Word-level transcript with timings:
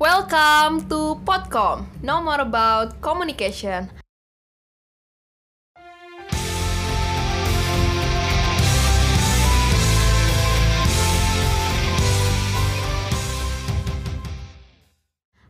Welcome 0.00 0.88
to 0.88 1.20
Podcom. 1.20 1.84
Know 2.00 2.24
more 2.24 2.40
about 2.40 3.04
communication. 3.04 3.92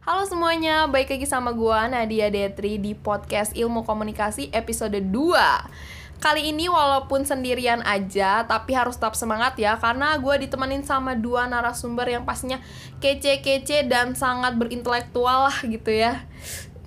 Halo 0.02 0.26
semuanya, 0.26 0.90
baik 0.90 1.14
lagi 1.14 1.26
sama 1.30 1.54
gua 1.54 1.86
Nadia 1.86 2.26
Detri 2.26 2.82
di 2.82 2.98
podcast 2.98 3.54
Ilmu 3.54 3.86
Komunikasi 3.86 4.50
episode 4.50 4.98
2 4.98 6.01
Kali 6.22 6.54
ini 6.54 6.70
walaupun 6.70 7.26
sendirian 7.26 7.82
aja, 7.82 8.46
tapi 8.46 8.78
harus 8.78 8.94
tetap 8.94 9.18
semangat 9.18 9.58
ya 9.58 9.74
Karena 9.74 10.14
gua 10.22 10.38
ditemenin 10.38 10.86
sama 10.86 11.18
dua 11.18 11.50
narasumber 11.50 12.06
yang 12.06 12.22
pastinya 12.22 12.62
kece-kece 13.02 13.90
dan 13.90 14.14
sangat 14.14 14.54
berintelektual 14.54 15.50
lah 15.50 15.58
gitu 15.66 15.90
ya. 15.90 16.22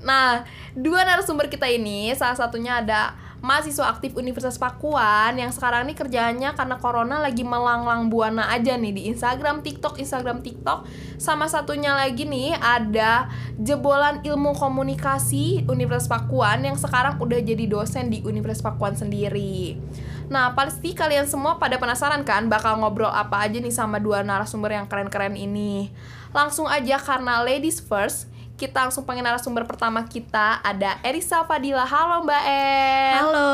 Nah, 0.07 0.47
dua 0.71 1.03
narasumber 1.03 1.51
kita 1.51 1.67
ini 1.67 2.15
salah 2.15 2.39
satunya 2.39 2.79
ada 2.79 3.24
mahasiswa 3.45 3.93
aktif 3.93 4.17
Universitas 4.17 4.57
Pakuan 4.57 5.37
yang 5.37 5.53
sekarang 5.53 5.85
ini 5.85 5.93
kerjanya 5.93 6.57
karena 6.57 6.81
corona 6.81 7.21
lagi 7.21 7.45
melanglang 7.45 8.09
buana 8.09 8.49
aja 8.49 8.73
nih 8.73 8.89
di 8.89 9.01
Instagram, 9.13 9.61
TikTok, 9.61 10.01
Instagram, 10.01 10.41
TikTok. 10.41 10.89
Sama 11.21 11.45
satunya 11.45 11.93
lagi 11.93 12.25
nih 12.25 12.57
ada 12.57 13.29
jebolan 13.61 14.25
ilmu 14.25 14.57
komunikasi 14.57 15.69
Universitas 15.69 16.09
Pakuan 16.09 16.65
yang 16.65 16.73
sekarang 16.73 17.21
udah 17.21 17.37
jadi 17.37 17.69
dosen 17.69 18.09
di 18.09 18.25
Universitas 18.25 18.65
Pakuan 18.65 18.97
sendiri. 18.97 19.77
Nah, 20.25 20.57
pasti 20.57 20.97
kalian 20.97 21.29
semua 21.29 21.61
pada 21.61 21.77
penasaran 21.77 22.25
kan 22.25 22.49
bakal 22.49 22.81
ngobrol 22.81 23.13
apa 23.13 23.45
aja 23.45 23.61
nih 23.61 23.69
sama 23.69 24.01
dua 24.01 24.25
narasumber 24.25 24.73
yang 24.73 24.89
keren-keren 24.89 25.37
ini. 25.37 25.93
Langsung 26.33 26.65
aja 26.65 26.97
karena 26.97 27.45
ladies 27.45 27.77
first, 27.77 28.25
kita 28.55 28.87
langsung 28.87 29.03
pengen 29.03 29.27
narasumber 29.27 29.67
pertama 29.67 30.07
kita 30.07 30.63
ada 30.63 30.95
Erisa 31.03 31.43
Fadila. 31.43 31.83
Halo 31.83 32.23
Mbak 32.23 32.43
Er. 32.47 33.19
Halo. 33.19 33.51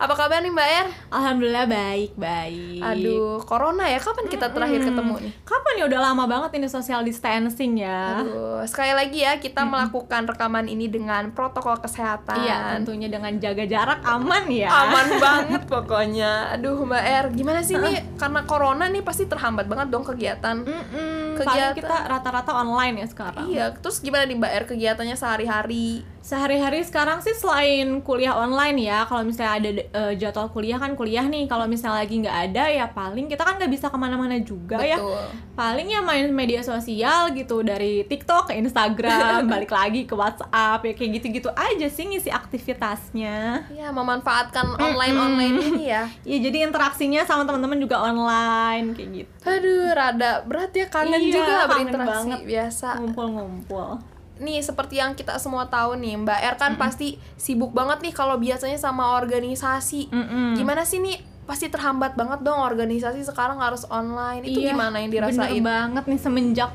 Apa 0.00 0.14
kabar 0.16 0.40
nih 0.40 0.48
Mbak 0.48 0.68
Er? 0.80 0.86
Alhamdulillah 1.12 1.68
baik, 1.68 2.16
baik. 2.16 2.80
Aduh, 2.80 3.44
corona 3.44 3.84
ya. 3.84 4.00
Kapan 4.00 4.32
kita 4.32 4.48
terakhir 4.48 4.80
Mm-mm. 4.80 4.88
ketemu 4.88 5.14
nih? 5.28 5.32
Kapan 5.44 5.74
ya 5.76 5.84
udah 5.92 6.00
lama 6.00 6.24
banget 6.24 6.50
ini 6.56 6.72
social 6.72 7.04
distancing 7.04 7.84
ya. 7.84 8.24
Aduh, 8.24 8.64
sekali 8.64 8.96
lagi 8.96 9.28
ya 9.28 9.36
kita 9.36 9.68
melakukan 9.68 10.24
rekaman 10.24 10.72
ini 10.72 10.88
dengan 10.88 11.28
protokol 11.36 11.76
kesehatan. 11.76 12.40
Iya, 12.40 12.80
tentunya 12.80 13.12
dengan 13.12 13.36
jaga 13.36 13.68
jarak 13.68 14.00
aman 14.08 14.48
ya. 14.48 14.72
Aman 14.72 15.06
banget 15.24 15.68
pokoknya. 15.68 16.56
Aduh, 16.56 16.80
Mbak 16.80 17.04
Er, 17.04 17.24
gimana 17.36 17.60
sih 17.60 17.76
nih? 17.76 18.00
Karena 18.24 18.40
corona 18.48 18.88
nih 18.88 19.04
pasti 19.04 19.28
terhambat 19.28 19.68
banget 19.68 19.92
dong 19.92 20.08
kegiatan. 20.08 20.64
Mm-mm, 20.64 21.36
Kegiatan. 21.36 21.44
Paling 21.44 21.76
kita 21.76 21.96
rata-rata 22.08 22.56
online 22.56 23.04
ya 23.04 23.06
sekarang. 23.12 23.44
Iya, 23.52 23.76
terus 23.76 23.97
gimana 24.00 24.24
nih 24.26 24.36
Mbak 24.38 24.52
Er 24.52 24.64
kegiatannya 24.68 25.16
sehari-hari? 25.16 26.02
Sehari-hari 26.28 26.84
sekarang 26.84 27.24
sih 27.24 27.32
selain 27.32 28.04
kuliah 28.04 28.36
online 28.36 28.84
ya, 28.84 29.08
kalau 29.08 29.24
misalnya 29.24 29.52
ada 29.56 29.70
eh, 29.80 30.12
jadwal 30.20 30.52
kuliah 30.52 30.76
kan 30.76 30.92
kuliah 30.92 31.24
nih. 31.24 31.48
Kalau 31.48 31.64
misalnya 31.64 32.04
lagi 32.04 32.20
nggak 32.20 32.38
ada 32.52 32.64
ya 32.68 32.84
paling 32.92 33.32
kita 33.32 33.48
kan 33.48 33.56
nggak 33.56 33.72
bisa 33.72 33.88
ke 33.88 33.96
mana-mana 33.96 34.36
juga 34.36 34.76
ya. 34.84 35.00
Betul. 35.00 35.24
Paling 35.56 35.88
ya 35.88 36.04
main 36.04 36.28
media 36.28 36.60
sosial 36.60 37.32
gitu 37.32 37.64
dari 37.64 38.04
TikTok 38.04 38.52
ke 38.52 38.60
Instagram, 38.60 39.48
balik 39.56 39.72
lagi 39.72 40.04
ke 40.04 40.12
WhatsApp 40.12 40.84
ya 40.84 40.92
kayak 40.92 41.10
gitu-gitu 41.16 41.48
aja 41.48 41.88
sih 41.88 42.04
ngisi 42.04 42.28
aktivitasnya. 42.28 43.64
Ya, 43.72 43.88
memanfaatkan 43.88 44.76
online-online 44.76 45.56
ini 45.64 45.84
ya. 45.88 46.12
Ya 46.28 46.36
jadi 46.44 46.68
interaksinya 46.68 47.24
sama 47.24 47.48
teman-teman 47.48 47.80
juga 47.80 48.04
online 48.04 48.92
kayak 48.92 49.10
gitu. 49.16 49.32
Aduh, 49.48 49.96
rada 49.96 50.44
berat 50.44 50.76
ya 50.76 50.92
kangen 50.92 51.24
Iya, 51.24 51.32
juga 51.32 51.40
kangen 51.48 51.68
berinteraksi 51.72 52.12
banget. 52.36 52.40
biasa. 52.44 52.88
Ngumpul-ngumpul. 53.00 54.17
Nih 54.38 54.62
seperti 54.62 55.02
yang 55.02 55.14
kita 55.18 55.36
semua 55.42 55.66
tahu 55.66 55.98
nih, 55.98 56.18
Mbak 56.18 56.40
Er 56.42 56.54
kan 56.58 56.72
pasti 56.78 57.18
sibuk 57.34 57.74
banget 57.74 58.02
nih 58.02 58.14
kalau 58.14 58.38
biasanya 58.38 58.78
sama 58.78 59.18
organisasi. 59.18 60.10
Mm-mm. 60.10 60.54
Gimana 60.56 60.86
sih 60.86 61.02
nih? 61.02 61.18
Pasti 61.48 61.72
terhambat 61.72 62.14
banget 62.14 62.44
dong 62.44 62.60
organisasi 62.60 63.24
sekarang 63.24 63.58
harus 63.58 63.88
online. 63.88 64.44
Itu 64.44 64.60
Iya, 64.62 64.76
gimana 64.76 65.00
yang 65.00 65.10
dirasain? 65.10 65.58
Bener 65.58 65.64
banget 65.64 66.04
nih 66.06 66.20
semenjak 66.20 66.70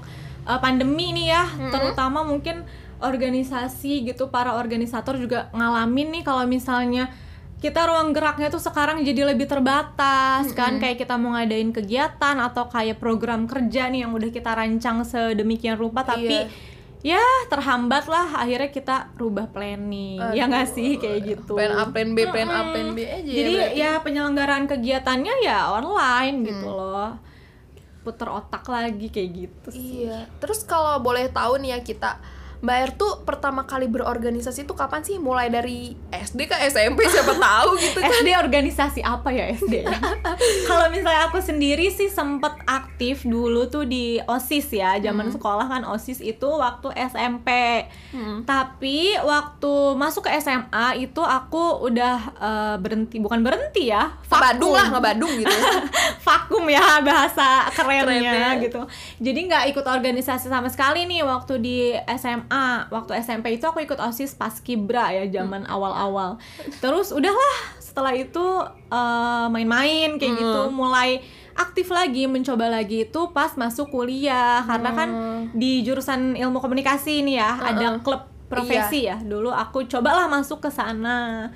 uh, 0.50 0.60
pandemi 0.60 1.14
nih 1.14 1.28
ya, 1.30 1.44
terutama 1.70 2.26
mungkin 2.26 2.66
organisasi 3.04 4.08
gitu 4.08 4.32
para 4.32 4.56
organisator 4.56 5.20
juga 5.20 5.52
ngalamin 5.52 6.20
nih 6.20 6.24
kalau 6.24 6.48
misalnya 6.48 7.12
kita 7.64 7.88
ruang 7.88 8.12
geraknya 8.12 8.52
tuh 8.52 8.60
sekarang 8.60 9.08
jadi 9.08 9.24
lebih 9.32 9.48
terbatas 9.48 10.52
kan 10.52 10.84
kayak 10.84 11.00
kita 11.00 11.16
mau 11.16 11.32
ngadain 11.32 11.72
kegiatan 11.72 12.36
atau 12.44 12.68
kayak 12.68 13.00
program 13.00 13.48
kerja 13.48 13.88
nih 13.88 14.04
yang 14.04 14.12
udah 14.12 14.32
kita 14.36 14.52
rancang 14.52 15.08
sedemikian 15.08 15.80
rupa 15.80 16.04
tapi 16.04 16.44
ya 17.04 17.20
terhambat 17.52 18.08
lah 18.08 18.40
akhirnya 18.40 18.72
kita 18.72 19.12
rubah 19.20 19.52
planning. 19.52 20.24
Ya 20.32 20.48
nggak 20.48 20.72
sih? 20.72 20.96
Kayak 20.98 21.20
gitu. 21.28 21.54
Plan 21.60 21.76
A, 21.76 21.92
plan 21.92 22.16
B, 22.16 22.24
plan 22.24 22.48
A, 22.48 22.72
plan 22.72 22.96
B 22.96 23.04
aja 23.04 23.20
ya 23.20 23.36
jadi 23.44 23.54
berarti. 23.54 23.78
ya 23.84 23.92
penyelenggaraan 24.00 24.66
kegiatannya 24.72 25.36
ya 25.44 25.70
online 25.76 26.38
gitu 26.48 26.68
loh. 26.72 27.20
Puter 28.08 28.28
otak 28.32 28.64
lagi 28.72 29.12
kayak 29.12 29.30
gitu 29.36 29.68
sih. 29.76 30.08
Iya. 30.08 30.32
Terus 30.40 30.64
kalau 30.64 31.04
boleh 31.04 31.28
tahu 31.28 31.60
nih 31.60 31.76
ya 31.76 31.80
kita 31.84 32.24
Mbak 32.64 32.78
Er 32.80 32.92
tuh 32.96 33.28
pertama 33.28 33.68
kali 33.68 33.92
berorganisasi 33.92 34.64
tuh 34.64 34.72
kapan 34.72 35.04
sih? 35.04 35.20
Mulai 35.20 35.52
dari 35.52 36.00
SD 36.08 36.48
ke 36.48 36.56
SMP 36.72 37.04
siapa 37.12 37.36
tahu 37.44 37.76
gitu 37.76 38.00
kan. 38.00 38.08
SD 38.24 38.40
organisasi 38.40 39.04
apa 39.04 39.36
ya 39.36 39.52
SD? 39.52 39.84
Kalau 40.72 40.88
misalnya 40.88 41.28
aku 41.28 41.44
sendiri 41.44 41.92
sih 41.92 42.08
sempet 42.08 42.56
aktif 42.64 43.28
dulu 43.28 43.68
tuh 43.68 43.84
di 43.84 44.16
OSIS 44.24 44.80
ya, 44.80 44.96
zaman 45.04 45.28
sekolah 45.36 45.68
kan 45.68 45.84
OSIS 45.84 46.24
itu 46.24 46.48
waktu 46.48 46.96
SMP. 46.96 47.50
Hmm. 48.16 48.48
Tapi 48.48 49.20
waktu 49.20 49.74
masuk 50.00 50.32
ke 50.32 50.32
SMA 50.40 51.04
itu 51.04 51.20
aku 51.20 51.84
udah 51.84 52.16
eh, 52.40 52.76
berhenti, 52.80 53.20
bukan 53.20 53.44
berhenti 53.44 53.92
ya, 53.92 54.08
vakum. 54.32 54.72
lah, 54.72 54.88
ngebadung 54.88 55.36
gitu. 55.36 55.52
vakum 56.26 56.64
ya 56.72 57.04
bahasa 57.04 57.68
kerennya 57.76 58.08
Kerennya. 58.08 58.50
gitu. 58.64 58.82
Jadi 59.20 59.40
nggak 59.52 59.64
ikut 59.76 59.84
organisasi 59.84 60.48
sama 60.48 60.72
sekali 60.72 61.04
nih 61.04 61.28
waktu 61.28 61.60
di 61.60 61.78
SMA. 62.16 62.53
Waktu 62.90 63.18
SMP 63.20 63.58
itu 63.58 63.66
aku 63.66 63.82
ikut 63.82 63.98
OSIS 63.98 64.38
Paskibra 64.38 65.10
ya 65.10 65.26
zaman 65.30 65.66
awal-awal. 65.66 66.38
Terus 66.78 67.10
udahlah 67.10 67.56
setelah 67.78 68.14
itu 68.14 68.46
eh, 68.90 69.48
main-main 69.50 70.18
kayak 70.18 70.34
gitu, 70.38 70.62
mulai 70.70 71.22
aktif 71.54 71.94
lagi 71.94 72.26
mencoba 72.26 72.66
lagi 72.66 73.06
itu 73.06 73.22
pas 73.30 73.54
masuk 73.54 73.94
kuliah 73.94 74.66
karena 74.66 74.90
kan 74.98 75.10
di 75.54 75.86
jurusan 75.86 76.34
ilmu 76.34 76.58
komunikasi 76.58 77.22
ini 77.22 77.38
ya 77.38 77.62
ada 77.62 78.02
klub 78.02 78.26
profesi 78.50 79.06
ya. 79.10 79.18
Dulu 79.22 79.50
aku 79.54 79.86
cobalah 79.86 80.26
masuk 80.30 80.66
ke 80.66 80.70
sana. 80.74 81.50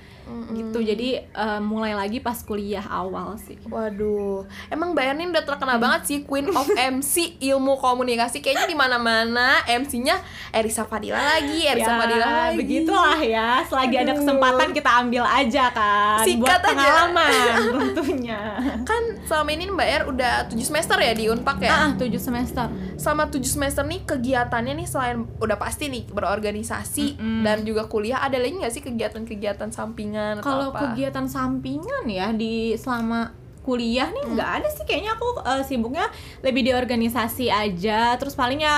Gitu. 0.47 0.79
Jadi 0.83 1.09
eh, 1.19 1.59
mulai 1.61 1.91
lagi 1.91 2.19
pas 2.19 2.35
kuliah 2.41 2.83
awal 2.83 3.35
sih. 3.39 3.55
Waduh, 3.67 4.43
emang 4.67 4.91
Mbak 4.91 5.05
Erni 5.11 5.23
udah 5.27 5.43
terkenal 5.43 5.77
banget 5.77 6.01
sih 6.07 6.17
Queen 6.23 6.47
of 6.51 6.67
MC 6.93 7.39
ilmu 7.39 7.77
komunikasi. 7.77 8.39
Kayaknya 8.39 8.67
di 8.67 8.77
mana-mana 8.77 9.63
MC-nya 9.67 10.19
Erisa 10.51 10.83
Fadila 10.83 11.19
lagi, 11.19 11.67
Erisa 11.67 11.99
Fadila 11.99 12.27
lagi. 12.27 12.55
Ya, 12.55 12.59
begitulah 12.59 13.19
ya. 13.19 13.49
Selagi 13.67 13.95
ada 13.97 14.11
Aduh. 14.11 14.19
kesempatan 14.23 14.69
kita 14.71 14.91
ambil 15.03 15.23
aja 15.27 15.65
kan. 15.71 16.23
Sikat 16.23 16.39
buat 16.39 16.61
aja. 16.61 16.67
pengalaman 16.71 17.31
tentunya. 17.75 18.39
Kan 18.87 19.01
selama 19.27 19.49
ini 19.51 19.63
Mbak 19.67 19.87
Er 19.87 20.03
udah 20.07 20.33
7 20.47 20.57
semester 20.63 20.97
ya 20.99 21.13
di 21.13 21.27
Unpak 21.27 21.59
ya? 21.59 21.71
Ah, 21.71 21.89
7 21.95 22.07
semester. 22.17 22.65
Selama 22.97 23.29
7 23.29 23.45
semester 23.45 23.85
nih 23.85 24.01
kegiatannya 24.03 24.73
nih 24.83 24.87
selain 24.89 25.29
udah 25.37 25.57
pasti 25.61 25.87
nih 25.87 26.09
berorganisasi 26.09 27.21
dan 27.45 27.61
juga 27.61 27.85
kuliah, 27.85 28.19
ada 28.25 28.41
lagi 28.41 28.57
nggak 28.57 28.73
sih 28.73 28.81
kegiatan-kegiatan 28.81 29.69
sampingan 29.69 30.41
atau 30.41 30.49
Kalau 30.49 30.69
kegiatan 30.73 31.29
sampingan 31.29 32.09
ya 32.09 32.33
di 32.33 32.73
selama 32.73 33.31
kuliah 33.61 34.07
nih 34.07 34.23
nggak 34.31 34.49
ada 34.63 34.67
sih. 34.71 34.87
Kayaknya 34.87 35.11
aku 35.19 35.27
eh, 35.43 35.63
sibuknya 35.67 36.05
lebih 36.39 36.63
di 36.63 36.71
organisasi 36.71 37.51
aja. 37.51 38.15
Terus 38.15 38.33
paling 38.33 38.63
ya 38.63 38.75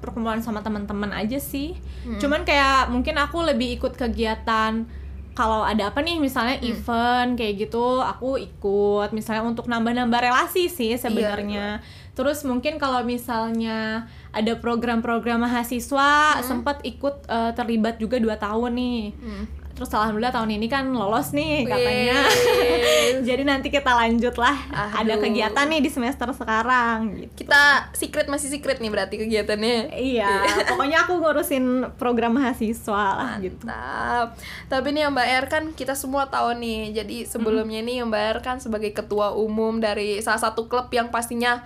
perkumpulan 0.00 0.40
sama 0.40 0.64
teman-teman 0.64 1.12
aja 1.12 1.36
sih. 1.36 1.76
Cuman 2.16 2.48
kayak 2.48 2.88
mungkin 2.88 3.20
aku 3.20 3.44
lebih 3.44 3.76
ikut 3.76 3.94
kegiatan 4.00 4.88
kalau 5.30 5.62
ada 5.64 5.88
apa 5.88 6.02
nih 6.02 6.18
misalnya 6.18 6.58
event 6.60 7.38
kayak 7.38 7.68
gitu 7.68 8.00
aku 8.00 8.40
ikut. 8.40 9.12
Misalnya 9.12 9.44
untuk 9.44 9.68
nambah-nambah 9.68 10.20
relasi 10.24 10.72
sih 10.72 10.96
sebenarnya 10.96 11.84
terus 12.20 12.44
mungkin 12.44 12.76
kalau 12.76 13.00
misalnya 13.00 14.04
ada 14.30 14.52
program-program 14.54 15.40
mahasiswa 15.40 16.10
sempat 16.42 16.84
ikut 16.84 17.24
eh, 17.24 17.52
terlibat 17.52 17.96
juga 17.96 18.16
dua 18.16 18.36
tahun 18.36 18.72
nih 18.72 19.00
Hmm. 19.16 19.44
terus 19.70 19.88
alhamdulillah 19.90 20.28
tahun 20.30 20.52
ini 20.52 20.68
kan 20.68 20.84
lolos 20.86 21.32
nih 21.32 21.64
katanya 21.64 22.20
jadi 23.28 23.42
nanti 23.42 23.68
kita 23.68 23.88
lanjut 23.88 24.36
lah 24.36 24.52
ada 24.92 25.16
Aduh. 25.16 25.24
kegiatan 25.24 25.64
nih 25.66 25.80
di 25.80 25.88
semester 25.88 26.28
sekarang 26.30 27.16
gitu. 27.16 27.32
Kita 27.40 27.88
secret 27.92 28.28
masih 28.28 28.52
secret 28.52 28.76
nih 28.76 28.92
berarti 28.92 29.16
kegiatannya. 29.16 29.96
iya 29.96 30.44
pokoknya 30.68 31.08
aku 31.08 31.16
ngurusin 31.16 31.64
program 31.96 32.36
mahasiswa 32.36 33.04
lah 33.16 33.32
gitu 33.40 33.64
Mantap. 33.64 34.36
Tapi 34.68 34.88
nih 34.92 35.08
Mbak 35.08 35.28
Er 35.30 35.44
kan 35.48 35.64
kita 35.72 35.96
semua 35.96 36.28
tahu 36.28 36.60
nih. 36.60 36.92
Jadi 36.94 37.24
sebelumnya 37.24 37.80
nih 37.80 38.04
Mbak 38.04 38.22
Er 38.26 38.38
kan 38.40 38.56
sebagai 38.60 38.92
ketua 38.92 39.32
umum 39.32 39.80
dari 39.80 40.20
salah 40.20 40.40
satu 40.42 40.68
klub 40.68 40.92
yang 40.92 41.08
pastinya 41.08 41.64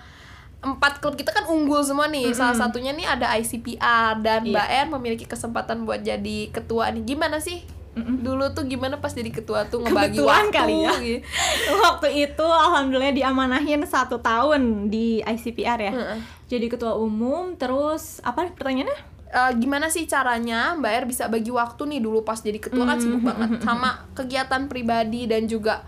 empat 0.65 0.99
klub 0.99 1.15
kita 1.15 1.31
kan 1.31 1.45
unggul 1.45 1.85
semua 1.85 2.09
nih. 2.09 2.33
Salah 2.33 2.57
satunya 2.57 2.91
nih 2.91 3.05
ada 3.05 3.29
ICPR 3.37 4.25
dan 4.25 4.49
Iya. 4.49 4.53
Mbak 4.57 4.97
memiliki 4.97 5.25
kesempatan 5.25 5.85
buat 5.85 6.01
jadi 6.01 6.49
ketua 6.49 6.89
nih. 6.91 7.05
Gimana 7.05 7.39
sih? 7.39 7.61
Dulu 7.95 8.51
tuh 8.51 8.67
gimana 8.67 8.99
pas 8.99 9.15
jadi 9.15 9.31
ketua 9.31 9.71
tuh 9.71 9.79
ngebagi 9.79 10.19
Kebetulan 10.19 10.51
waktu 10.51 10.57
kali 10.57 10.75
ya. 10.83 10.93
gitu. 11.07 11.23
waktu 11.87 12.09
itu 12.27 12.43
alhamdulillah 12.43 13.15
diamanahin 13.15 13.87
satu 13.87 14.19
tahun 14.19 14.91
di 14.91 15.23
ICPR 15.23 15.79
ya 15.79 15.93
Heeh. 15.95 16.19
jadi 16.51 16.67
ketua 16.67 16.99
umum 16.99 17.55
terus 17.55 18.19
apa 18.27 18.51
pertanyaannya 18.51 19.15
Eh, 19.35 19.53
gimana 19.59 19.91
sih 19.91 20.07
caranya 20.07 20.79
Mbak 20.79 20.93
Er 20.95 21.05
bisa 21.11 21.27
bagi 21.27 21.51
waktu 21.51 21.83
nih 21.91 21.99
dulu 21.99 22.23
pas 22.23 22.39
jadi 22.39 22.55
ketua 22.63 22.87
kan 22.87 23.03
sibuk 23.03 23.27
banget 23.27 23.59
sama 23.67 24.07
kegiatan 24.15 24.71
pribadi 24.71 25.27
dan 25.27 25.51
juga 25.51 25.83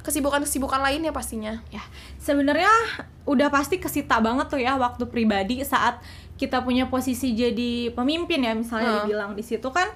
kesibukan-kesibukan 0.00 0.80
lainnya 0.80 1.10
pastinya. 1.10 1.60
ya 1.68 1.82
sebenarnya 2.16 2.70
udah 3.24 3.48
pasti 3.48 3.76
kesita 3.76 4.18
banget 4.18 4.48
tuh 4.48 4.58
ya 4.58 4.74
waktu 4.74 5.04
pribadi 5.06 5.60
saat 5.62 6.00
kita 6.34 6.64
punya 6.64 6.88
posisi 6.88 7.32
jadi 7.32 7.92
pemimpin 7.92 8.40
ya 8.40 8.52
misalnya 8.52 8.88
Heeh. 8.90 9.00
dibilang 9.04 9.36
di 9.36 9.44
situ 9.44 9.68
kan 9.68 9.88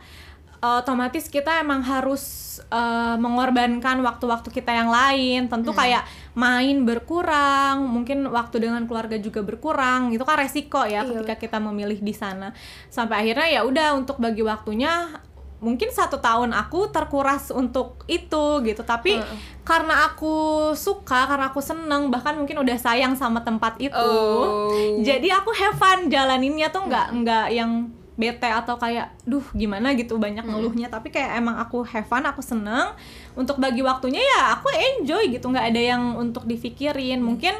eh, 0.61 0.77
otomatis 0.79 1.27
kita 1.27 1.61
emang 1.61 1.81
harus 1.81 2.25
eh, 2.69 3.17
mengorbankan 3.17 4.05
waktu-waktu 4.05 4.53
kita 4.53 4.71
yang 4.71 4.93
lain 4.93 5.49
tentu 5.49 5.73
kayak 5.73 6.05
main 6.37 6.85
berkurang 6.85 7.89
mungkin 7.89 8.29
waktu 8.29 8.61
dengan 8.69 8.85
keluarga 8.85 9.17
juga 9.17 9.41
berkurang 9.41 10.13
itu 10.13 10.21
kan 10.23 10.37
resiko 10.37 10.85
ya 10.85 11.01
Iya. 11.01 11.25
ketika 11.25 11.35
kita 11.49 11.59
memilih 11.59 11.99
di 11.99 12.13
sana 12.13 12.53
sampai 12.89 13.25
akhirnya 13.25 13.49
ya 13.49 13.61
udah 13.65 13.97
untuk 13.97 14.21
bagi 14.21 14.45
waktunya 14.45 15.17
mungkin 15.65 15.89
satu 15.89 16.21
tahun 16.21 16.53
aku 16.53 16.93
terkuras 16.93 17.49
untuk 17.49 18.05
itu 18.05 18.45
gitu. 18.63 18.85
Tapi 18.85 19.17
Heeh. 19.17 19.37
karena 19.65 20.07
aku 20.13 20.71
suka 20.77 21.25
karena 21.25 21.49
aku 21.49 21.65
seneng 21.65 22.13
bahkan 22.13 22.37
mungkin 22.37 22.61
udah 22.61 22.77
sayang 22.77 23.17
sama 23.17 23.41
tempat 23.41 23.81
itu 23.81 23.97
Oh. 23.97 25.01
jadi 25.01 25.41
aku 25.41 25.51
have 25.57 25.81
fun 25.81 26.13
jalaninnya 26.13 26.69
tuh 26.69 26.85
nggak 26.85 27.07
nggak 27.25 27.47
yang 27.57 27.89
bete 28.15 28.47
atau 28.47 28.79
kayak 28.79 29.11
duh 29.27 29.43
gimana? 29.59 29.91
gitu 29.99 30.21
banyak 30.23 30.47
ngeluhnya. 30.47 30.87
Tapi 30.87 31.11
kayak 31.11 31.41
emang 31.41 31.59
aku 31.59 31.83
have 31.83 32.07
fun 32.07 32.23
aku 32.23 32.45
seneng. 32.45 32.95
Untuk 33.35 33.59
bagi 33.59 33.83
waktunya 33.83 34.23
ya 34.23 34.55
aku 34.55 34.71
enjoy 34.71 35.35
gitu 35.35 35.51
nggak 35.51 35.75
ada 35.75 35.81
yang 35.83 36.15
untuk 36.15 36.47
dipikirin. 36.47 37.19
Mungkin 37.19 37.55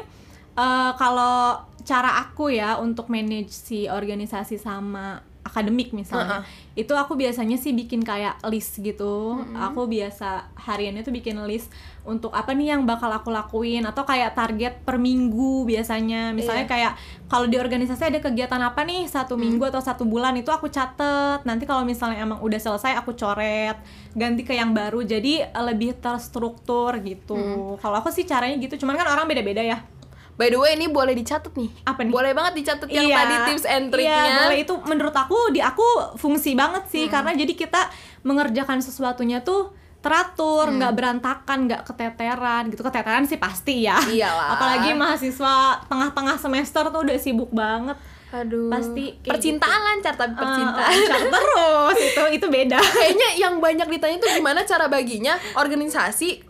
eh, 0.55 0.91
kalau 0.95 1.59
cara 1.85 2.17
aku 2.23 2.49
ya 2.49 2.81
untuk 2.81 3.11
manage 3.13 3.53
si 3.53 3.85
organisasi 3.85 4.57
sama 4.57 5.21
akademik 5.45 5.93
misalnya. 5.93 6.41
Itu 6.73 6.97
aku 6.97 7.13
biasanya 7.13 7.55
sih 7.55 7.71
bikin 7.71 8.01
kayak 8.01 8.41
list 8.49 8.81
gitu. 8.81 9.45
Aku 9.53 9.85
biasa 9.85 10.49
hariannya 10.57 11.05
tuh 11.05 11.13
bikin 11.13 11.37
list 11.45 11.69
untuk 12.05 12.33
apa 12.33 12.53
nih 12.53 12.73
yang 12.73 12.85
bakal 12.85 13.09
aku 13.09 13.29
lakuin 13.29 13.85
atau 13.85 14.01
kayak 14.05 14.33
target 14.33 14.81
per 14.81 14.97
minggu 14.97 15.63
biasanya. 15.69 16.33
Misalnya 16.33 16.65
Iya. 16.65 16.73
kayak 16.73 16.91
kalau 17.29 17.45
di 17.45 17.57
organisasi 17.61 18.09
ada 18.09 18.19
kegiatan 18.19 18.61
apa 18.61 18.81
nih? 18.83 19.05
Satu 19.05 19.37
minggu 19.37 19.61
atau 19.69 19.81
satu 19.81 20.03
bulan 20.05 20.33
itu 20.37 20.49
aku 20.49 20.67
catet. 20.67 21.45
Nanti 21.45 21.69
kalau 21.69 21.85
misalnya 21.85 22.25
emang 22.25 22.41
udah 22.41 22.57
selesai 22.57 22.97
aku 22.97 23.13
coret 23.13 23.77
ganti 24.17 24.41
ke 24.41 24.57
yang 24.57 24.73
baru. 24.73 25.05
Jadi 25.05 25.45
lebih 25.45 25.97
terstruktur 26.01 26.97
gitu. 27.05 27.37
Kalau 27.79 27.95
aku 28.01 28.09
sih 28.09 28.25
caranya 28.25 28.57
gitu. 28.57 28.81
Cuman 28.81 28.97
kan 28.97 29.07
orang 29.09 29.29
beda-beda 29.29 29.61
ya 29.61 29.81
By 30.35 30.51
the 30.51 30.59
way 30.59 30.75
ini 30.75 30.91
boleh 30.91 31.15
dicatat 31.15 31.55
nih. 31.55 31.71
Apa 31.83 32.03
nih? 32.03 32.11
Boleh 32.11 32.35
banget 32.35 32.53
dicatat 32.59 32.91
yang 32.91 33.07
Iya, 33.07 33.15
tadi 33.15 33.35
tips 33.47 33.65
and 33.65 33.85
Iya, 33.87 33.91
triknya. 33.91 34.35
boleh 34.43 34.57
itu 34.59 34.73
menurut 34.83 35.15
aku 35.15 35.37
di 35.49 35.59
aku 35.59 35.87
fungsi 36.19 36.53
banget 36.53 36.91
sih 36.91 37.07
karena 37.07 37.31
jadi 37.31 37.55
kita 37.55 37.87
mengerjakan 38.21 38.83
sesuatunya 38.83 39.39
tuh 39.41 39.71
teratur, 40.03 40.69
nggak 40.69 40.93
berantakan, 40.93 41.65
nggak 41.65 41.81
keteteran 41.81 42.69
gitu. 42.69 42.83
Keteteran 42.83 43.25
sih 43.25 43.39
pasti 43.39 43.87
ya. 43.87 43.97
Iyalah. 43.97 44.53
Apalagi 44.53 44.93
mahasiswa 44.93 45.81
tengah-tengah 45.87 46.37
semester 46.37 46.93
tuh 46.93 47.01
udah 47.01 47.17
sibuk 47.17 47.49
banget. 47.49 47.97
Aduh. 48.29 48.67
Pasti 48.69 49.15
kayak 49.23 49.39
percintaan 49.39 49.81
lancar 49.81 50.13
tapi 50.13 50.35
percintaan. 50.35 50.91
Eh, 50.91 50.97
lancar 50.99 51.19
terus 51.33 51.97
itu 52.03 52.23
itu 52.35 52.47
beda. 52.51 52.77
Kayaknya 52.77 53.29
yang 53.39 53.57
banyak 53.57 53.87
ditanya 53.87 54.17
tuh 54.19 54.29
gimana 54.29 54.61
cara 54.61 54.85
baginya 54.85 55.39
organisasi 55.55 56.43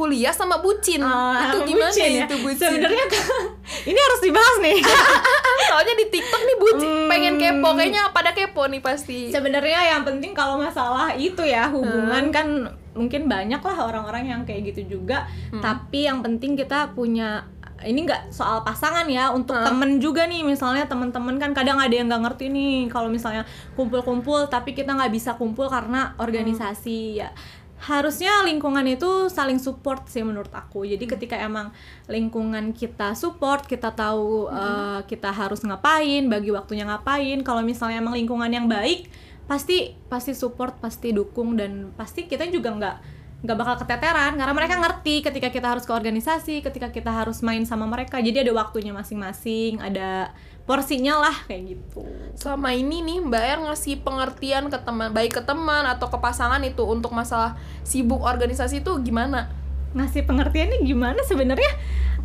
kuliah 0.00 0.32
sama 0.32 0.64
bucin. 0.64 1.04
Ah, 1.04 1.52
itu 1.52 1.68
gimana 1.68 1.92
bucin 1.92 2.10
ya? 2.10 2.24
itu 2.24 2.36
bucin? 2.40 2.72
Sebenarnya 2.72 3.04
ini 3.92 3.98
harus 4.00 4.20
dibahas 4.24 4.56
nih. 4.64 4.78
soalnya 5.68 5.94
di 6.00 6.06
TikTok 6.08 6.42
nih 6.42 6.56
bucin, 6.56 6.88
Hmm. 6.90 7.08
pengen 7.12 7.34
kepo, 7.36 7.68
kayaknya 7.76 8.02
pada 8.10 8.32
kepo 8.32 8.64
nih 8.64 8.80
pasti. 8.80 9.28
Sebenarnya 9.28 9.92
yang 9.92 10.02
penting 10.02 10.32
kalau 10.32 10.56
masalah 10.56 11.12
itu 11.12 11.44
ya 11.44 11.68
hubungan 11.68 12.32
kan 12.32 12.46
mungkin 12.90 13.28
banyak 13.28 13.60
lah 13.60 13.76
orang-orang 13.84 14.24
yang 14.26 14.40
kayak 14.42 14.72
gitu 14.72 14.96
juga. 14.96 15.28
Tapi 15.52 16.08
yang 16.08 16.24
penting 16.24 16.56
kita 16.56 16.90
punya 16.90 17.44
ini 17.80 18.04
nggak 18.04 18.28
soal 18.28 18.60
pasangan 18.60 19.08
ya 19.08 19.32
untuk 19.32 19.56
temen 19.56 19.96
juga 19.96 20.28
nih 20.28 20.44
misalnya 20.44 20.84
temen-temen 20.84 21.40
kan 21.40 21.56
kadang 21.56 21.80
ada 21.80 21.88
yang 21.88 22.12
nggak 22.12 22.28
ngerti 22.28 22.52
nih 22.52 22.92
kalau 22.92 23.08
misalnya 23.08 23.48
kumpul-kumpul 23.72 24.52
tapi 24.52 24.76
kita 24.76 24.92
nggak 24.92 25.08
bisa 25.08 25.32
kumpul 25.40 25.64
karena 25.64 26.12
organisasi 26.20 27.24
ya 27.24 27.32
harusnya 27.80 28.44
lingkungan 28.44 28.84
itu 28.84 29.32
saling 29.32 29.56
support 29.56 30.04
sih 30.04 30.20
menurut 30.20 30.52
aku. 30.52 30.84
Jadi 30.84 31.08
ketika 31.08 31.40
emang 31.40 31.72
lingkungan 32.12 32.76
kita 32.76 33.16
support 33.16 33.64
kita 33.64 33.88
tahu 33.96 34.52
eh, 34.52 35.00
kita 35.08 35.32
harus 35.32 35.64
ngapain 35.64 36.28
bagi 36.28 36.52
waktunya 36.52 36.84
ngapain 36.84 37.40
kalau 37.40 37.64
misalnya 37.64 38.04
emang 38.04 38.20
lingkungan 38.20 38.52
yang 38.52 38.68
baik 38.68 39.08
pasti 39.48 39.96
pasti 40.06 40.36
support 40.36 40.78
pasti 40.78 41.10
dukung 41.10 41.56
dan 41.58 41.90
pasti 41.96 42.28
kita 42.28 42.46
juga 42.52 42.70
nggak 42.76 42.96
nggak 43.40 43.56
bakal 43.56 43.74
keteteran. 43.80 44.36
Karena 44.36 44.52
mereka 44.52 44.76
ngerti 44.76 45.24
ketika 45.24 45.48
kita 45.48 45.72
harus 45.72 45.88
ke 45.88 45.92
organisasi 45.96 46.60
ketika 46.60 46.92
kita 46.92 47.08
harus 47.08 47.40
main 47.40 47.64
sama 47.64 47.88
mereka. 47.88 48.20
Jadi 48.20 48.44
ada 48.44 48.52
waktunya 48.52 48.92
masing-masing 48.92 49.80
ada 49.80 50.36
porsinya 50.62 51.18
lah 51.18 51.36
kayak 51.44 51.76
gitu 51.76 52.04
Selama 52.34 52.70
ini 52.70 53.02
nih 53.02 53.18
Mbak 53.20 53.44
Er 53.44 53.58
ngasih 53.60 54.00
pengertian 54.00 54.68
ke 54.68 54.78
teman, 54.78 55.10
baik 55.10 55.36
ke 55.36 55.42
teman 55.42 55.84
atau 55.84 56.06
ke 56.06 56.16
pasangan 56.16 56.62
itu 56.62 56.80
untuk 56.82 57.10
masalah 57.10 57.54
sibuk 57.82 58.20
organisasi 58.20 58.80
itu 58.80 58.92
gimana? 59.00 59.50
ngasih 59.90 60.22
pengertiannya 60.22 60.80
gimana 60.80 61.20
sebenarnya 61.20 61.66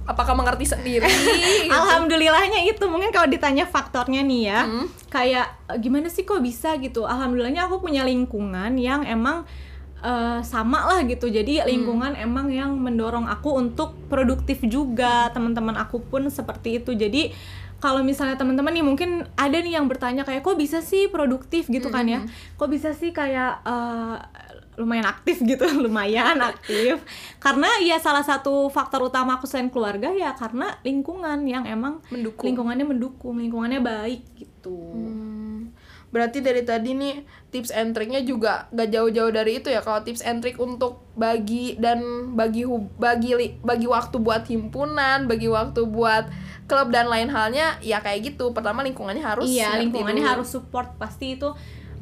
Apakah 0.06 0.38
mengerti 0.38 0.70
sendiri? 0.70 1.10
gitu? 1.66 1.74
Alhamdulillahnya 1.74 2.62
itu 2.64 2.86
mungkin 2.86 3.10
kalau 3.10 3.26
ditanya 3.26 3.66
faktornya 3.66 4.22
nih 4.22 4.42
ya 4.46 4.60
Hmm. 4.64 4.86
kayak 5.10 5.48
e, 5.66 5.82
gimana 5.82 6.08
sih 6.08 6.22
kok 6.22 6.40
bisa 6.40 6.78
gitu 6.78 7.04
Alhamdulillahnya 7.04 7.66
aku 7.66 7.82
punya 7.82 8.06
lingkungan 8.06 8.78
yang 8.78 9.02
emang 9.02 9.50
eh, 9.98 10.40
sama 10.46 10.86
lah 10.86 11.02
gitu 11.04 11.26
jadi 11.26 11.66
lingkungan 11.66 12.14
emang 12.14 12.54
yang 12.54 12.78
mendorong 12.78 13.26
aku 13.26 13.58
untuk 13.58 13.98
produktif 14.06 14.62
juga 14.62 15.34
teman-teman 15.34 15.74
aku 15.76 15.98
pun 16.00 16.30
seperti 16.30 16.78
itu 16.78 16.94
jadi 16.94 17.34
kalau 17.86 18.02
misalnya 18.02 18.34
teman-teman 18.34 18.74
nih 18.74 18.82
mungkin 18.82 19.30
ada 19.38 19.62
nih 19.62 19.78
yang 19.78 19.86
bertanya 19.86 20.26
kayak 20.26 20.42
kok 20.42 20.58
bisa 20.58 20.82
sih 20.82 21.06
produktif? 21.06 21.70
gitu 21.70 21.94
kan 21.94 22.10
ya. 22.10 22.26
Kok 22.58 22.70
bisa 22.74 22.98
sih 22.98 23.14
kayak 23.14 23.62
eh, 23.62 24.18
lumayan 24.82 25.06
aktif 25.06 25.38
gitu 25.54 25.70
lumayan 25.70 26.42
aktif. 26.42 27.06
Karena 27.38 27.70
ya 27.86 28.02
salah 28.02 28.26
satu 28.26 28.74
faktor 28.74 29.06
utama 29.06 29.38
aku 29.38 29.46
selain 29.46 29.70
keluarga 29.70 30.10
ya 30.18 30.34
karena 30.34 30.82
lingkungan 30.82 31.46
yang 31.46 31.70
emang 31.70 32.02
Mendukung. 32.10 32.50
lingkungannya 32.50 32.86
mendukung 32.90 33.38
lingkungannya 33.38 33.86
baik 33.86 34.22
gitu. 34.34 34.74
Hmm, 34.74 35.70
berarti 36.10 36.42
dari 36.42 36.66
tadi 36.66 36.98
nih 36.98 37.22
tips 37.54 37.70
and 37.70 37.94
triknya 37.94 38.26
juga 38.26 38.66
gak 38.74 38.90
jauh-jauh 38.90 39.30
dari 39.30 39.62
itu 39.62 39.70
ya 39.70 39.86
kalau 39.86 40.02
tips 40.02 40.26
and 40.26 40.42
trick 40.42 40.58
untuk 40.58 41.06
bagi 41.14 41.78
dan 41.78 42.34
bagi 42.34 42.66
bagi 42.98 43.62
bagi 43.64 43.88
waktu 43.88 44.18
buat 44.20 44.44
himpunan 44.50 45.30
bagi 45.30 45.48
waktu 45.48 45.86
buat 45.88 46.28
klub 46.66 46.90
dan 46.90 47.10
lain 47.10 47.30
halnya 47.30 47.78
ya 47.82 48.02
kayak 48.02 48.34
gitu. 48.34 48.52
Pertama 48.52 48.82
lingkungannya 48.82 49.22
harus 49.22 49.50
iya 49.50 49.78
lingkungannya 49.80 50.26
dulu. 50.26 50.32
harus 50.38 50.48
support. 50.50 50.98
Pasti 50.98 51.38
itu 51.38 51.54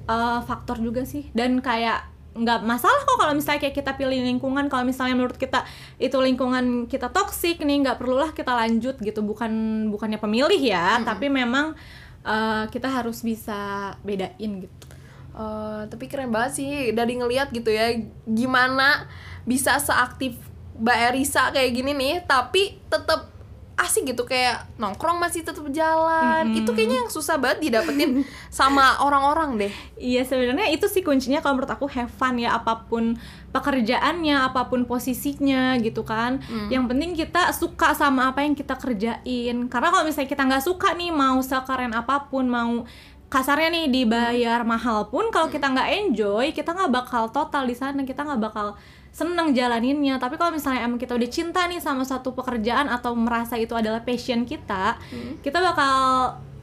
uh, 0.07 0.39
faktor 0.43 0.79
juga 0.79 1.03
sih. 1.03 1.27
Dan 1.35 1.59
kayak 1.59 2.11
nggak 2.33 2.65
masalah 2.65 2.97
kok 3.05 3.13
kalau 3.21 3.37
misalnya 3.37 3.61
kayak 3.61 3.75
kita 3.77 3.91
pilih 3.93 4.19
lingkungan. 4.23 4.65
Kalau 4.71 4.83
misalnya 4.87 5.15
menurut 5.19 5.37
kita 5.37 5.67
itu 6.01 6.17
lingkungan 6.17 6.89
kita 6.89 7.13
toksik 7.13 7.61
nih 7.61 7.83
nggak 7.85 7.97
perlulah 7.99 8.31
kita 8.31 8.51
lanjut 8.55 8.95
gitu. 8.99 9.21
Bukan 9.21 9.51
bukannya 9.93 10.17
pemilih 10.17 10.59
ya 10.59 10.99
tapi 11.03 11.27
memang 11.29 11.77
uh, 12.23 12.65
kita 12.71 12.89
harus 12.89 13.21
bisa 13.21 13.93
bedain 14.01 14.65
gitu. 14.65 14.93
Eh, 15.33 15.81
tapi 15.89 16.05
keren 16.05 16.29
banget 16.29 16.61
sih 16.61 16.69
dari 16.93 17.17
ngelihat 17.17 17.49
gitu 17.49 17.73
ya 17.73 17.89
gimana 18.29 19.09
bisa 19.49 19.81
seaktif 19.81 20.37
Mbak 20.77 20.97
Erisa 21.09 21.49
kayak 21.49 21.73
gini 21.73 21.91
nih. 21.97 22.15
Tapi 22.29 22.77
tetap 22.85 23.32
asik 23.73 24.13
gitu 24.13 24.23
kayak 24.23 24.69
nongkrong 24.77 25.17
masih 25.17 25.41
tetap 25.41 25.65
jalan. 25.73 26.53
Itu 26.53 26.71
kayaknya 26.77 27.05
yang 27.05 27.11
susah 27.11 27.41
banget 27.41 27.69
didapetin 27.69 28.21
sama 28.53 29.01
orang-orang 29.01 29.67
deh. 29.67 29.73
Iya 29.97 30.23
sebenarnya 30.23 30.69
itu 30.69 30.85
sih 30.85 31.01
kuncinya 31.01 31.41
kalau 31.41 31.57
menurut 31.57 31.73
aku 31.73 31.89
have 31.89 32.11
fun 32.13 32.37
ya 32.37 32.53
apa 32.53 32.85
pun 32.85 33.17
pekerjaannya 33.49 34.49
apa 34.49 34.69
pun 34.69 34.85
posisinya 34.85 35.77
gitu 35.81 36.05
kan. 36.05 36.41
Yang 36.69 36.83
penting 36.89 37.11
kita 37.17 37.49
suka 37.53 37.97
sama 37.97 38.29
apa 38.29 38.45
yang 38.45 38.53
kita 38.53 38.77
kerjain. 38.77 39.57
Karena 39.67 39.89
kalau 39.89 40.05
misalnya 40.05 40.29
kita 40.29 40.43
nggak 40.45 40.63
suka 40.63 40.93
nih 40.93 41.09
mau 41.09 41.41
sekeren 41.41 41.93
apa 41.97 42.29
pun 42.29 42.45
mau 42.45 42.85
kasarnya 43.33 43.73
nih 43.73 43.85
dibayar 43.89 44.61
mahal 44.61 45.09
pun 45.09 45.33
kalau 45.33 45.49
kita 45.49 45.65
nggak 45.65 45.89
enjoy 46.05 46.53
kita 46.53 46.69
nggak 46.69 46.93
bakal 46.93 47.33
total 47.33 47.65
di 47.65 47.73
sana 47.73 48.05
kita 48.05 48.21
nggak 48.21 48.37
bakal 48.37 48.77
seneng 49.13 49.53
jalaninnya 49.53 50.17
tapi 50.17 50.35
kalau 50.35 50.49
misalnya 50.51 50.83
emang 50.83 50.97
kita 50.97 51.13
udah 51.13 51.29
cinta 51.29 51.63
nih 51.63 51.77
sama 51.77 52.01
satu 52.01 52.33
pekerjaan 52.33 52.89
atau 52.89 53.13
merasa 53.13 53.55
itu 53.55 53.71
adalah 53.71 54.01
passion 54.01 54.41
kita 54.41 54.97
kita 55.39 55.61
bakal 55.61 55.93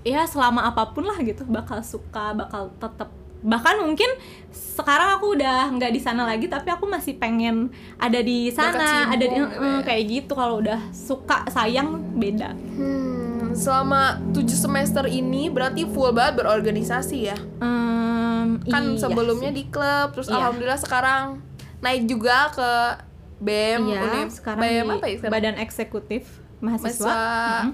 ya 0.03 0.27
selama 0.27 0.67
apa 0.67 0.91
pun 0.91 1.07
lah 1.07 1.15
gitu 1.21 1.47
bakal 1.47 1.79
suka 1.79 2.35
bakal 2.35 2.75
tetap 2.75 3.07
bahkan 3.41 3.79
mungkin 3.79 4.11
sekarang 4.51 5.17
aku 5.17 5.33
udah 5.33 5.71
nggak 5.71 5.89
di 5.91 6.01
sana 6.03 6.27
lagi 6.27 6.45
tapi 6.45 6.69
aku 6.69 6.85
masih 6.85 7.17
pengen 7.17 7.71
ada 7.97 8.19
di 8.19 8.51
sana 8.51 9.09
ada 9.09 9.23
di 9.23 9.33
ya. 9.33 9.81
kayak 9.81 10.03
gitu 10.11 10.33
kalau 10.35 10.61
udah 10.61 10.77
suka 10.91 11.47
sayang 11.49 11.89
beda 12.19 12.53
Hmm, 12.77 13.55
selama 13.55 14.19
7 14.31 14.45
semester 14.45 15.07
ini 15.07 15.49
berarti 15.49 15.83
full 15.85 16.13
banget 16.13 16.39
berorganisasi 16.39 17.19
ya. 17.25 17.39
Em, 17.61 18.61
Kan 18.63 18.85
iya 18.93 19.01
sebelumnya 19.01 19.51
sih. 19.51 19.57
di 19.57 19.65
klub, 19.67 20.13
terus 20.13 20.29
Iya. 20.29 20.37
alhamdulillah 20.39 20.79
sekarang 20.79 21.25
naik 21.81 22.03
juga 22.05 22.37
ke 22.51 22.71
BEM, 23.39 23.81
iya 23.89 24.01
Univ- 24.03 24.31
sekarang 24.31 24.61
BEM 24.61 24.87
apa 24.91 25.07
ya 25.07 25.17
sekarang? 25.17 25.33
badan 25.33 25.57
eksekutif 25.57 26.23
mahasiswa, 26.59 27.09
Mahasiswa- 27.09 27.65
Mm. 27.65 27.73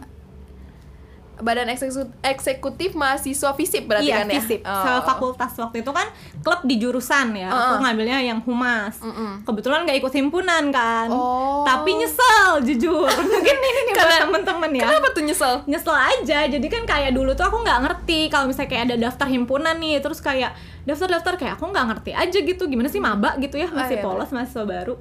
Badan 1.36 1.68
eksekutif, 1.68 2.08
eksekutif 2.24 2.90
mahasiswa 2.96 3.52
FISIP 3.52 3.84
berarti 3.84 4.08
iya 4.08 4.24
kan 4.24 4.32
ya? 4.32 4.40
FISIP. 4.40 4.60
Oh. 4.64 5.02
fakultas. 5.04 5.52
Waktu 5.56 5.84
itu 5.84 5.90
kan 5.92 6.08
klub 6.40 6.60
di 6.64 6.80
jurusan 6.80 7.36
ya. 7.36 7.52
Uh-uh. 7.52 7.60
aku 7.60 7.74
ngambilnya 7.84 8.18
yang 8.24 8.40
humas. 8.44 8.96
Mm-mm. 9.04 9.44
kebetulan 9.44 9.84
nggak 9.84 9.98
ikut 10.00 10.12
himpunan 10.16 10.72
kan. 10.72 11.08
Oh. 11.12 11.64
tapi 11.68 11.96
nyesel 11.96 12.64
jujur. 12.64 13.08
Mungkin 13.32 13.56
ini 13.60 13.80
nih 13.90 13.94
buat 13.96 14.20
temen-temen 14.28 14.70
ya. 14.76 14.82
Kenapa 14.88 15.08
tuh 15.12 15.22
nyesel? 15.24 15.54
nyesel 15.68 15.96
aja. 15.96 16.38
Jadi 16.48 16.66
kan 16.72 16.82
kayak 16.88 17.12
dulu 17.12 17.36
tuh 17.36 17.44
aku 17.44 17.60
nggak 17.60 17.78
ngerti 17.84 18.32
kalau 18.32 18.48
misalnya 18.48 18.70
kayak 18.72 18.84
ada 18.92 18.96
daftar 18.96 19.26
himpunan 19.28 19.76
nih. 19.76 20.00
Terus 20.00 20.18
kayak 20.24 20.56
daftar-daftar 20.88 21.34
kayak 21.36 21.52
aku 21.60 21.64
nggak 21.68 21.86
ngerti 21.92 22.10
aja 22.16 22.38
gitu. 22.40 22.62
Gimana 22.66 22.88
sih 22.88 23.02
maba 23.02 23.36
gitu 23.36 23.60
ya? 23.60 23.68
Masih 23.68 24.00
iya, 24.00 24.04
polos 24.04 24.32
mahasiswa 24.32 24.64
baru. 24.64 24.96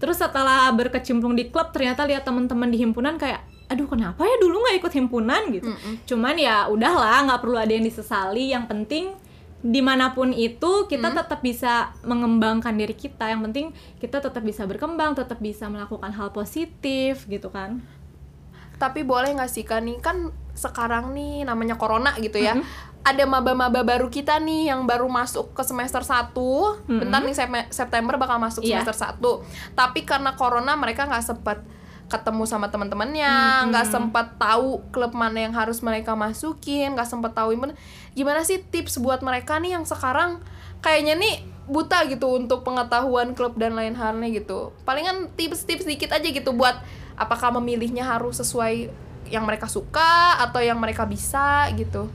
Terus 0.00 0.16
setelah 0.16 0.72
berkecimpung 0.72 1.36
di 1.36 1.52
klub 1.52 1.76
ternyata 1.76 2.08
lihat 2.08 2.24
teman-teman 2.24 2.72
di 2.72 2.80
himpunan 2.80 3.20
kayak 3.20 3.44
aduh 3.70 3.86
kenapa 3.86 4.20
ya 4.20 4.36
dulu 4.36 4.60
nggak 4.60 4.76
ikut 4.78 4.92
himpunan? 4.92 5.42
Gitu. 5.48 5.70
Cuman 6.04 6.34
ya 6.34 6.66
udahlah 6.66 7.22
nggak 7.24 7.40
perlu 7.40 7.54
ada 7.54 7.70
yang 7.70 7.82
disesali. 7.82 8.50
Yang 8.50 8.64
penting 8.66 9.04
di 9.60 9.78
mana 9.78 10.10
pun 10.10 10.32
itu 10.32 10.84
kita 10.84 11.12
tetap 11.14 11.38
bisa 11.38 11.72
mengembangkan 12.02 12.72
diri 12.72 12.92
kita. 12.92 13.28
Yang 13.28 13.40
penting 13.46 13.66
kita 13.96 14.18
tetap 14.18 14.42
bisa 14.42 14.64
berkembang 14.64 15.14
tetap 15.14 15.38
bisa 15.38 15.66
melakukan 15.66 16.10
hal 16.10 16.28
positif 16.30 17.24
gitu 17.24 17.48
kan. 17.48 17.78
Tapi 18.76 19.00
boleh 19.00 19.30
nggak 19.32 19.46
sih 19.46 19.62
kan 19.62 19.84
nih 19.84 20.00
kan 20.00 20.28
sekarang 20.50 21.12
nih 21.12 21.44
namanya 21.44 21.76
corona 21.76 22.16
gitu 22.16 22.36
ya. 22.36 22.56
Ada 23.00 23.24
maba-maba 23.24 23.80
baru 23.80 24.08
kita 24.08 24.36
nih 24.38 24.68
yang 24.68 24.84
baru 24.84 25.08
masuk 25.08 25.56
ke 25.56 25.62
semester 25.62 26.04
1 26.04 26.36
Bentar 26.84 27.20
nih 27.22 27.32
Sep- 27.32 27.70
September 27.70 28.16
bakal 28.16 28.36
masuk 28.36 28.60
Iya. 28.60 28.84
semester 28.84 29.16
1 29.16 29.40
Tapi 29.72 30.04
karena 30.04 30.36
corona 30.36 30.76
mereka 30.76 31.08
nggak 31.08 31.24
sempat 31.24 31.64
ketemu 32.10 32.42
sama 32.44 32.66
teman-temannya, 32.68 33.70
nggak 33.70 33.86
sempat 33.86 34.34
tahu 34.36 34.82
klub 34.90 35.14
mana 35.14 35.46
yang 35.46 35.54
harus 35.54 35.78
mereka 35.78 36.18
masukin, 36.18 36.98
nggak 36.98 37.06
sempat 37.06 37.32
tahu 37.32 37.54
gimana. 37.54 37.78
Gimana 38.18 38.42
sih 38.42 38.58
tips 38.58 38.98
buat 38.98 39.22
mereka 39.22 39.62
nih 39.62 39.78
yang 39.78 39.86
sekarang 39.86 40.42
kayaknya 40.82 41.14
nih 41.14 41.46
buta 41.70 42.02
gitu 42.10 42.34
untuk 42.34 42.66
pengetahuan 42.66 43.32
klub 43.38 43.54
dan 43.54 43.78
lain 43.78 43.94
halnya 43.94 44.26
gitu. 44.34 44.74
Palingan 44.82 45.30
tips-tips 45.38 45.86
dikit 45.86 46.10
aja 46.10 46.26
gitu 46.26 46.50
buat 46.50 46.82
apakah 47.14 47.54
memilihnya 47.62 48.02
harus 48.02 48.42
sesuai 48.42 48.90
yang 49.30 49.46
mereka 49.46 49.70
suka 49.70 50.42
atau 50.42 50.58
yang 50.58 50.82
mereka 50.82 51.06
bisa 51.06 51.70
gitu. 51.78 52.10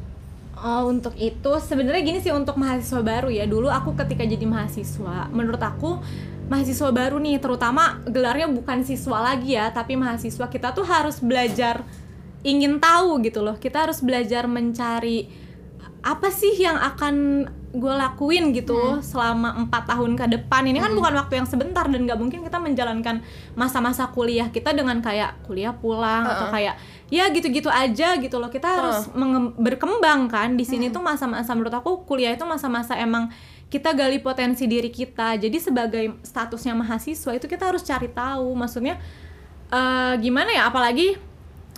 Oh, 0.60 0.88
untuk 0.92 1.16
itu 1.16 1.52
sebenarnya 1.64 2.04
gini 2.04 2.20
sih 2.20 2.36
untuk 2.36 2.60
mahasiswa 2.60 3.00
baru 3.00 3.32
ya. 3.32 3.48
Dulu 3.48 3.72
aku 3.72 3.96
ketika 3.96 4.28
jadi 4.28 4.44
mahasiswa, 4.44 5.32
menurut 5.32 5.60
aku 5.60 6.00
mahasiswa 6.46 6.90
baru 6.94 7.18
nih, 7.18 7.42
terutama 7.42 8.02
gelarnya 8.06 8.46
bukan 8.50 8.86
siswa 8.86 9.22
lagi 9.22 9.58
ya, 9.58 9.74
tapi 9.74 9.98
mahasiswa. 9.98 10.46
Kita 10.46 10.72
tuh 10.72 10.86
harus 10.86 11.18
belajar 11.22 11.82
ingin 12.46 12.78
tahu 12.78 13.22
gitu 13.26 13.42
loh. 13.42 13.58
Kita 13.58 13.90
harus 13.90 14.02
belajar 14.06 14.46
mencari 14.46 15.46
apa 16.06 16.30
sih 16.30 16.54
yang 16.62 16.78
akan 16.78 17.16
gue 17.76 17.92
lakuin 17.92 18.56
gitu 18.56 19.02
selama 19.02 19.58
empat 19.66 19.90
tahun 19.90 20.16
ke 20.16 20.26
depan. 20.38 20.64
Ini 20.70 20.80
kan 20.80 20.94
bukan 20.94 21.18
waktu 21.18 21.44
yang 21.44 21.50
sebentar 21.50 21.84
dan 21.90 22.06
nggak 22.06 22.16
mungkin 22.16 22.40
kita 22.46 22.62
menjalankan 22.62 23.26
masa-masa 23.58 24.08
kuliah 24.14 24.48
kita 24.54 24.72
dengan 24.72 25.02
kayak 25.04 25.44
kuliah 25.44 25.74
pulang 25.76 26.24
atau 26.24 26.54
kayak 26.54 26.80
ya 27.10 27.28
gitu-gitu 27.34 27.68
aja 27.68 28.16
gitu 28.22 28.38
loh. 28.38 28.48
Kita 28.54 28.80
harus 28.80 29.10
berkembang 29.58 30.30
kan. 30.30 30.54
Di 30.56 30.64
sini 30.64 30.94
tuh 30.94 31.02
masa-masa 31.02 31.52
menurut 31.58 31.74
aku 31.74 32.06
kuliah 32.08 32.38
itu 32.38 32.46
masa-masa 32.48 32.96
emang 32.96 33.34
kita 33.70 33.92
gali 33.98 34.22
potensi 34.22 34.70
diri 34.70 34.90
kita. 34.94 35.36
Jadi 35.36 35.58
sebagai 35.58 36.06
statusnya 36.22 36.78
mahasiswa 36.78 37.32
itu 37.34 37.46
kita 37.50 37.70
harus 37.70 37.84
cari 37.84 38.08
tahu 38.08 38.54
maksudnya 38.54 39.02
eh, 39.74 40.14
gimana 40.22 40.54
ya 40.54 40.70
apalagi 40.70 41.18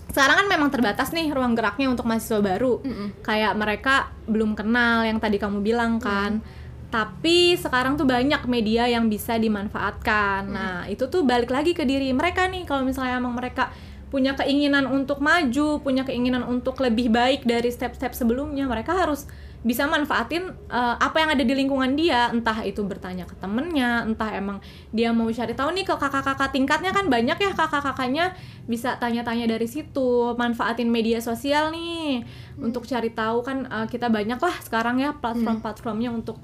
sekarang 0.07 0.45
kan 0.45 0.47
memang 0.47 0.69
terbatas 0.71 1.11
nih 1.11 1.29
ruang 1.35 1.51
geraknya 1.51 1.91
untuk 1.91 2.07
mahasiswa 2.07 2.39
baru. 2.39 2.79
Kayak 3.23 3.53
mereka 3.59 3.95
belum 4.25 4.55
kenal 4.55 5.03
yang 5.03 5.19
tadi 5.19 5.35
kamu 5.35 5.59
bilang 5.59 5.99
kan. 5.99 6.39
Tapi 6.87 7.59
sekarang 7.59 7.99
tuh 7.99 8.07
banyak 8.07 8.47
media 8.47 8.87
yang 8.87 9.11
bisa 9.11 9.35
dimanfaatkan. 9.35 10.47
Nah 10.47 10.77
itu 10.87 11.11
tuh 11.11 11.27
balik 11.27 11.51
lagi 11.51 11.75
ke 11.75 11.83
diri 11.83 12.15
mereka 12.15 12.47
nih. 12.47 12.63
Kalau 12.63 12.87
misalnya 12.87 13.19
emang 13.19 13.35
mereka 13.35 13.67
punya 14.07 14.39
keinginan 14.39 14.87
untuk 14.87 15.19
maju 15.19 15.83
punya 15.83 16.07
keinginan 16.07 16.47
untuk 16.47 16.79
lebih 16.79 17.11
baik 17.11 17.43
dari 17.43 17.67
step-step 17.67 18.15
sebelumnya 18.15 18.63
mereka 18.63 18.95
harus 18.95 19.27
bisa 19.65 19.89
manfaatin 19.89 20.53
eh, 20.69 20.95
apa 20.97 21.17
yang 21.17 21.29
ada 21.33 21.43
di 21.43 21.53
lingkungan 21.53 21.97
dia. 21.97 22.29
Entah 22.29 22.61
itu 22.61 22.85
bertanya 22.85 23.25
ke 23.25 23.33
temennya 23.37 24.05
entah 24.05 24.29
emang 24.33 24.61
dia 24.93 25.09
mau 25.09 25.27
cari 25.29 25.53
tahu. 25.57 25.73
Nih 25.73 25.85
ke 25.85 25.95
kakak-kakak 25.97 26.53
tingkatnya 26.53 26.93
kan 26.93 27.09
banyak 27.09 27.37
ya 27.37 27.51
kakak-kakaknya 27.57 28.37
bisa 28.69 28.95
tanya-tanya 29.01 29.49
dari 29.49 29.65
situ. 29.65 30.37
Manfaatin 30.37 30.87
media 30.87 31.17
sosial 31.19 31.73
nih 31.73 32.21
untuk 32.61 32.85
cari 32.85 33.09
tahu 33.09 33.41
kan 33.41 33.65
eh, 33.65 33.87
kita 33.89 34.07
banyak 34.13 34.37
lah 34.37 34.55
sekarang 34.61 35.01
ya 35.01 35.17
platform-platformnya 35.17 36.13
untuk 36.13 36.37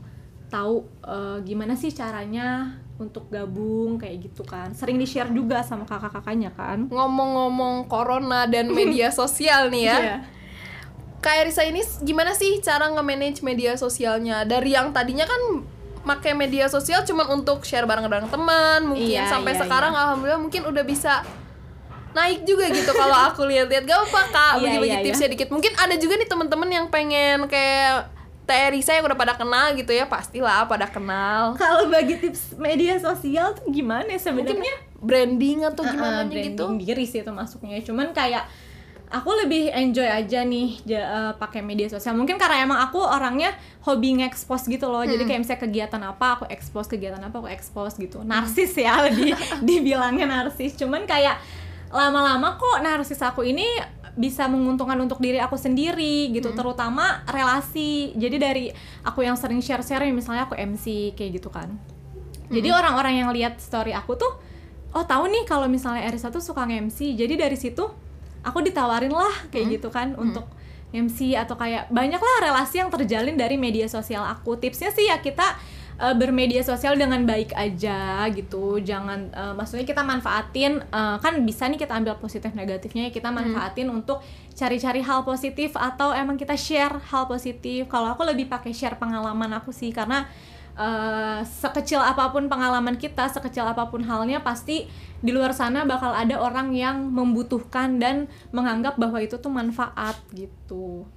tahu 0.50 0.86
eh, 1.06 1.38
gimana 1.46 1.74
sih 1.74 1.90
caranya 1.90 2.78
untuk 3.02 3.30
gabung 3.30 3.98
kayak 3.98 4.30
gitu 4.30 4.46
kan. 4.46 4.72
Sering 4.78 5.02
di 5.02 5.06
share 5.10 5.34
juga 5.34 5.66
sama 5.66 5.86
kakak-kakaknya 5.86 6.54
kan. 6.54 6.90
Ngomong-ngomong 6.90 7.90
corona 7.90 8.46
dan 8.46 8.70
media 8.70 9.10
sosial 9.22 9.74
nih 9.74 9.84
ya. 9.86 9.98
Iya. 9.98 10.18
Kak 11.24 11.48
Risa 11.48 11.64
ini 11.64 11.80
gimana 12.04 12.36
sih 12.36 12.60
cara 12.60 12.92
nge-manage 12.92 13.40
media 13.48 13.80
sosialnya? 13.80 14.44
Dari 14.44 14.76
yang 14.76 14.92
tadinya 14.92 15.24
kan 15.24 15.64
pakai 16.04 16.36
media 16.36 16.68
sosial 16.68 17.08
cuman 17.08 17.40
untuk 17.40 17.64
share 17.64 17.88
bareng-bareng 17.88 18.28
teman, 18.28 18.92
mungkin 18.92 19.24
Iya, 19.24 19.32
sampai 19.32 19.56
iya, 19.56 19.64
sekarang 19.64 19.96
alhamdulillah 19.96 20.42
mungkin 20.44 20.68
udah 20.68 20.84
bisa 20.84 21.24
naik 22.12 22.44
juga 22.44 22.68
gitu 22.70 22.92
kalau 22.92 23.16
aku 23.32 23.48
lihat-lihat. 23.48 23.88
Gak 23.88 24.00
apa 24.12 24.22
kak. 24.30 24.54
Iya, 24.60 24.64
bagi-bagi 24.68 24.96
iya, 25.00 25.06
tipsnya 25.08 25.30
dikit. 25.32 25.50
Mungkin 25.50 25.72
ada 25.80 25.96
juga 25.96 26.14
nih 26.20 26.28
teman-teman 26.28 26.70
yang 26.70 26.86
pengen 26.92 27.48
kayak 27.48 28.12
Teh 28.44 28.76
Risa 28.76 28.92
yang 28.92 29.08
udah 29.08 29.16
pada 29.16 29.40
kenal 29.40 29.72
gitu 29.72 29.96
ya 29.96 30.04
pastilah 30.12 30.68
pada 30.68 30.92
kenal. 30.92 31.56
Kalau 31.56 31.88
bagi 31.88 32.20
tips 32.20 32.60
media 32.60 33.00
sosial 33.00 33.56
tuh 33.56 33.72
gimana 33.72 34.12
ya 34.12 34.20
sebenarnya 34.20 34.76
branding 35.00 35.64
atau 35.64 35.88
gimana 35.88 36.28
Uh-uh, 36.28 36.36
gitu. 36.36 36.68
branding 36.68 36.84
diri 36.84 37.08
sih 37.08 37.24
itu 37.24 37.32
masuknya. 37.32 37.80
Cuman 37.80 38.12
kayak 38.12 38.44
aku 39.14 39.30
lebih 39.46 39.70
enjoy 39.70 40.10
aja 40.10 40.42
nih 40.42 40.82
eh, 40.90 41.32
pakai 41.38 41.62
media 41.62 41.86
sosial. 41.86 42.18
Mungkin 42.18 42.42
karena 42.42 42.66
emang 42.66 42.82
aku 42.82 42.98
orangnya 42.98 43.54
hobi 43.86 44.18
nge-expose 44.18 44.66
gitu 44.66 44.90
loh. 44.90 45.06
Jadi 45.06 45.22
kayak 45.30 45.46
misalnya 45.46 45.62
kegiatan 45.62 46.02
apa 46.02 46.28
aku 46.42 46.44
expose 46.50 46.90
kegiatan 46.90 47.22
apa 47.22 47.38
aku 47.38 47.50
expose 47.54 47.94
gitu. 48.02 48.26
Narsis 48.26 48.74
ya 48.74 48.98
lebih 49.06 49.38
dibilangnya 49.62 50.26
narsis. 50.26 50.74
Cuman 50.74 51.06
kayak 51.06 51.38
lama-lama 51.94 52.58
kok 52.58 52.82
narsis 52.82 53.22
aku 53.22 53.46
ini 53.46 53.70
bisa 54.18 54.46
menguntungkan 54.50 54.98
untuk 54.98 55.22
diri 55.22 55.38
aku 55.38 55.62
sendiri 55.62 56.34
gitu. 56.34 56.50
Terutama 56.58 57.22
relasi. 57.30 58.18
Jadi 58.18 58.36
dari 58.42 58.66
aku 59.06 59.22
yang 59.22 59.38
sering 59.38 59.62
share-share 59.62 60.10
misalnya 60.10 60.50
aku 60.50 60.58
MC 60.58 61.14
kayak 61.14 61.38
gitu 61.38 61.54
kan. 61.54 61.70
Jadi 62.50 62.70
orang-orang 62.70 63.22
yang 63.22 63.30
lihat 63.34 63.62
story 63.62 63.94
aku 63.94 64.18
tuh 64.18 64.34
oh 64.94 65.06
tahu 65.06 65.26
nih 65.26 65.46
kalau 65.50 65.66
misalnya 65.66 66.06
Erisa 66.06 66.34
tuh 66.34 66.42
suka 66.42 66.66
nge-MC. 66.66 67.14
Jadi 67.14 67.34
dari 67.38 67.58
situ 67.58 68.03
aku 68.44 68.60
ditawarin 68.62 69.16
lah 69.16 69.34
kayak 69.50 69.80
gitu 69.80 69.88
kan 69.90 70.14
untuk 70.20 70.46
MC 70.94 71.34
atau 71.34 71.58
kayak 71.58 71.90
banyak 71.90 72.22
lah 72.22 72.36
relasi 72.46 72.78
yang 72.78 72.94
terjalin 72.94 73.34
dari 73.34 73.58
media 73.58 73.90
sosial 73.90 74.22
aku. 74.30 74.54
Tipsnya 74.62 74.94
sih 74.94 75.10
ya 75.10 75.18
kita 75.18 75.58
eh, 75.98 76.14
bermedia 76.14 76.62
sosial 76.62 76.94
dengan 76.94 77.26
baik 77.26 77.50
aja 77.58 78.30
gitu. 78.30 78.78
Jangan 78.78 79.20
eh, 79.34 79.54
maksudnya 79.58 79.90
kita 79.90 80.06
manfaatin 80.06 80.86
eh, 80.86 81.18
kan 81.18 81.34
bisa 81.42 81.66
nih 81.66 81.82
kita 81.82 81.98
ambil 81.98 82.22
positif 82.22 82.54
negatifnya 82.54 83.10
ya 83.10 83.12
kita 83.12 83.34
manfaatin 83.34 83.90
untuk 83.90 84.22
cari-cari 84.54 85.02
hal 85.02 85.26
positif 85.26 85.74
atau 85.74 86.14
emang 86.14 86.38
kita 86.38 86.54
share 86.54 87.02
hal 87.10 87.26
positif. 87.26 87.90
Kalau 87.90 88.14
aku 88.14 88.22
lebih 88.22 88.46
pakai 88.46 88.70
share 88.70 88.94
pengalaman 89.02 89.50
aku 89.58 89.74
sih 89.74 89.90
karena 89.90 90.30
eh, 90.78 91.42
sekecil 91.42 92.06
apa 92.06 92.30
pun 92.30 92.46
pengalaman 92.46 93.02
kita, 93.02 93.34
sekecil 93.34 93.66
apa 93.66 93.90
pun 93.90 94.06
halnya 94.06 94.46
pasti 94.46 94.86
di 95.24 95.32
luar 95.32 95.56
sana 95.56 95.88
bakal 95.88 96.12
ada 96.12 96.36
orang 96.36 96.76
yang 96.76 97.08
membutuhkan 97.08 97.96
dan 97.96 98.28
menganggap 98.52 99.00
bahwa 99.00 99.24
itu 99.24 99.40
tuh 99.40 99.50
manfaat 99.50 100.20
gitu. 100.36 101.08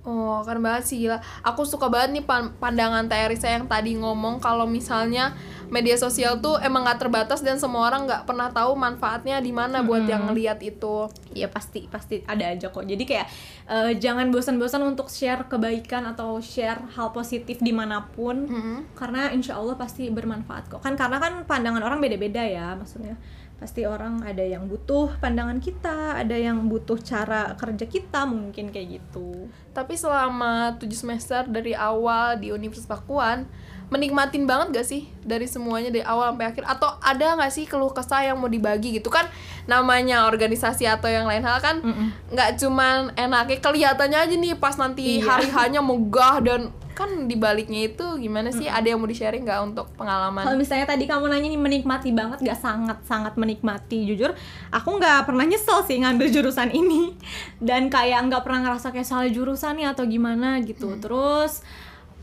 Oh, 0.00 0.40
keren 0.48 0.64
banget 0.64 0.88
sih 0.88 0.96
gila. 1.04 1.20
Aku 1.44 1.68
suka 1.68 1.92
banget 1.92 2.16
nih 2.16 2.24
pan- 2.24 2.56
pandangan 2.56 3.04
Teresa 3.04 3.52
yang 3.52 3.68
tadi 3.68 4.00
ngomong 4.00 4.40
kalau 4.40 4.64
misalnya 4.64 5.36
media 5.68 5.92
sosial 5.94 6.40
tuh 6.40 6.56
emang 6.56 6.88
nggak 6.88 7.04
terbatas 7.04 7.44
dan 7.44 7.60
semua 7.60 7.84
orang 7.92 8.08
nggak 8.08 8.24
pernah 8.24 8.48
tahu 8.48 8.72
manfaatnya 8.80 9.44
di 9.44 9.52
mana 9.52 9.84
buat 9.84 10.08
yang 10.08 10.32
ngelihat 10.32 10.56
itu. 10.64 11.04
Iya 11.36 11.52
pasti 11.52 11.84
pasti 11.92 12.24
ada 12.24 12.48
aja 12.48 12.72
kok. 12.72 12.80
Jadi 12.80 13.04
kayak 13.04 13.26
eh, 13.68 13.92
jangan 14.00 14.32
bosan-bosan 14.32 14.80
untuk 14.88 15.12
share 15.12 15.44
kebaikan 15.44 16.08
atau 16.08 16.40
share 16.40 16.80
hal 16.96 17.12
positif 17.12 17.60
di 17.60 17.70
mana 17.76 18.08
pun, 18.16 18.48
Mm-mm. 18.48 18.96
karena 18.96 19.28
insya 19.36 19.60
Allah 19.60 19.76
pasti 19.76 20.08
bermanfaat 20.08 20.72
kok. 20.72 20.80
Kan 20.80 20.96
karena 20.96 21.20
kan 21.20 21.44
pandangan 21.44 21.84
orang 21.84 22.00
beda-beda 22.00 22.40
ya, 22.40 22.72
maksudnya 22.72 23.20
pasti 23.60 23.84
orang 23.84 24.24
ada 24.24 24.40
yang 24.40 24.64
butuh 24.64 25.20
pandangan 25.20 25.60
kita, 25.60 26.16
ada 26.16 26.32
yang 26.32 26.64
butuh 26.64 26.96
cara 26.96 27.52
kerja 27.60 27.84
kita 27.84 28.24
mungkin 28.24 28.72
kayak 28.72 28.98
gitu. 28.98 29.52
Tapi 29.76 30.00
selama 30.00 30.80
7 30.80 30.88
semester 30.96 31.44
dari 31.44 31.76
awal 31.76 32.40
di 32.40 32.48
Universitas 32.50 32.88
Pakuan, 32.88 33.44
menikmatin 33.92 34.48
banget 34.48 34.80
gak 34.80 34.86
sih 34.88 35.12
dari 35.20 35.44
semuanya 35.44 35.92
dari 35.92 36.00
awal 36.00 36.32
sampai 36.32 36.46
akhir? 36.56 36.64
Atau 36.64 36.88
ada 37.04 37.36
gak 37.36 37.52
sih 37.52 37.68
keluh 37.68 37.92
kesah 37.92 38.24
yang 38.24 38.40
mau 38.40 38.48
dibagi 38.48 38.96
gitu 38.96 39.12
kan? 39.12 39.28
Namanya 39.68 40.24
organisasi 40.24 40.88
atau 40.88 41.12
yang 41.12 41.28
lain 41.28 41.44
hal 41.44 41.60
kan 41.60 41.84
nggak 42.32 42.56
cuman 42.56 43.12
enaknya 43.12 43.60
kelihatannya 43.60 44.18
aja 44.24 44.34
nih 44.40 44.56
pas 44.56 44.74
nanti 44.80 45.20
Iya. 45.20 45.26
hari 45.26 45.48
hanya 45.52 45.84
megah 45.84 46.40
dan 46.40 46.60
kan 47.00 47.24
dibaliknya 47.24 47.88
itu 47.88 48.04
gimana 48.20 48.52
sih? 48.52 48.68
Ada 48.68 48.92
yang 48.92 49.00
mau 49.00 49.08
di 49.08 49.16
sharing 49.16 49.48
nggak 49.48 49.60
untuk 49.72 49.88
Kalau 49.96 49.98
pengalaman? 50.04 50.44
misalnya 50.60 50.84
tadi 50.84 51.08
kamu 51.08 51.32
nanya 51.32 51.48
nih 51.48 51.60
menikmati 51.60 52.12
banget, 52.12 52.44
gak 52.44 52.60
sangat 52.60 52.98
sangat 53.08 53.40
menikmati. 53.40 54.04
Jujur, 54.04 54.36
aku 54.68 54.88
nggak 55.00 55.24
pernah 55.24 55.48
nyesel 55.48 55.80
sih 55.88 55.96
ngambil 56.04 56.28
jurusan 56.28 56.68
ini 56.76 57.16
dan 57.68 57.88
kayak 57.88 58.28
nggak 58.28 58.44
pernah 58.44 58.68
ngerasa 58.68 58.92
kayak 58.92 59.08
salah 59.08 59.32
jurusan 59.32 59.80
nih 59.80 59.88
atau 59.88 60.04
gimana 60.04 60.60
gitu. 60.60 61.00
Terus 61.00 61.64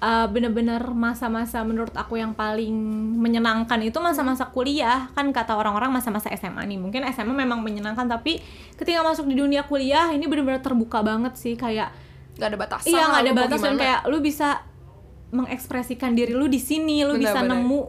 uh, 0.02 0.28
bener-bener 0.30 0.82
masa-masa 0.94 1.66
menurut 1.66 1.94
aku 1.98 2.22
yang 2.22 2.38
paling 2.38 2.74
menyenangkan 3.18 3.82
itu 3.82 3.98
masa-masa 3.98 4.50
kuliah 4.50 5.10
kan 5.18 5.30
kata 5.34 5.58
orang-orang 5.58 5.90
masa-masa 5.90 6.30
SMA 6.38 6.64
nih 6.70 6.80
mungkin 6.80 7.02
SMA 7.14 7.34
memang 7.34 7.62
menyenangkan 7.66 8.06
tapi 8.06 8.42
ketika 8.78 9.02
masuk 9.02 9.26
di 9.26 9.36
dunia 9.38 9.66
kuliah 9.66 10.14
ini 10.14 10.26
bener-bener 10.30 10.62
terbuka 10.62 11.02
banget 11.02 11.34
sih 11.38 11.58
kayak 11.58 11.90
Gak 12.38 12.50
ada 12.54 12.58
batasan. 12.58 12.90
iya 12.90 13.04
nggak 13.10 13.22
ada 13.26 13.34
batas 13.34 13.60
dan 13.60 13.76
kayak 13.76 14.00
lu 14.08 14.18
bisa 14.22 14.62
mengekspresikan 15.28 16.16
diri 16.16 16.32
lu 16.32 16.48
di 16.48 16.62
sini 16.62 17.04
lu 17.04 17.18
Benar, 17.18 17.22
bisa 17.22 17.40
benar. 17.44 17.52
nemu 17.60 17.80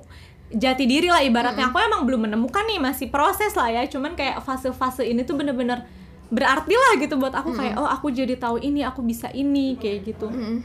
jati 0.48 0.84
diri 0.88 1.12
lah 1.12 1.20
ibaratnya 1.20 1.68
aku 1.68 1.76
emang 1.78 2.02
belum 2.08 2.24
menemukan 2.24 2.64
nih 2.64 2.80
masih 2.80 3.12
proses 3.12 3.52
lah 3.52 3.68
ya 3.68 3.84
cuman 3.84 4.16
kayak 4.16 4.40
fase-fase 4.40 5.04
ini 5.04 5.22
tuh 5.22 5.36
bener-bener 5.36 5.84
berarti 6.28 6.72
lah 6.72 7.00
gitu 7.00 7.16
buat 7.16 7.32
aku 7.32 7.52
kayak 7.52 7.76
oh 7.76 7.88
aku 7.88 8.08
jadi 8.08 8.36
tahu 8.36 8.60
ini 8.60 8.80
aku 8.84 9.04
bisa 9.04 9.28
ini 9.32 9.76
kayak 9.76 10.08
gitu 10.08 10.28
Mm-mm. 10.28 10.60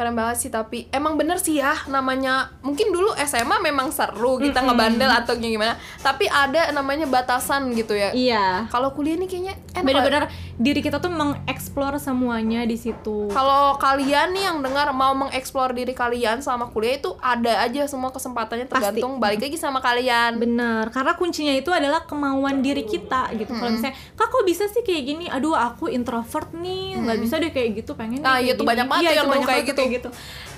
Keren 0.00 0.16
banget 0.16 0.36
sih 0.38 0.48
tapi 0.48 0.88
emang 0.88 1.14
bener 1.14 1.36
sih 1.36 1.60
ya 1.60 1.76
namanya 1.84 2.56
mungkin 2.60 2.88
dulu 2.88 3.12
SMA 3.20 3.60
memang 3.60 3.92
seru 3.92 4.40
kita 4.40 4.64
ngebandel 4.64 5.12
atau 5.12 5.36
gimana 5.36 5.76
tapi 6.00 6.24
ada 6.24 6.72
namanya 6.72 7.04
batasan 7.04 7.68
gitu 7.70 7.92
ya. 7.92 8.08
iya 8.10 8.64
Kalau 8.66 8.90
kuliah 8.90 9.14
nih 9.14 9.28
kayaknya 9.28 9.54
enak. 9.70 9.84
bener-bener 9.84 10.24
diri 10.56 10.80
kita 10.80 10.96
tuh 10.96 11.08
mengeksplor 11.10 11.96
semuanya 11.96 12.64
di 12.64 12.76
situ 12.76 13.28
Kalau 13.28 13.76
kalian 13.76 14.32
nih 14.32 14.44
yang 14.46 14.58
dengar 14.60 14.88
mau 14.90 15.12
mengeksplor 15.12 15.72
diri 15.72 15.92
kalian 15.92 16.40
selama 16.40 16.68
kuliah 16.68 16.96
itu 16.96 17.12
ada 17.18 17.60
aja 17.60 17.84
semua 17.84 18.08
kesempatannya 18.08 18.64
Pasti. 18.64 18.96
tergantung 18.96 19.18
balik 19.18 19.42
lagi 19.42 19.56
sama 19.56 19.80
kalian. 19.80 20.36
Bener, 20.36 20.88
karena 20.88 21.12
kuncinya 21.12 21.52
itu 21.52 21.68
adalah 21.68 22.04
kemauan 22.04 22.60
diri 22.60 22.82
kita 22.82 23.28
gitu. 23.34 23.50
Kalau 23.50 23.68
misalnya, 23.68 23.92
kak 24.14 24.28
kok 24.28 24.44
bisa 24.44 24.64
sih 24.66 24.80
kayak 24.80 25.02
gini? 25.04 25.24
Aduh, 25.26 25.52
aku 25.52 25.88
introvert 25.88 26.48
nih, 26.54 26.96
nggak 26.98 27.18
bisa 27.18 27.36
deh 27.36 27.50
kayak 27.50 27.76
gitu. 27.76 27.92
Pengen 27.92 28.20
Nah, 28.20 28.38
iya 28.38 28.52
kayak 28.52 28.54
tuh 28.54 28.64
gini. 28.64 28.70
banyak 28.70 28.86
banget 28.86 29.02
Iya, 29.02 29.10
itu 29.10 29.16
yang 29.16 29.26
mau 29.26 29.34
banyak 29.34 29.48
kayak 29.48 29.64
gitu. 29.66 29.80
Kayak 29.90 30.06
gitu. 30.06 30.10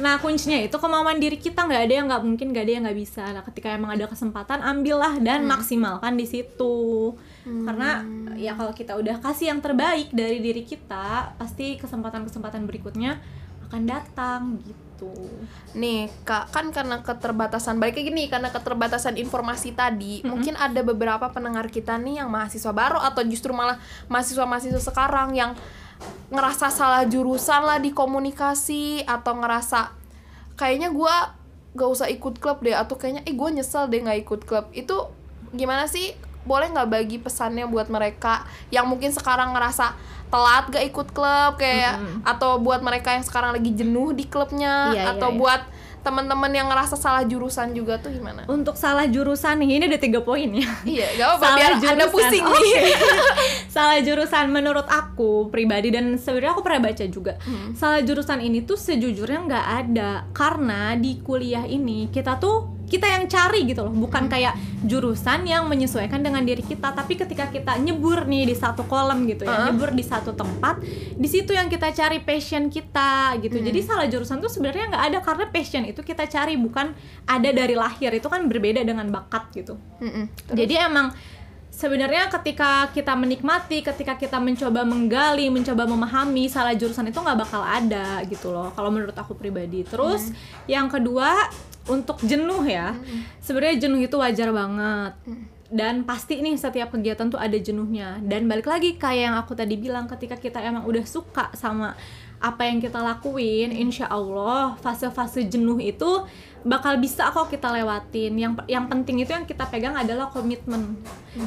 Nah, 0.05 0.21
kuncinya 0.21 0.61
itu 0.61 0.77
kemauan 0.77 1.17
diri 1.17 1.41
kita 1.41 1.65
nggak 1.65 1.83
ada 1.89 1.95
yang 1.97 2.07
nggak 2.13 2.23
mungkin, 2.23 2.47
nggak 2.53 2.65
ada 2.69 2.73
yang 2.77 2.83
nggak 2.85 2.99
bisa. 3.01 3.25
Nah, 3.33 3.43
ketika 3.49 3.73
emang 3.73 3.97
ada 3.97 4.05
kesempatan, 4.05 4.61
ambillah 4.61 5.17
dan 5.25 5.49
maksimalkan 5.49 6.21
di 6.21 6.29
situ. 6.29 7.17
Karena 7.43 8.05
ya 8.37 8.53
kalau 8.55 8.71
kita 8.77 8.95
udah 8.95 9.19
kasih 9.19 9.51
yang 9.57 9.65
terbaik 9.65 10.13
dari 10.13 10.39
diri 10.45 10.63
kita, 10.63 11.35
pasti 11.41 11.81
kesempatan-kesempatan 11.81 12.69
berikutnya 12.69 13.19
akan 13.73 13.83
datang 13.89 14.61
gitu. 14.63 15.11
Nih, 15.75 16.13
Kak, 16.29 16.53
kan 16.53 16.71
karena 16.71 17.01
keterbatasan 17.03 17.81
balik 17.81 17.99
lagi 17.99 18.13
nih 18.13 18.29
karena 18.31 18.53
keterbatasan 18.53 19.19
informasi 19.19 19.75
tadi, 19.75 20.23
mungkin 20.23 20.55
ada 20.55 20.85
beberapa 20.85 21.27
pendengar 21.33 21.67
kita 21.73 21.99
nih 21.99 22.23
yang 22.23 22.29
mahasiswa 22.31 22.71
baru 22.71 23.01
atau 23.01 23.25
justru 23.27 23.51
malah 23.51 23.81
mahasiswa-mahasiswa 24.07 24.79
sekarang 24.79 25.35
yang 25.35 25.57
ngerasa 26.33 26.73
salah 26.73 27.05
jurusan 27.05 27.63
lah 27.65 27.77
di 27.77 27.93
komunikasi 27.93 29.05
atau 29.05 29.37
ngerasa 29.37 29.93
kayaknya 30.57 30.89
gua 30.89 31.37
gak 31.73 31.89
usah 31.89 32.09
ikut 32.13 32.37
klub 32.37 32.61
deh 32.61 32.77
atau 32.77 33.01
kayaknya 33.01 33.25
eh 33.25 33.33
gue 33.33 33.49
nyesel 33.49 33.89
deh 33.89 34.05
nggak 34.05 34.29
ikut 34.29 34.41
klub. 34.45 34.69
Itu 34.77 35.09
gimana 35.57 35.89
sih? 35.89 36.13
Boleh 36.45 36.69
nggak 36.69 36.89
bagi 36.91 37.17
pesannya 37.17 37.65
buat 37.65 37.89
mereka 37.89 38.45
yang 38.69 38.85
mungkin 38.85 39.09
sekarang 39.15 39.57
ngerasa 39.57 39.97
telat 40.33 40.65
gak 40.73 40.85
ikut 40.89 41.09
klub 41.13 41.61
kayak 41.61 42.01
atau 42.25 42.57
buat 42.57 42.81
mereka 42.81 43.13
yang 43.13 43.21
sekarang 43.21 43.53
lagi 43.53 43.69
jenuh 43.77 44.17
di 44.17 44.25
klubnya 44.25 44.97
Iya, 44.97 44.97
iya, 44.97 45.11
atau 45.13 45.29
iya. 45.29 45.37
buat 45.37 45.63
teman-teman 46.03 46.51
yang 46.51 46.67
ngerasa 46.69 46.99
salah 46.99 47.23
jurusan 47.23 47.73
juga 47.73 47.99
tuh 48.03 48.11
gimana? 48.11 48.45
Untuk 48.51 48.75
salah 48.75 49.07
jurusan 49.07 49.63
nih, 49.63 49.79
ini 49.79 49.85
ada 49.87 49.99
tiga 50.03 50.21
poin 50.21 50.51
ya. 50.51 50.69
Iya, 50.83 51.07
gak 51.17 51.29
apa-apa 51.39 51.79
biar 51.79 51.95
anda 51.95 52.07
pusing 52.11 52.45
Oke. 52.45 52.59
nih. 52.59 52.75
salah 53.75 53.99
jurusan 54.03 54.51
menurut 54.51 54.85
aku 54.91 55.49
pribadi 55.49 55.95
dan 55.95 56.19
sebenarnya 56.19 56.53
aku 56.59 56.63
pernah 56.67 56.91
baca 56.91 57.05
juga. 57.07 57.39
Salah 57.79 58.03
jurusan 58.03 58.43
ini 58.43 58.67
tuh 58.67 58.77
sejujurnya 58.77 59.47
nggak 59.47 59.67
ada 59.87 60.11
karena 60.35 60.99
di 60.99 61.23
kuliah 61.23 61.65
ini 61.65 62.11
kita 62.11 62.37
tuh 62.37 62.72
kita 62.93 63.09
yang 63.09 63.25
cari 63.25 63.65
gitu 63.65 63.89
loh, 63.89 63.95
bukan 63.97 64.29
kayak 64.29 64.53
jurusan 64.85 65.49
yang 65.49 65.65
menyesuaikan 65.65 66.21
dengan 66.21 66.45
diri 66.45 66.61
kita. 66.61 66.93
Tapi 66.93 67.17
ketika 67.17 67.49
kita 67.49 67.81
nyebur 67.81 68.29
nih 68.29 68.53
di 68.53 68.53
satu 68.53 68.85
kolom 68.85 69.25
gitu 69.25 69.49
ya, 69.49 69.57
Heeh. 69.57 69.67
nyebur 69.73 69.97
di 69.97 70.05
satu 70.05 70.37
tempat, 70.37 70.85
di 71.17 71.25
situ 71.25 71.57
yang 71.57 71.73
kita 71.73 71.89
cari 71.97 72.21
passion 72.21 72.69
kita 72.69 73.41
gitu. 73.41 73.57
Jadi 73.57 73.81
salah 73.81 74.05
jurusan 74.05 74.45
tuh 74.45 74.53
sebenarnya 74.53 74.93
nggak 74.93 75.05
ada 75.09 75.19
karena 75.25 75.45
passion 75.49 75.89
itu 75.89 76.05
kita 76.05 76.29
cari 76.29 76.61
bukan 76.61 76.93
ada 77.25 77.49
dari 77.49 77.73
lahir 77.73 78.13
itu 78.13 78.29
kan 78.29 78.45
berbeda 78.45 78.85
dengan 78.85 79.09
bakat 79.09 79.49
gitu. 79.57 79.81
Jadi 80.53 80.75
emang 80.77 81.17
sebenarnya 81.73 82.29
ketika 82.29 82.93
kita 82.93 83.17
menikmati, 83.17 83.81
ketika 83.81 84.21
kita 84.21 84.37
mencoba 84.37 84.85
menggali, 84.85 85.49
mencoba 85.49 85.89
memahami 85.89 86.45
salah 86.53 86.77
jurusan 86.77 87.09
itu 87.09 87.17
nggak 87.17 87.39
bakal 87.41 87.65
ada 87.65 88.21
gitu 88.29 88.53
loh. 88.53 88.69
Kalau 88.77 88.93
menurut 88.93 89.17
aku 89.17 89.33
pribadi. 89.33 89.81
Terus 89.89 90.29
yang 90.69 90.93
kedua 90.93 91.49
untuk 91.91 92.19
jenuh 92.23 92.63
ya, 92.67 92.95
sebenarnya 93.43 93.89
jenuh 93.89 94.01
itu 94.05 94.17
wajar 94.19 94.55
banget. 94.55 95.13
Dan 95.73 96.05
pasti 96.05 96.37
nih 96.45 96.61
setiap 96.61 96.93
kegiatan 96.93 97.33
tuh 97.33 97.41
ada 97.41 97.57
jenuhnya. 97.57 98.21
Dan 98.21 98.45
balik 98.45 98.69
lagi 98.69 99.01
kayak 99.01 99.23
yang 99.25 99.37
aku 99.41 99.57
tadi 99.57 99.81
bilang, 99.81 100.05
ketika 100.05 100.37
kita 100.37 100.61
emang 100.61 100.85
udah 100.85 101.01
suka 101.09 101.49
sama 101.57 101.97
apa 102.43 102.69
yang 102.69 102.77
kita 102.77 103.01
lakuin, 103.01 103.73
insya 103.73 104.05
Allah 104.05 104.77
fase-fase 104.85 105.49
jenuh 105.49 105.81
itu 105.81 106.29
bakal 106.61 107.01
bisa 107.01 107.33
kok 107.33 107.49
kita 107.49 107.73
lewatin. 107.73 108.37
Yang 108.37 108.53
yang 108.69 108.85
penting 108.85 109.25
itu 109.25 109.33
yang 109.33 109.49
kita 109.49 109.65
pegang 109.65 109.97
adalah 109.97 110.29
komitmen. 110.29 111.01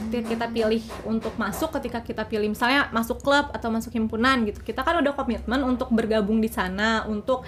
Ketika 0.09 0.25
kita 0.25 0.45
pilih 0.49 0.81
untuk 1.05 1.37
masuk, 1.37 1.69
ketika 1.77 2.01
kita 2.01 2.25
pilih 2.25 2.49
misalnya 2.49 2.89
masuk 2.89 3.21
klub 3.21 3.53
atau 3.53 3.69
masuk 3.69 3.93
himpunan 3.93 4.41
gitu, 4.49 4.57
kita 4.65 4.81
kan 4.81 5.05
udah 5.05 5.13
komitmen 5.13 5.61
untuk 5.61 5.93
bergabung 5.93 6.41
di 6.41 6.49
sana, 6.49 7.05
untuk 7.05 7.45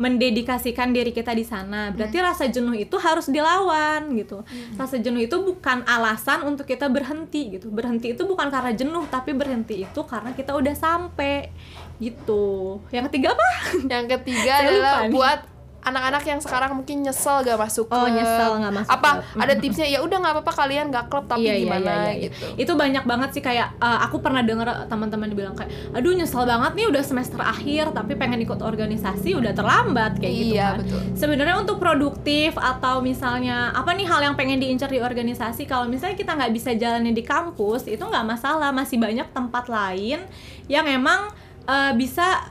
mendedikasikan 0.00 0.96
diri 0.96 1.12
kita 1.12 1.36
di 1.36 1.44
sana. 1.44 1.92
Berarti 1.92 2.16
rasa 2.24 2.48
jenuh 2.48 2.72
itu 2.72 2.96
harus 2.96 3.28
dilawan 3.28 4.16
gitu. 4.16 4.40
Rasa 4.80 4.96
jenuh 4.96 5.28
itu 5.28 5.36
bukan 5.44 5.84
alasan 5.84 6.48
untuk 6.48 6.64
kita 6.64 6.88
berhenti 6.88 7.60
gitu. 7.60 7.68
Berhenti 7.68 8.16
itu 8.16 8.24
bukan 8.24 8.48
karena 8.48 8.72
jenuh, 8.72 9.04
tapi 9.12 9.36
berhenti 9.36 9.84
itu 9.84 10.00
karena 10.08 10.32
kita 10.32 10.56
udah 10.56 10.72
sampai 10.72 11.52
gitu. 12.00 12.80
Yang 12.88 13.12
ketiga 13.12 13.36
apa? 13.36 13.48
Yang 13.92 14.06
ketiga 14.16 14.52
adalah 14.64 14.96
buat 15.12 15.40
anak-anak 15.80 16.22
yang 16.22 16.38
sekarang 16.38 16.72
mungkin 16.74 17.00
nyesel 17.00 17.40
gak 17.40 17.56
masuk 17.56 17.88
Oh, 17.88 18.04
klub. 18.04 18.12
nyesel 18.12 18.52
nggak 18.54 18.74
masuk 18.74 18.92
Apa 18.92 19.10
klub. 19.24 19.40
ada 19.40 19.54
tipsnya? 19.54 19.86
Ya 19.86 20.00
udah 20.00 20.16
nggak 20.16 20.34
apa-apa 20.36 20.52
kalian 20.54 20.86
nggak 20.88 21.06
klub 21.06 21.24
tapi 21.24 21.42
Iya, 21.42 21.52
iya, 21.52 21.62
gimana 21.62 21.80
iya, 21.82 21.96
iya. 21.96 22.22
gitu. 22.22 22.46
Itu 22.56 22.72
banyak 22.74 23.02
banget 23.02 23.30
sih 23.32 23.40
kayak 23.40 23.76
uh, 23.76 23.98
aku 24.02 24.18
pernah 24.18 24.40
denger 24.40 24.68
teman-teman 24.86 25.26
dibilang 25.26 25.54
kayak 25.54 25.72
aduh 25.90 26.12
nyesel 26.12 26.44
banget 26.44 26.72
nih 26.74 26.86
udah 26.86 27.02
semester 27.02 27.40
akhir 27.40 27.90
tapi 27.90 28.12
pengen 28.14 28.38
ikut 28.38 28.60
organisasi 28.60 29.32
udah 29.32 29.52
terlambat 29.52 30.16
kayak 30.16 30.34
gitu 30.34 30.52
Iya, 30.52 30.68
kan. 30.70 30.78
betul. 30.84 31.00
Sebenarnya 31.16 31.56
untuk 31.56 31.76
produktif 31.76 32.52
atau 32.54 33.00
misalnya 33.00 33.72
apa 33.72 33.90
nih 33.90 34.04
hal 34.04 34.20
yang 34.22 34.34
pengen 34.34 34.58
diincar 34.58 34.86
di 34.86 35.00
organisasi 35.00 35.64
kalau 35.64 35.84
misalnya 35.84 36.14
kita 36.14 36.32
nggak 36.34 36.52
bisa 36.52 36.70
jalanin 36.72 37.12
di 37.12 37.22
kampus 37.22 37.86
itu 37.86 38.00
nggak 38.00 38.26
masalah 38.26 38.68
masih 38.70 38.96
banyak 38.96 39.26
tempat 39.30 39.64
lain 39.66 40.20
yang 40.66 40.84
emang 40.84 41.32
uh, 41.64 41.92
bisa 41.92 42.44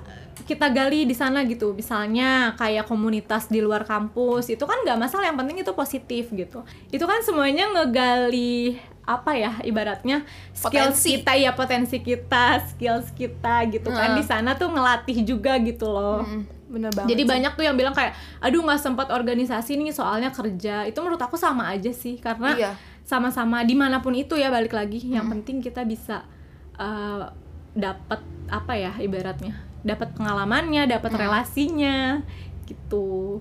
kita 0.44 0.70
gali 0.70 1.04
di 1.04 1.14
sana 1.14 1.44
gitu. 1.44 1.72
Misalnya 1.74 2.54
kayak 2.56 2.86
komunitas 2.86 3.48
di 3.48 3.60
luar 3.60 3.84
kampus 3.84 4.48
itu 4.48 4.64
kan 4.64 4.82
nggak 4.86 5.00
masalah 5.00 5.28
yang 5.28 5.38
penting 5.38 5.62
itu 5.62 5.72
positif 5.74 6.30
gitu. 6.30 6.62
Itu 6.90 7.06
kan 7.06 7.20
semuanya 7.22 7.68
ngegali 7.72 8.80
apa 9.10 9.34
ya 9.34 9.58
ibaratnya 9.66 10.22
skills 10.54 11.02
Potensi. 11.02 11.18
kita 11.18 11.34
ya 11.34 11.52
potensi 11.58 11.98
kita 11.98 12.62
skills 12.70 13.10
kita 13.18 13.66
gitu 13.74 13.90
kan. 13.90 14.14
Di 14.14 14.24
sana 14.24 14.54
tuh 14.54 14.70
ngelatih 14.70 15.26
juga 15.26 15.58
gitu 15.58 15.90
loh. 15.90 16.22
Mm, 16.22 16.44
bener 16.70 16.92
banget 16.94 17.10
jadi 17.18 17.24
sih. 17.26 17.30
banyak 17.34 17.52
tuh 17.58 17.66
yang 17.66 17.74
bilang 17.74 17.96
kayak 17.98 18.14
aduh 18.38 18.62
nggak 18.62 18.78
sempat 18.78 19.10
organisasi 19.10 19.82
nih 19.82 19.90
soalnya 19.90 20.30
kerja. 20.30 20.86
Itu 20.86 21.02
menurut 21.02 21.18
aku 21.20 21.36
sama 21.36 21.74
aja 21.74 21.90
sih 21.90 22.22
karena 22.22 22.54
Iya. 22.54 22.72
sama-sama 23.02 23.66
di 23.66 23.74
mana 23.74 23.98
pun 24.00 24.14
itu 24.14 24.38
ya 24.38 24.54
balik 24.54 24.78
lagi. 24.78 25.02
Yang 25.02 25.26
penting 25.34 25.58
kita 25.66 25.82
bisa 25.82 26.22
uh, 26.78 27.34
dapat 27.74 28.22
apa 28.50 28.74
ya 28.78 28.94
ibaratnya 28.98 29.54
dapat 29.82 30.12
pengalamannya 30.14 30.84
dapat 30.86 31.12
relasinya 31.14 32.22
gitu 32.66 33.40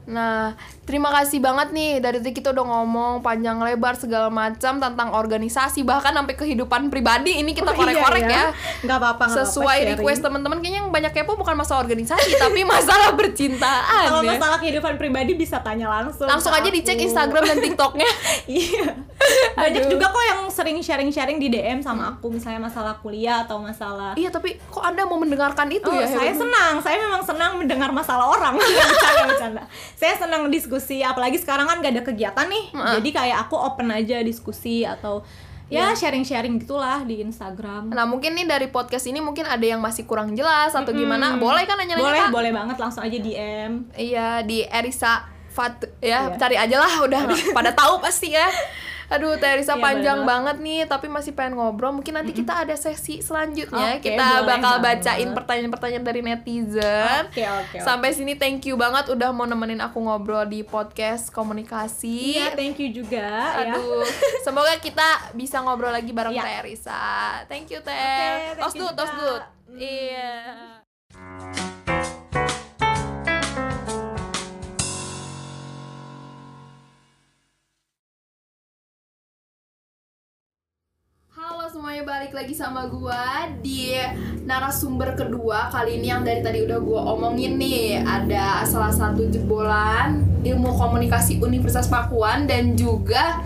Nah, 0.00 0.58
terima 0.82 1.06
kasih 1.12 1.38
banget 1.38 1.70
nih 1.70 2.02
dari 2.02 2.18
tadi 2.18 2.34
kita 2.34 2.50
udah 2.50 2.66
ngomong 2.66 3.12
panjang 3.20 3.62
lebar 3.62 3.94
segala 3.94 4.26
macam 4.26 4.82
tentang 4.82 5.14
organisasi 5.14 5.86
bahkan 5.86 6.10
sampai 6.10 6.34
kehidupan 6.34 6.90
pribadi 6.90 7.38
ini 7.38 7.54
kita 7.54 7.70
Oh, 7.70 7.76
iya 7.76 7.78
korek-korek 7.94 8.24
ya. 8.26 8.44
nggak 8.82 8.96
apa-apa 8.96 9.24
nggak 9.28 9.38
Sesuai 9.44 9.62
apa-apa, 9.62 9.78
sharing. 9.78 9.94
request 9.94 10.20
teman-teman 10.20 10.58
kayaknya 10.58 10.80
yang 10.82 10.90
banyak 10.90 11.12
kepo 11.14 11.38
bukan 11.38 11.54
masalah 11.54 11.80
organisasi 11.80 12.30
tapi 12.42 12.66
masalah 12.66 13.14
percintaan 13.14 14.06
kalau 14.08 14.22
ya. 14.24 14.34
masalah 14.34 14.58
kehidupan 14.58 14.98
pribadi 14.98 15.38
bisa 15.38 15.62
tanya 15.62 15.86
langsung 15.86 16.26
Langsung 16.26 16.50
aja 16.50 16.66
aku. 16.66 16.74
dicek 16.74 16.98
Instagram 16.98 17.44
dan 17.44 17.58
TikToknya. 17.60 18.10
iya 18.50 18.90
banyak 19.56 19.84
Aduh. 19.84 19.92
juga 19.92 20.06
kok 20.08 20.24
yang 20.24 20.40
sering 20.48 20.78
sharing-sharing 20.78 21.36
di 21.36 21.48
DM 21.48 21.80
sama 21.80 22.10
aku 22.10 22.28
misalnya 22.28 22.60
masalah 22.60 22.98
kuliah 22.98 23.44
atau 23.44 23.56
masalah 23.56 24.12
iya, 24.14 24.28
tapi 24.28 24.56
kok 24.62 24.80
Anda 24.80 25.04
mau 25.04 25.16
mendengarkan 25.16 25.68
itu 25.68 25.84
Oh, 25.84 25.94
ya? 25.94 26.06
saya 26.06 26.32
senang. 26.32 26.78
Saya 26.78 26.96
memang 26.98 27.20
senang 27.20 27.56
mendengar 27.56 27.90
masalah 27.90 28.26
orang. 28.26 28.56
bercanda, 28.60 29.24
bercanda. 29.26 29.62
Saya 29.92 30.14
senang 30.16 30.48
diskusi, 30.48 31.00
apalagi 31.00 31.36
sekarang 31.36 31.64
kan 31.64 31.78
gak 31.78 31.92
ada 31.92 32.02
kegiatan 32.02 32.46
nih. 32.46 32.64
Jadi 32.98 33.10
kayak 33.10 33.38
aku 33.44 33.56
open 33.56 33.90
aja 33.90 34.20
diskusi 34.20 34.82
atau 34.82 35.22
ya 35.66 35.92
sharing-sharing 35.92 36.58
gitulah 36.58 37.02
di 37.02 37.20
Instagram. 37.20 37.90
Nah, 37.90 38.02
mungkin 38.02 38.34
nih 38.34 38.42
dari 38.44 38.66
podcast 38.66 39.06
ini 39.06 39.18
mungkin 39.18 39.46
ada 39.46 39.62
yang 39.62 39.78
masih 39.78 40.02
kurang 40.02 40.34
jelas 40.34 40.72
atau 40.72 40.90
gimana. 40.90 41.34
Hmm. 41.34 41.38
Boleh 41.38 41.62
kan 41.62 41.76
nanya-nanya, 41.76 42.02
Boleh, 42.02 42.20
Kak? 42.20 42.30
boleh 42.32 42.50
banget 42.50 42.76
langsung 42.76 43.02
aja 43.02 43.14
DM. 43.14 43.72
Iya 43.94 44.42
di 44.42 44.62
Erisa 44.64 45.26
Fat 45.48 45.78
ya 46.00 46.26
Iya. 46.26 46.36
cari 46.36 46.56
aja 46.56 46.76
lah 46.76 46.92
udah 47.02 47.20
pada 47.50 47.70
tahu 47.72 47.98
pasti 47.98 48.30
ya. 48.30 48.46
Aduh 49.10 49.34
Teh 49.36 49.50
Erisa 49.50 49.74
Iya, 49.74 49.82
panjang 49.82 50.18
bener. 50.22 50.30
banget 50.30 50.56
nih 50.62 50.80
tapi 50.86 51.10
masih 51.10 51.34
pengen 51.34 51.58
ngobrol. 51.58 51.90
Mungkin 51.90 52.14
nanti 52.14 52.30
kita 52.30 52.62
ada 52.62 52.78
sesi 52.78 53.18
selanjutnya 53.18 53.98
Oke, 53.98 54.14
kita 54.14 54.22
boleh 54.22 54.46
bakal 54.46 54.74
banget. 54.78 55.02
bacain 55.02 55.28
pertanyaan-pertanyaan 55.34 56.04
dari 56.06 56.20
netizen. 56.22 57.22
Oke, 57.26 57.42
oke. 57.42 57.76
oke. 57.76 57.78
Sampai 57.82 58.14
sini 58.14 58.38
thank 58.38 58.62
you 58.64 58.78
banget 58.78 59.10
udah 59.10 59.34
mau 59.34 59.44
nemenin 59.44 59.82
aku 59.82 59.98
ngobrol 59.98 60.46
di 60.46 60.62
podcast 60.62 61.34
komunikasi. 61.34 62.38
Iya, 62.38 62.54
thank 62.54 62.78
you 62.78 62.94
juga 62.94 63.18
ya. 63.18 63.74
Aduh, 63.74 64.06
semoga 64.46 64.78
kita 64.78 65.34
bisa 65.34 65.58
ngobrol 65.58 65.90
lagi 65.90 66.14
bareng. 66.14 66.30
Teh 66.30 66.56
Erisa. 66.62 67.42
Thank 67.50 67.74
you 67.74 67.82
Teh. 67.82 68.54
Thank 68.54 68.62
tos 68.62 68.74
dud, 68.78 68.94
tos 68.94 69.10
dud. 69.10 69.42
Hmm. 69.66 69.74
Iya. 69.74 70.30
Halo 71.10 71.59
semuanya 81.80 82.04
balik 82.04 82.36
lagi 82.36 82.52
sama 82.52 82.92
gua 82.92 83.48
di 83.64 83.96
narasumber 84.44 85.16
kedua. 85.16 85.72
Kali 85.72 85.96
ini 85.96 86.12
yang 86.12 86.20
dari 86.20 86.44
tadi 86.44 86.68
udah 86.68 86.76
gua 86.76 87.16
omongin 87.16 87.56
nih 87.56 88.04
ada 88.04 88.68
salah 88.68 88.92
satu 88.92 89.24
jebolan 89.32 90.20
ilmu 90.44 90.76
komunikasi 90.76 91.40
Universitas 91.40 91.88
Pakuan 91.88 92.44
dan 92.44 92.76
juga 92.76 93.40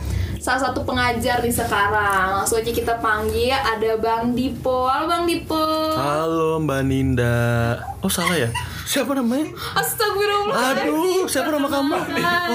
salah 0.44 0.68
satu 0.68 0.84
pengajar 0.84 1.40
nih 1.40 1.48
sekarang 1.48 2.36
langsung 2.36 2.60
aja 2.60 2.68
kita 2.68 3.00
panggil 3.00 3.56
ada 3.56 3.96
Bang 3.96 4.36
Dipo 4.36 4.84
halo 4.84 5.08
Bang 5.08 5.24
Dipo 5.24 5.64
Halo 5.96 6.60
Mbak 6.60 6.80
Ninda. 6.84 7.80
Oh 8.04 8.10
salah 8.12 8.36
ya? 8.36 8.52
Siapa 8.84 9.16
namanya? 9.16 9.48
Astagfirullah 9.72 10.76
Aduh, 10.76 11.24
siapa 11.24 11.48
nama 11.48 11.72
kamu? 11.72 11.96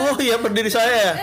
Oh 0.05 0.15
iya, 0.21 0.37
pendiri 0.37 0.69
saya 0.69 0.93
ya. 1.09 1.13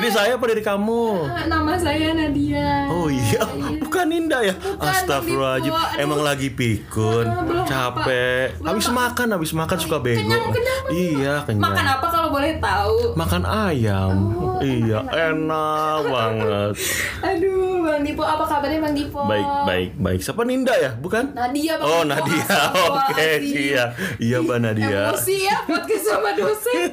Ini 0.00 0.08
saya 0.10 0.34
pendiri 0.40 0.64
kamu. 0.64 1.30
nama 1.46 1.78
saya 1.78 2.14
Nadia 2.14 2.90
Oh 2.90 3.06
iya, 3.06 3.46
bukan 3.78 4.06
Ninda 4.10 4.42
ya? 4.42 4.58
Astagfirullahaladzim. 4.82 5.70
Aduh. 5.70 6.02
Emang 6.02 6.20
lagi 6.26 6.50
pikun, 6.50 7.30
belum 7.46 7.64
capek. 7.68 8.58
apa. 8.58 8.66
Habis 8.74 8.86
Belum 8.90 8.98
makan, 8.98 9.26
habis 9.38 9.52
makan 9.54 9.78
suka 9.78 9.96
bego. 10.02 10.26
kenyang, 10.26 10.50
kenyang. 10.50 10.82
Iya, 10.90 11.34
kenyang. 11.46 11.62
makan 11.70 11.86
apa 11.86 12.06
kalau 12.10 12.28
boleh 12.34 12.52
tahu 12.58 12.96
Makan 13.14 13.42
ayam. 13.46 14.14
Oh, 14.34 14.58
iya, 14.64 14.98
enak 15.06 15.99
banget. 16.02 16.72
aduh 17.20 17.58
Bang 17.80 18.00
Dipo 18.00 18.22
apa 18.22 18.44
kabarnya 18.44 18.78
Bang 18.78 18.92
Dipo 18.92 19.20
Baik, 19.22 19.46
baik, 19.64 19.90
baik. 19.96 20.20
Siapa 20.20 20.42
Ninda 20.42 20.72
ya? 20.72 20.92
Bukan? 20.92 21.32
Nadia 21.32 21.76
Bang 21.76 21.86
Oh, 21.86 22.00
Dipo. 22.00 22.10
Nadia. 22.10 22.40
Oke, 22.40 22.60
Astagfirullahaladzim. 22.80 23.60
iya. 23.60 23.84
Iya, 24.16 24.36
Mbak 24.40 24.58
Nadia. 24.60 25.02
Emosi 25.10 25.36
ya 25.42 25.56
podcast 25.64 26.04
sama 26.06 26.30
dosen. 26.32 26.88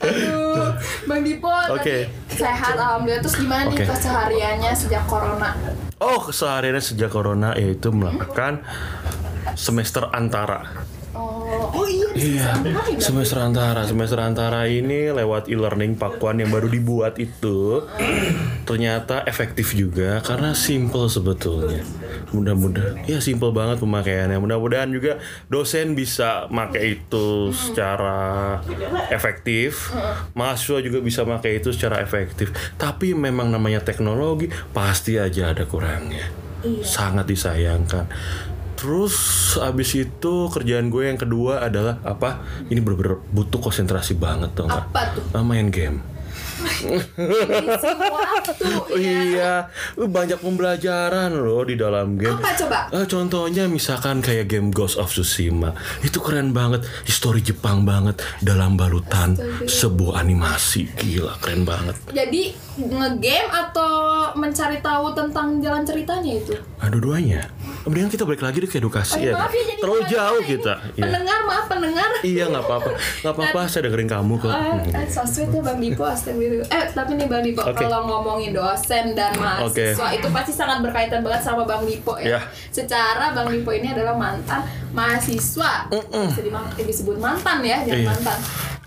Aduh, 0.00 0.68
Bang 1.04 1.22
Dipo 1.22 1.48
Oke. 1.70 2.08
tadi 2.08 2.34
sehat 2.34 2.74
alhamdulillah. 2.74 3.20
Terus 3.20 3.36
gimana 3.36 3.62
nih 3.66 3.76
Oke. 3.76 3.84
kesehariannya 3.86 4.72
sejak 4.72 5.02
corona? 5.06 5.50
Oh, 5.98 6.20
kesehariannya 6.20 6.80
sejak 6.80 7.08
corona 7.08 7.54
yaitu 7.54 7.88
melakukan 7.88 8.62
semester 9.54 10.06
antara. 10.08 10.66
Oh, 11.18 11.82
oh 11.82 11.86
iya. 11.90 12.08
Iya, 12.14 12.50
semester 13.02 13.42
antara. 13.42 13.82
Semester 13.82 14.18
antara 14.22 14.70
ini 14.70 15.10
lewat 15.10 15.50
e-learning 15.50 15.98
Pakuan 15.98 16.38
yang 16.38 16.54
baru 16.54 16.70
dibuat 16.70 17.18
itu 17.18 17.82
ternyata 18.62 19.26
efektif 19.26 19.74
juga 19.74 20.22
karena 20.22 20.54
simple 20.54 21.10
sebetulnya. 21.10 21.82
Mudah-mudahan, 22.30 23.02
ya 23.08 23.18
simple 23.18 23.50
banget 23.50 23.82
pemakaiannya. 23.82 24.38
Mudah-mudahan 24.38 24.90
juga 24.94 25.18
dosen 25.50 25.98
bisa 25.98 26.46
pakai 26.46 27.00
itu 27.00 27.50
secara 27.50 28.60
efektif, 29.10 29.90
mahasiswa 30.38 30.78
juga 30.84 30.98
bisa 31.02 31.26
pakai 31.26 31.58
itu 31.58 31.74
secara 31.74 31.98
efektif. 31.98 32.54
Tapi 32.78 33.16
memang 33.16 33.50
namanya 33.50 33.82
teknologi 33.82 34.46
pasti 34.70 35.18
aja 35.18 35.50
ada 35.50 35.64
kurangnya. 35.66 36.28
Sangat 36.82 37.30
disayangkan. 37.30 38.06
Terus 38.78 39.16
abis 39.58 39.90
itu 39.98 40.34
kerjaan 40.46 40.86
gue 40.86 41.10
yang 41.10 41.18
kedua 41.18 41.60
adalah 41.60 41.98
apa? 42.00 42.38
Ini 42.64 42.78
bener-bener 42.78 43.18
butuh 43.28 43.58
konsentrasi 43.58 44.14
banget 44.14 44.54
tuh 44.54 44.70
nggak? 44.70 44.84
Apa 44.88 45.02
tuh? 45.18 45.24
Ah, 45.34 45.42
main 45.42 45.66
game. 45.68 45.98
Waktu 46.58 48.52
Oh, 48.90 48.98
ya. 48.98 48.98
iya, 48.98 49.54
banyak 49.94 50.38
pembelajaran 50.38 51.30
loh 51.30 51.62
di 51.62 51.74
dalam 51.74 52.18
game. 52.18 52.34
Apa 52.34 52.50
coba? 52.56 52.78
Eh, 52.90 53.06
contohnya 53.06 53.66
misalkan 53.66 54.18
kayak 54.18 54.50
game 54.50 54.70
Ghost 54.70 54.98
of 54.98 55.10
Tsushima 55.10 55.74
itu 56.02 56.18
keren 56.18 56.50
banget, 56.50 56.82
histori 57.04 57.42
Jepang 57.42 57.82
banget 57.82 58.18
dalam 58.38 58.74
balutan 58.74 59.38
sebuah 59.64 60.22
animasi 60.22 60.90
gila 60.94 61.38
keren 61.38 61.62
banget. 61.62 61.94
Jadi 62.10 62.54
ngegame 62.80 63.50
atau 63.50 63.92
mencari 64.32 64.78
tahu 64.78 65.10
tentang 65.12 65.58
jalan 65.58 65.82
ceritanya 65.82 66.32
itu? 66.32 66.54
Nah, 66.78 66.88
dua-duanya. 66.88 67.42
Kemudian 67.80 68.06
kita 68.06 68.22
balik 68.22 68.40
lagi 68.40 68.58
deh 68.58 68.66
ke 68.66 68.78
edukasi 68.78 69.18
ya. 69.22 69.32
maaf 69.34 69.48
ya 69.48 69.64
jadi 69.66 69.80
Terlalu 69.80 70.02
jauh 70.06 70.38
ini. 70.38 70.50
kita. 70.50 70.74
Iya. 70.92 71.02
Pendengar 71.02 71.38
maaf 71.42 71.64
pendengar. 71.66 72.08
Iya 72.20 72.44
nggak 72.46 72.60
apa-apa, 72.62 72.90
nggak 73.18 73.32
apa-apa. 73.32 73.60
Saya 73.66 73.82
dengerin 73.84 74.08
kamu 74.08 74.34
kok. 74.36 74.48
Ah, 74.48 74.76
Hmm. 74.76 74.92
eh, 74.94 75.06
so 75.06 75.22
sweet 75.24 75.50
ya 75.50 75.60
Bang 75.60 75.78
Dipo, 75.78 76.04
astagfirullah. 76.04 76.68
Eh, 76.68 76.84
tapi 76.88 77.10
nih 77.14 77.26
Bang 77.26 77.42
Dipo, 77.42 77.60
Oke. 77.62 77.80
kalau 77.80 78.00
ngomongin 78.04 78.52
dosen 78.52 79.04
dan 79.12 79.32
mahasiswa 79.34 80.06
itu 80.12 80.28
pasti 80.28 80.52
sangat 80.52 80.78
berkaitan 80.80 81.20
banget 81.20 81.42
sama 81.42 81.64
Bang 81.64 81.82
Dipo 81.82 82.14
ya. 82.16 82.36
Ya. 82.36 82.40
Secara 82.68 83.32
Bang 83.32 83.48
Dipo 83.48 83.70
ini 83.70 83.88
adalah 83.88 84.12
mantan 84.12 84.62
mahasiswa. 84.92 85.88
Bisa 85.88 86.42
dimang- 86.42 86.70
eh, 86.74 86.84
disebut 86.84 87.16
mantan 87.16 87.58
ya, 87.62 87.80
jangan 87.82 87.96
Iya. 87.96 88.08
mantan. 88.08 88.38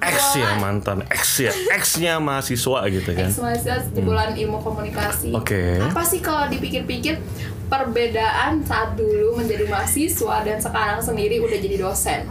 X 0.01 0.33
ya 0.33 0.57
mantan, 0.57 1.05
X 1.05 1.45
ya, 1.45 1.53
X-nya 1.77 2.17
mahasiswa 2.17 2.89
gitu 2.89 3.09
kan. 3.13 3.29
Ex 3.29 3.37
mahasiswa 3.37 3.77
jebolan 3.93 4.33
ilmu 4.33 4.57
komunikasi. 4.57 5.29
Oke. 5.29 5.77
Apa 5.77 6.01
sih 6.01 6.17
kalau 6.25 6.49
dipikir-pikir 6.49 7.21
perbedaan 7.69 8.65
saat 8.65 8.97
dulu 8.97 9.37
menjadi 9.37 9.69
mahasiswa 9.69 10.41
dan 10.41 10.57
sekarang 10.57 10.99
sendiri 10.99 11.37
udah 11.37 11.59
jadi 11.61 11.77
dosen? 11.77 12.25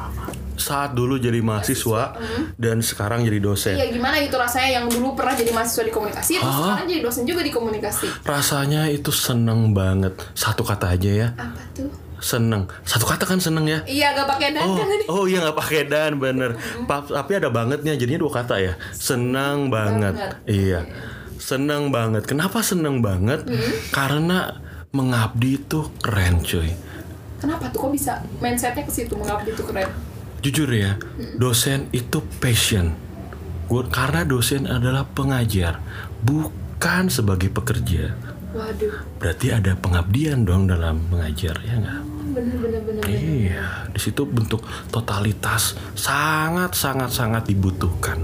Saat 0.61 0.92
dulu 0.92 1.16
jadi 1.16 1.40
mahasiswa 1.40 2.20
dan 2.61 2.85
sekarang 2.85 3.24
jadi 3.24 3.38
dosen. 3.40 3.78
Iya 3.78 3.88
gimana 3.88 4.20
gitu 4.20 4.37
rasanya 4.37 4.83
yang 4.83 4.87
dulu 4.90 5.16
pernah 5.16 5.33
jadi 5.33 5.54
mahasiswa 5.54 5.88
di 5.88 5.92
komunikasi 5.94 6.33
terus 6.37 6.52
sekarang 6.52 6.88
jadi 6.90 7.02
dosen 7.06 7.22
juga 7.24 7.40
di 7.40 7.52
komunikasi. 7.54 8.06
Rasanya 8.26 8.90
itu 8.92 9.09
seneng 9.09 9.72
banget. 9.72 10.18
Satu 10.37 10.61
kata 10.66 10.92
aja 10.92 11.11
ya, 11.11 11.28
Apa 11.38 11.62
tuh? 11.72 12.10
Seneng. 12.20 12.68
Satu 12.85 13.04
kata 13.04 13.24
kan 13.24 13.37
seneng 13.37 13.64
ya. 13.64 13.80
Iya 13.83 14.12
gak 14.12 14.28
pakai 14.28 14.52
dan 14.52 14.62
Oh, 14.62 14.76
kan 14.76 14.87
tadi. 14.87 15.04
oh 15.09 15.24
iya 15.24 15.38
nggak 15.40 15.59
pakai 15.59 15.80
dan 15.85 16.12
bener. 16.16 16.50
Pa- 16.85 17.02
tapi 17.02 17.33
ada 17.35 17.48
bangetnya, 17.48 17.96
jadinya 17.96 18.20
dua 18.20 18.33
kata 18.38 18.56
ya. 18.56 18.72
Senang 18.92 19.68
banget. 19.68 20.14
banget. 20.14 20.33
Iya, 20.44 20.80
senang 21.37 21.88
banget. 21.88 22.24
Kenapa 22.24 22.61
senang 22.61 23.00
banget? 23.00 23.42
Hmm. 23.42 23.72
Karena 23.90 24.61
mengabdi 24.90 25.59
itu 25.59 25.88
keren, 25.98 26.40
cuy. 26.40 26.70
Kenapa 27.40 27.72
tuh 27.72 27.88
kok 27.88 27.92
bisa 27.92 28.20
mindsetnya 28.38 28.85
ke 28.85 28.92
situ 28.92 29.16
mengabdi 29.16 29.50
itu 29.50 29.64
keren? 29.64 29.88
Jujur 30.40 30.68
ya, 30.68 30.96
dosen 31.37 31.88
itu 31.90 32.20
passion. 32.38 32.92
Gua, 33.64 33.87
karena 33.87 34.24
dosen 34.24 34.66
adalah 34.66 35.06
pengajar, 35.06 35.78
bukan 36.20 37.06
sebagai 37.06 37.48
pekerja. 37.48 38.12
Waduh, 38.50 38.94
Berarti 39.22 39.46
ada 39.54 39.78
pengabdian 39.78 40.42
dong 40.42 40.66
dalam 40.66 41.06
mengajar, 41.06 41.54
ya 41.62 41.78
nggak? 41.78 42.00
bener-bener 42.30 42.80
bener. 42.86 43.02
Iya, 43.10 43.90
di 43.90 43.98
situ 43.98 44.22
bentuk 44.22 44.62
totalitas 44.94 45.74
sangat 45.98 46.78
sangat 46.78 47.10
sangat 47.10 47.42
dibutuhkan. 47.50 48.22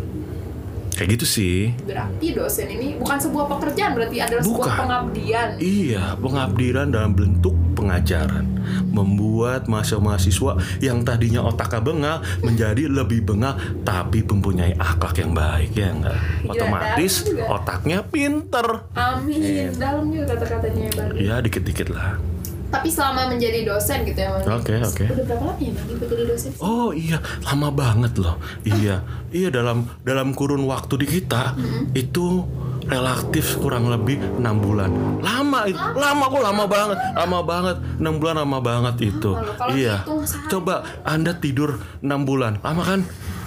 Kayak 0.94 1.18
gitu 1.18 1.26
sih. 1.26 1.58
Berarti 1.84 2.32
dosen 2.32 2.70
ini 2.70 2.96
bukan 2.96 3.18
sebuah 3.18 3.50
pekerjaan, 3.50 3.92
berarti 3.98 4.16
adalah 4.22 4.42
sebuah 4.46 4.62
Bukan. 4.64 4.76
pengabdian. 4.80 5.48
Iya, 5.60 6.04
pengabdian 6.16 6.88
dalam 6.88 7.12
bentuk 7.12 7.52
pengajaran 7.86 8.44
membuat 8.90 9.70
mahasiswa-mahasiswa 9.70 10.82
yang 10.82 11.06
tadinya 11.06 11.46
otaknya 11.46 11.78
bengal 11.78 12.16
menjadi 12.42 12.90
lebih 12.90 13.22
bengal 13.22 13.54
tapi 13.86 14.26
mempunyai 14.26 14.74
akhlak 14.74 15.22
yang 15.22 15.30
baik 15.30 15.70
ya 15.78 15.94
enggak. 15.94 16.18
Otomatis 16.50 17.22
dalam 17.22 17.30
juga. 17.30 17.54
otaknya 17.54 17.98
pinter. 18.02 18.66
Amin. 18.98 19.70
Dalam 19.78 20.10
juga 20.10 20.34
kata-katanya 20.34 20.82
ya, 20.82 20.92
Bang. 20.98 21.08
Ya 21.14 21.34
dikit-dikit 21.38 21.94
lah. 21.94 22.18
Tapi 22.66 22.90
selama 22.90 23.30
menjadi 23.30 23.62
dosen 23.62 24.02
gitu 24.02 24.18
ya. 24.18 24.42
Oke, 24.42 24.82
oke. 24.82 25.04
Udah 25.06 25.24
berapa 25.30 25.44
lama 25.46 25.62
ya, 25.62 25.70
Bang, 25.70 25.86
jadi 25.86 26.24
dosen? 26.26 26.50
Oh 26.58 26.90
iya, 26.90 27.22
lama 27.46 27.68
banget 27.70 28.18
loh. 28.18 28.36
Iya, 28.66 29.06
iya 29.30 29.48
dalam 29.54 29.86
dalam 30.02 30.34
kurun 30.34 30.66
waktu 30.66 30.98
di 30.98 31.06
kita 31.06 31.54
itu 31.94 32.42
relatif 32.86 33.58
kurang 33.58 33.90
lebih 33.90 34.18
enam 34.38 34.62
bulan. 34.62 34.90
Lama 35.20 35.66
itu, 35.66 35.78
lama 35.78 36.24
kok 36.26 36.42
lama 36.42 36.64
banget, 36.64 36.98
lama 37.14 37.38
banget. 37.42 37.76
Enam 37.98 38.14
bulan 38.16 38.36
lama 38.42 38.58
banget 38.62 38.94
itu. 39.10 39.30
Iya. 39.74 40.06
Coba 40.46 40.86
anda 41.02 41.34
tidur 41.34 41.78
enam 42.00 42.22
bulan, 42.22 42.62
lama 42.62 42.82
kan? 42.82 43.00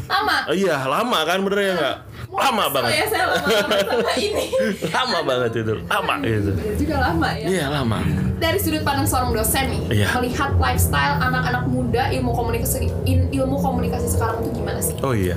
Lama. 0.09 0.35
Iya, 0.49 0.89
lama 0.89 1.17
kan 1.21 1.37
bener 1.45 1.59
ya 1.61 1.73
nggak? 1.77 1.97
Lama 2.29 2.63
banget, 2.69 2.93
ya 2.93 3.05
saya 3.09 3.25
lama 3.25 4.11
ini. 4.17 4.45
lama 4.95 5.19
banget 5.25 5.51
itu, 5.65 5.73
lama 5.85 6.13
itu. 6.21 6.51
Bener 6.53 6.75
juga 6.77 6.95
lama 7.01 7.29
ya. 7.33 7.45
Iya 7.45 7.65
lama. 7.73 7.97
Dari 8.37 8.57
sudut 8.61 8.85
pandang 8.85 9.09
seorang 9.09 9.33
dosen 9.33 9.65
nih, 9.69 9.81
Iya. 10.01 10.07
melihat 10.17 10.53
lifestyle 10.61 11.17
anak-anak 11.19 11.65
muda 11.69 12.09
ilmu 12.13 12.31
komunikasi 12.33 12.89
ilmu 13.33 13.57
komunikasi 13.57 14.07
sekarang 14.13 14.45
tuh 14.45 14.51
gimana 14.53 14.77
sih? 14.81 14.93
Oh 15.01 15.13
iya, 15.13 15.35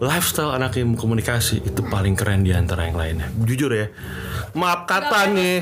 lifestyle 0.00 0.52
anak 0.52 0.76
ilmu 0.76 0.96
komunikasi 0.98 1.64
itu 1.64 1.80
paling 1.88 2.12
keren 2.12 2.44
di 2.44 2.52
antara 2.52 2.88
yang 2.88 2.96
lainnya. 3.00 3.28
Jujur 3.32 3.72
ya, 3.72 3.88
maaf 4.56 4.88
kata 4.88 5.28
Nggak 5.28 5.36
nih. 5.36 5.56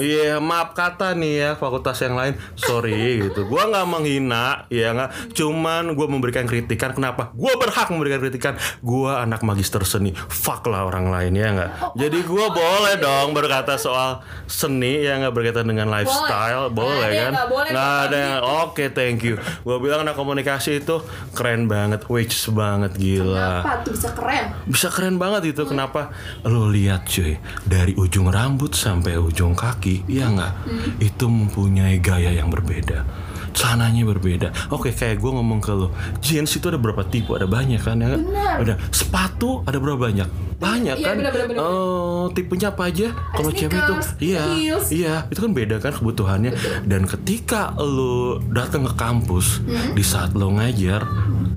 Iya, 0.00 0.34
maaf 0.40 0.72
kata 0.72 1.12
nih 1.12 1.32
ya 1.36 1.50
fakultas 1.54 2.00
yang 2.00 2.16
lain. 2.16 2.34
Sorry 2.56 2.96
gitu. 3.28 3.44
Gua 3.46 3.68
nggak 3.68 3.86
menghina, 3.86 4.64
ya 4.72 4.96
nggak. 4.96 5.36
Cuman 5.36 5.92
gua 5.92 6.08
memberikan 6.08 6.48
kritikan. 6.48 6.96
Kenapa? 6.96 7.30
Gua 7.36 7.54
berhak 7.60 7.92
memberikan 7.92 8.24
kritikan. 8.24 8.56
Gua 8.80 9.20
anak 9.20 9.44
magister 9.44 9.84
seni. 9.84 10.16
Fuck 10.16 10.66
lah 10.72 10.88
orang 10.88 11.12
lain 11.12 11.36
ya 11.36 11.48
nggak. 11.52 11.70
Jadi 12.00 12.18
gua 12.24 12.48
boleh 12.50 12.96
dong 12.96 13.36
berkata 13.36 13.76
soal 13.76 14.24
seni 14.48 15.04
ya 15.04 15.20
nggak 15.20 15.34
berkaitan 15.36 15.68
dengan 15.68 15.92
lifestyle. 15.92 16.72
Boleh, 16.72 17.12
yang 17.12 17.30
kan? 17.30 17.32
nggak 17.36 17.48
boleh 17.52 17.70
ada 17.76 18.16
yang. 18.16 18.34
Oke, 18.64 18.88
thank 18.90 19.20
you. 19.22 19.36
Gua 19.62 19.76
bilang 19.76 20.08
anak 20.08 20.16
komunikasi 20.16 20.80
itu 20.80 21.04
keren 21.36 21.68
banget, 21.68 22.08
which 22.08 22.48
banget 22.48 22.96
gila. 22.96 23.60
Kenapa 23.60 23.84
tuh 23.84 23.92
bisa 23.92 24.08
keren? 24.16 24.44
Bisa 24.64 24.88
keren 24.88 25.16
banget 25.20 25.52
itu 25.52 25.62
kenapa 25.68 26.14
lo 26.48 26.72
lihat 26.72 27.04
cuy 27.06 27.36
dari 27.68 27.92
ujung 27.98 28.21
rambut 28.28 28.76
sampai 28.76 29.18
ujung 29.18 29.56
kaki 29.56 30.06
ya 30.06 30.30
nggak? 30.30 30.54
Itu 31.02 31.26
mempunyai 31.26 31.98
gaya 31.98 32.30
yang 32.30 32.52
berbeda 32.52 33.31
celananya 33.52 34.02
berbeda. 34.04 34.48
Oke 34.68 34.90
kayak 34.90 35.16
gue 35.16 35.30
ngomong 35.30 35.60
ke 35.60 35.70
lo 35.70 35.88
jeans 36.18 36.50
itu 36.50 36.66
ada 36.66 36.76
berapa 36.76 37.04
tipe? 37.04 37.30
Ada 37.30 37.44
banyak 37.44 37.78
kan 37.78 37.96
ya 37.96 38.08
kan? 38.10 38.20
Benar. 38.22 38.56
ada 38.58 38.74
sepatu 38.88 39.62
ada 39.62 39.76
berapa 39.76 40.00
banyak? 40.02 40.28
Banyak 40.56 40.94
Iya, 40.94 41.06
kan? 41.10 41.58
oh 41.58 42.30
tipenya 42.30 42.70
apa 42.70 42.86
aja? 42.86 43.10
Kalau 43.32 43.50
cewek 43.50 43.74
itu 43.74 43.94
iya 44.22 44.42
iya 44.88 45.14
itu 45.26 45.38
kan 45.38 45.50
beda 45.50 45.76
kan 45.78 45.92
kebutuhannya. 45.92 46.54
Dan 46.82 47.04
ketika 47.04 47.74
lo 47.76 48.38
datang 48.48 48.84
ke 48.84 48.94
kampus 48.94 49.58
Hmm. 49.62 49.92
di 49.92 50.02
saat 50.02 50.32
lo 50.32 50.50
ngajar 50.50 51.02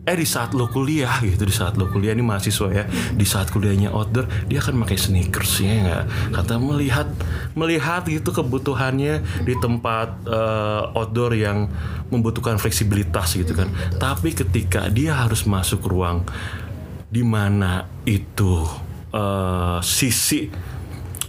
eh 0.05 0.13
di 0.13 0.25
saat 0.25 0.53
lo 0.53 0.67
kuliah 0.67 1.17
gitu 1.19 1.43
di 1.43 1.53
saat 1.53 1.73
lo 1.75 1.89
kuliah 1.89 2.13
ini 2.13 2.21
mahasiswa 2.21 2.69
ya 2.69 2.85
di 3.11 3.25
saat 3.25 3.49
kuliahnya 3.49 3.89
outdoor 3.89 4.25
dia 4.45 4.59
akan 4.59 4.81
pakai 4.81 4.97
sneakers 4.97 5.57
ya 5.59 5.73
nggak? 5.81 6.03
Kata 6.33 6.53
melihat 6.57 7.07
melihat 7.53 8.05
gitu 8.05 8.29
kebutuhannya 8.29 9.13
di 9.41 9.53
tempat 9.55 10.09
eh, 10.25 10.83
outdoor 10.93 11.33
yang 11.33 11.69
membutuhkan 12.09 12.57
fleksibilitas 12.61 13.35
gitu 13.35 13.53
kan. 13.55 13.69
Tapi 13.97 14.33
ketika 14.33 14.87
dia 14.91 15.17
harus 15.17 15.43
masuk 15.49 15.85
ruang 15.85 16.25
di 17.09 17.23
mana 17.23 17.87
itu 18.03 18.65
eh, 19.13 19.79
sisi 19.85 20.73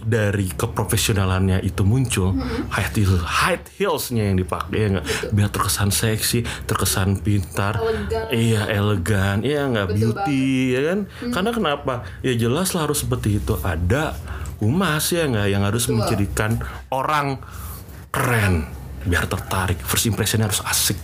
dari 0.07 0.47
keprofesionalannya 0.47 1.59
itu 1.67 1.83
muncul 1.83 2.31
high 2.71 2.87
heel 2.95 3.19
high 3.19 3.59
heelsnya 3.75 4.31
yang 4.31 4.39
dipakai 4.39 4.87
ya 4.87 5.03
biar 5.35 5.51
terkesan 5.51 5.91
seksi 5.91 6.47
terkesan 6.63 7.19
pintar. 7.19 7.75
Elegan. 7.83 8.25
iya 8.31 8.61
elegan. 8.71 9.43
Iya 9.43 9.67
nggak 9.67 9.87
Betul 9.91 10.15
beauty 10.15 10.47
ya 10.71 10.81
kan? 10.87 10.99
Karena 11.35 11.51
kenapa? 11.51 11.93
Ya 12.23 12.33
jelas 12.39 12.71
lah 12.71 12.87
harus 12.87 13.03
seperti 13.03 13.43
itu. 13.43 13.59
Ada 13.59 14.15
humas 14.63 15.11
ya 15.11 15.27
nggak? 15.27 15.47
Yang 15.51 15.63
harus 15.67 15.83
menjadikan 15.91 16.51
orang 16.87 17.43
keren 18.15 18.76
biar 19.07 19.25
tertarik 19.25 19.79
first 19.79 20.05
impressionnya 20.05 20.51
harus 20.51 20.61
asik 20.61 20.99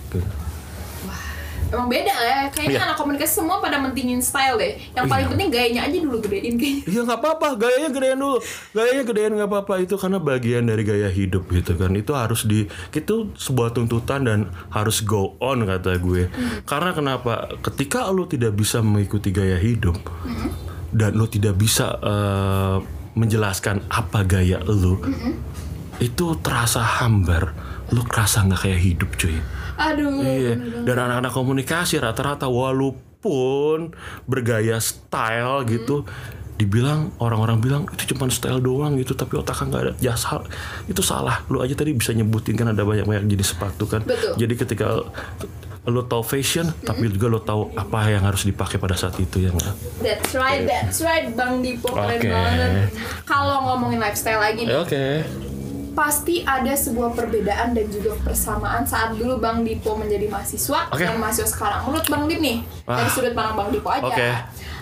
Emang 1.73 1.89
beda 1.89 2.13
ya, 2.13 2.37
kayaknya 2.53 2.77
Iya. 2.77 2.85
anak 2.85 2.97
komunikasi 3.01 3.41
semua 3.41 3.57
pada 3.57 3.81
mentingin 3.81 4.21
style 4.21 4.61
deh. 4.61 4.77
Yang 4.93 5.05
paling 5.09 5.25
Iya. 5.25 5.31
penting 5.33 5.49
gayanya 5.49 5.81
aja 5.89 5.97
dulu 5.97 6.17
gedein 6.21 6.53
kayaknya. 6.53 6.83
Iya 6.85 7.01
nggak 7.01 7.17
apa-apa, 7.17 7.47
gayanya 7.57 7.89
gedean 7.89 8.17
dulu. 8.21 8.37
Gayanya 8.77 9.03
gedean 9.09 9.31
nggak 9.33 9.49
apa-apa 9.49 9.73
itu 9.81 9.95
karena 9.97 10.19
bagian 10.21 10.63
dari 10.69 10.83
gaya 10.85 11.09
hidup 11.09 11.49
gitu 11.49 11.73
kan. 11.73 11.89
Itu 11.97 12.13
harus 12.13 12.45
di 12.45 12.69
itu 12.69 13.15
sebuah 13.33 13.73
tuntutan 13.73 14.21
dan 14.21 14.39
harus 14.69 15.01
go 15.01 15.33
on 15.41 15.65
kata 15.65 15.97
gue. 15.97 16.29
Karena 16.69 16.93
kenapa? 16.93 17.49
Ketika 17.65 18.05
lo 18.13 18.29
tidak 18.29 18.53
bisa 18.53 18.85
mengikuti 18.85 19.33
gaya 19.33 19.57
hidup 19.57 19.97
dan 20.93 21.17
lo 21.17 21.25
tidak 21.25 21.57
bisa 21.57 21.89
eh, 21.97 22.77
menjelaskan 23.17 23.89
apa 23.89 24.21
gaya 24.21 24.61
lo, 24.61 25.01
itu 25.97 26.25
terasa 26.37 26.85
hambar. 27.01 27.72
Lo 27.91 28.05
kerasa 28.07 28.45
nggak 28.47 28.61
kayak 28.63 28.79
hidup 28.79 29.09
cuy. 29.19 29.35
Aduh. 29.73 30.21
Iya, 30.21 30.53
dan 30.85 30.95
anak-anak 31.09 31.33
komunikasi 31.33 31.97
rata-rata 31.97 32.45
walaupun 32.45 33.91
bergaya 34.29 34.77
style 34.77 35.65
gitu, 35.65 36.05
dibilang 36.55 37.09
orang-orang 37.17 37.57
bilang 37.57 37.83
itu 37.89 38.13
cuma 38.13 38.29
style 38.29 38.61
doang 38.61 38.95
gitu, 39.01 39.17
tapi 39.17 39.35
otaknya 39.41 39.65
nggak 39.67 39.83
ada 39.83 39.93
jasa. 39.97 40.45
Itu 40.85 41.01
salah. 41.01 41.41
Lu 41.49 41.59
aja 41.59 41.73
tadi 41.73 41.91
bisa 41.91 42.13
nyebutin 42.13 42.53
kan 42.53 42.69
ada 42.71 42.85
banyak-banyak 42.85 43.25
jenis 43.25 43.57
sepatu 43.57 43.89
kan. 43.89 44.05
Betul. 44.05 44.37
Jadi 44.37 44.53
ketika 44.55 45.03
lo 45.83 46.07
tahu 46.07 46.23
fashion, 46.23 46.71
tapi 46.87 47.11
juga 47.11 47.27
lo 47.27 47.43
tahu 47.43 47.75
apa 47.75 48.07
yang 48.07 48.23
harus 48.23 48.47
dipakai 48.47 48.79
pada 48.79 48.95
saat 48.95 49.19
itu 49.19 49.43
ya 49.43 49.51
nggak? 49.51 49.75
That's 49.99 50.31
right, 50.31 50.63
that's 50.63 51.03
right, 51.03 51.27
Bang 51.35 51.59
Dipo 51.59 51.91
keren 51.91 52.23
Oke. 52.23 52.31
banget. 52.31 52.71
Kalau 53.27 53.67
ngomongin 53.67 53.99
lifestyle 53.99 54.39
lagi 54.39 54.63
nih, 54.63 54.79
Oke. 54.79 55.27
Pasti 55.93 56.41
ada 56.41 56.73
sebuah 56.73 57.13
perbedaan 57.13 57.71
dan 57.71 57.85
juga 57.87 58.17
persamaan 58.19 58.83
saat 58.83 59.13
dulu 59.13 59.37
Bang 59.37 59.61
Dipo 59.61 59.93
menjadi 59.93 60.25
mahasiswa 60.27 60.89
Oke. 60.89 61.01
dan 61.01 61.17
mahasiswa 61.17 61.47
sekarang. 61.47 61.85
Menurut 61.85 62.05
Bang 62.05 62.23
Dip 62.25 62.37
nih, 62.37 62.57
dari 62.83 63.05
Ah. 63.05 63.09
sudut 63.09 63.31
pandang 63.31 63.55
Bang 63.55 63.69
Dipo 63.69 63.87
aja. 63.87 64.03
Oke. 64.03 64.29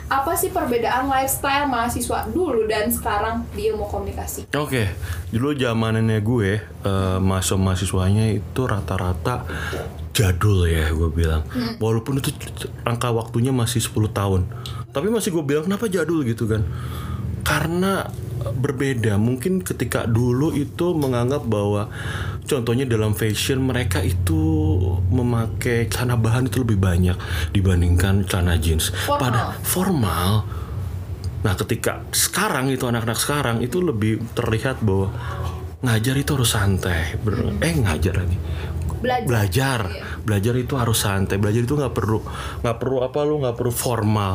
Apa 0.08 0.36
sih 0.36 0.52
perbedaan 0.52 1.08
lifestyle 1.08 1.68
mahasiswa 1.68 2.28
dulu 2.28 2.68
dan 2.68 2.92
sekarang 2.92 3.48
di 3.52 3.72
ilmu 3.72 3.88
komunikasi? 3.88 4.52
Oke, 4.52 4.92
dulu 5.30 5.56
zamanannya 5.56 6.20
gue 6.20 6.52
eh, 6.60 7.18
mahasiswa 7.18 7.56
mahasiswanya 7.56 8.28
itu 8.28 8.62
rata-rata 8.64 9.48
jadul 10.12 10.68
ya 10.68 10.92
gue 10.92 11.08
bilang. 11.08 11.48
Walaupun 11.80 12.20
itu 12.20 12.36
angka 12.84 13.08
waktunya 13.10 13.56
masih 13.56 13.80
10 13.80 14.12
tahun. 14.12 14.52
Tapi 14.92 15.08
masih 15.08 15.32
gue 15.32 15.44
bilang 15.44 15.64
kenapa 15.64 15.88
jadul 15.88 16.24
gitu 16.24 16.44
kan? 16.44 16.68
Karena 17.42 18.04
berbeda. 18.50 19.22
Mungkin 19.22 19.62
ketika 19.62 20.10
dulu 20.10 20.56
itu 20.58 20.98
menganggap 20.98 21.46
bahwa 21.46 21.94
contohnya 22.50 22.90
dalam 22.90 23.14
fashion 23.14 23.62
mereka 23.62 24.02
itu 24.02 24.78
memakai 25.14 25.86
celana 25.92 26.18
bahan 26.18 26.50
itu 26.50 26.66
lebih 26.66 26.82
banyak 26.82 27.18
dibandingkan 27.54 28.26
celana 28.26 28.58
jeans. 28.58 28.90
Formal. 29.06 29.22
Pada 29.22 29.42
formal 29.62 30.32
Nah, 31.42 31.58
ketika 31.58 32.06
sekarang 32.14 32.70
itu 32.70 32.86
anak-anak 32.86 33.18
sekarang 33.18 33.58
itu 33.66 33.82
lebih 33.82 34.22
terlihat 34.38 34.78
bahwa 34.86 35.10
ngajar 35.82 36.14
itu 36.14 36.38
harus 36.38 36.54
santai. 36.54 37.18
Ber- 37.18 37.58
eh 37.66 37.74
ngajar 37.82 38.22
lagi. 38.22 38.38
Belajar. 39.02 39.28
Belajar. 39.28 39.80
Iya. 39.90 40.04
Belajar 40.22 40.54
itu 40.62 40.74
harus 40.78 40.98
santai. 41.02 41.42
Belajar 41.42 41.62
itu 41.66 41.74
nggak 41.74 41.94
perlu 41.94 42.20
nggak 42.62 42.78
perlu 42.78 42.98
apa 43.02 43.20
lu 43.26 43.42
nggak 43.42 43.58
perlu 43.58 43.74
formal. 43.74 44.34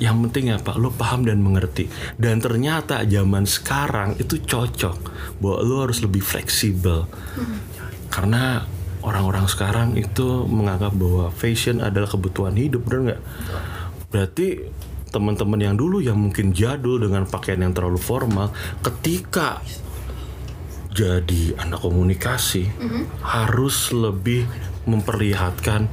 Yang 0.00 0.16
penting 0.30 0.44
apa? 0.54 0.78
Lu 0.78 0.94
paham 0.94 1.26
dan 1.26 1.42
mengerti. 1.42 1.90
Dan 2.16 2.40
ternyata 2.40 3.04
zaman 3.04 3.44
sekarang 3.44 4.16
itu 4.16 4.40
cocok 4.40 4.96
bahwa 5.42 5.58
lu 5.60 5.74
harus 5.84 6.00
lebih 6.00 6.24
fleksibel. 6.24 7.04
Karena 8.08 8.64
orang-orang 9.04 9.46
sekarang 9.48 9.88
itu 9.96 10.44
menganggap 10.48 10.92
bahwa 10.96 11.28
fashion 11.32 11.84
adalah 11.84 12.08
kebutuhan 12.08 12.56
hidup, 12.56 12.84
bener 12.88 13.00
nggak? 13.12 13.22
Berarti 14.10 14.46
teman-teman 15.10 15.58
yang 15.58 15.74
dulu 15.74 15.98
yang 15.98 16.16
mungkin 16.16 16.54
jadul 16.54 17.02
dengan 17.02 17.26
pakaian 17.26 17.60
yang 17.60 17.74
terlalu 17.74 17.98
formal, 17.98 18.54
ketika 18.80 19.58
jadi 20.90 21.54
anak 21.58 21.80
komunikasi 21.86 22.66
harus 23.22 23.94
lebih 23.94 24.46
memperlihatkan 24.90 25.86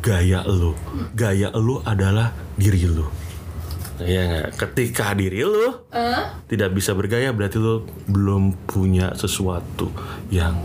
gaya 0.00 0.44
lo. 0.44 0.72
Gaya 1.12 1.52
lo 1.52 1.84
adalah 1.84 2.32
diri 2.56 2.84
lo. 2.88 3.08
Iya 4.00 4.22
nggak? 4.26 4.48
Ketika 4.58 5.14
diri 5.14 5.44
lo 5.46 5.86
tidak 6.48 6.74
bisa 6.74 6.96
bergaya 6.96 7.30
berarti 7.30 7.60
lo 7.60 7.86
belum 8.10 8.66
punya 8.66 9.12
sesuatu 9.14 9.92
yang 10.32 10.56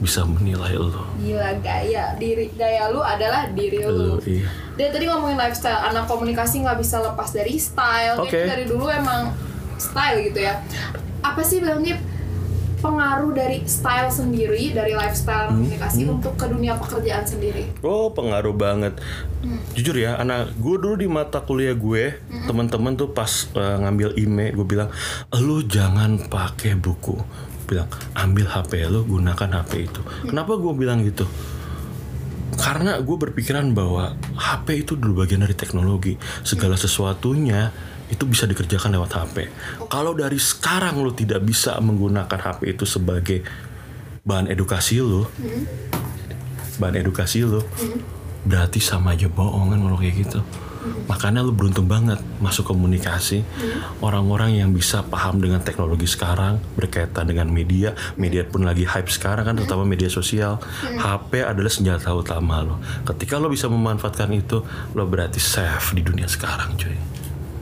bisa 0.00 0.24
menilai 0.24 0.80
lo. 0.80 1.04
Gila 1.20 1.60
gaya 1.60 2.16
diri 2.16 2.48
gaya 2.56 2.88
lu 2.88 3.04
adalah 3.04 3.52
diri 3.52 3.84
lu. 3.84 4.16
Lo, 4.16 4.22
iya. 4.24 4.48
Dan 4.80 4.96
tadi 4.96 5.04
ngomongin 5.04 5.36
lifestyle, 5.36 5.76
anak 5.92 6.08
komunikasi 6.08 6.64
nggak 6.64 6.80
bisa 6.80 7.04
lepas 7.04 7.36
dari 7.36 7.60
style. 7.60 8.16
Oke. 8.16 8.32
Kayaknya 8.32 8.48
dari 8.56 8.64
dulu 8.64 8.88
emang 8.88 9.28
style 9.76 10.24
gitu 10.24 10.40
ya. 10.40 10.64
Apa 11.20 11.44
sih 11.44 11.60
Bang 11.60 11.84
Nip 11.84 12.00
pengaruh 12.80 13.30
dari 13.36 13.62
style 13.68 14.08
sendiri, 14.08 14.72
dari 14.72 14.96
lifestyle 14.96 15.52
Hmm, 15.52 15.62
komunikasi 15.62 16.08
untuk 16.08 16.34
ke 16.34 16.48
dunia 16.48 16.74
pekerjaan 16.80 17.24
sendiri? 17.28 17.68
Oh 17.84 18.10
pengaruh 18.10 18.56
banget. 18.56 18.96
Jujur 19.76 19.96
ya, 19.96 20.16
anak 20.20 20.56
gue 20.56 20.76
dulu 20.80 20.96
di 20.96 21.08
mata 21.08 21.40
kuliah 21.44 21.76
gue, 21.76 22.16
teman-teman 22.48 22.96
tuh 22.96 23.12
pas 23.12 23.28
eh, 23.56 23.76
ngambil 23.84 24.16
IME, 24.16 24.52
gue 24.56 24.66
bilang, 24.66 24.88
lu 25.38 25.64
jangan 25.64 26.16
pakai 26.28 26.76
buku. 26.76 27.16
Bilang, 27.68 27.86
ambil 28.18 28.50
HP 28.50 28.88
lu, 28.90 29.06
gunakan 29.06 29.62
HP 29.62 29.72
itu. 29.86 30.00
Kenapa 30.26 30.58
gue 30.58 30.72
bilang 30.74 31.04
gitu? 31.06 31.24
Karena 32.58 32.98
gue 33.00 33.16
berpikiran 33.16 33.72
bahwa 33.72 34.18
HP 34.36 34.84
itu 34.84 34.92
dulu 34.98 35.22
bagian 35.24 35.40
dari 35.40 35.54
teknologi. 35.54 36.18
Segala 36.42 36.74
sesuatunya 36.76 37.70
itu 38.10 38.26
bisa 38.26 38.44
dikerjakan 38.44 38.98
lewat 38.98 39.10
HP. 39.14 39.36
Kalau 39.86 40.12
dari 40.12 40.36
sekarang 40.36 40.98
lu 41.00 41.14
tidak 41.14 41.46
bisa 41.46 41.78
menggunakan 41.78 42.38
HP 42.38 42.74
itu 42.74 42.84
sebagai 42.84 43.46
bahan 44.26 44.50
edukasi 44.50 45.00
lu, 45.00 45.24
bahan 46.76 46.98
edukasi 46.98 47.46
lu, 47.46 47.62
berarti 48.44 48.82
sama 48.82 49.14
aja 49.14 49.30
bohong 49.30 49.72
kan 49.72 49.78
kalau 49.80 49.98
kayak 49.98 50.16
gitu. 50.26 50.40
Makanya 50.80 51.44
lu 51.44 51.52
beruntung 51.52 51.84
banget 51.84 52.16
masuk 52.40 52.72
komunikasi 52.72 53.44
orang-orang 54.00 54.64
yang 54.64 54.72
bisa 54.72 55.04
paham 55.04 55.36
dengan 55.36 55.60
teknologi 55.60 56.08
sekarang 56.08 56.56
berkaitan 56.72 57.28
dengan 57.28 57.52
media, 57.52 57.92
media 58.16 58.48
pun 58.48 58.64
lagi 58.64 58.88
hype 58.88 59.12
sekarang 59.12 59.44
kan 59.44 59.54
terutama 59.60 59.84
media 59.84 60.08
sosial. 60.08 60.56
HP 60.80 61.44
adalah 61.44 61.68
senjata 61.68 62.08
utama 62.16 62.64
lo. 62.64 62.80
Ketika 63.04 63.36
lo 63.36 63.52
bisa 63.52 63.68
memanfaatkan 63.68 64.32
itu, 64.32 64.64
lo 64.96 65.04
berarti 65.04 65.36
safe 65.36 65.92
di 65.92 66.00
dunia 66.00 66.24
sekarang, 66.24 66.72
cuy. 66.80 67.19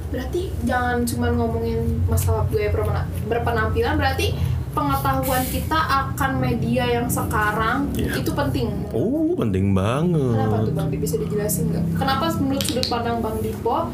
Berarti 0.09 0.49
jangan 0.63 1.05
cuma 1.05 1.29
ngomongin 1.31 1.79
masalah 2.05 2.45
gue 2.47 2.65
berpena- 2.67 3.09
berpenampilan, 3.25 3.95
berarti 3.95 4.33
pengetahuan 4.71 5.43
kita 5.45 5.75
akan 5.75 6.39
media 6.39 6.87
yang 6.89 7.07
sekarang 7.07 7.91
Iya. 7.93 8.15
itu 8.17 8.31
penting. 8.31 8.69
Oh, 8.91 9.35
penting 9.35 9.73
banget. 9.73 10.17
Kenapa 10.35 10.57
tuh 10.63 10.73
Bang 10.73 10.89
Dip 10.89 11.01
bisa 11.01 11.17
dijelasin 11.17 11.69
nggak? 11.69 11.85
Kenapa 11.97 12.31
menurut 12.37 12.63
sudut 12.63 12.87
pandang 12.87 13.19
Bang 13.19 13.37
Dipo 13.39 13.91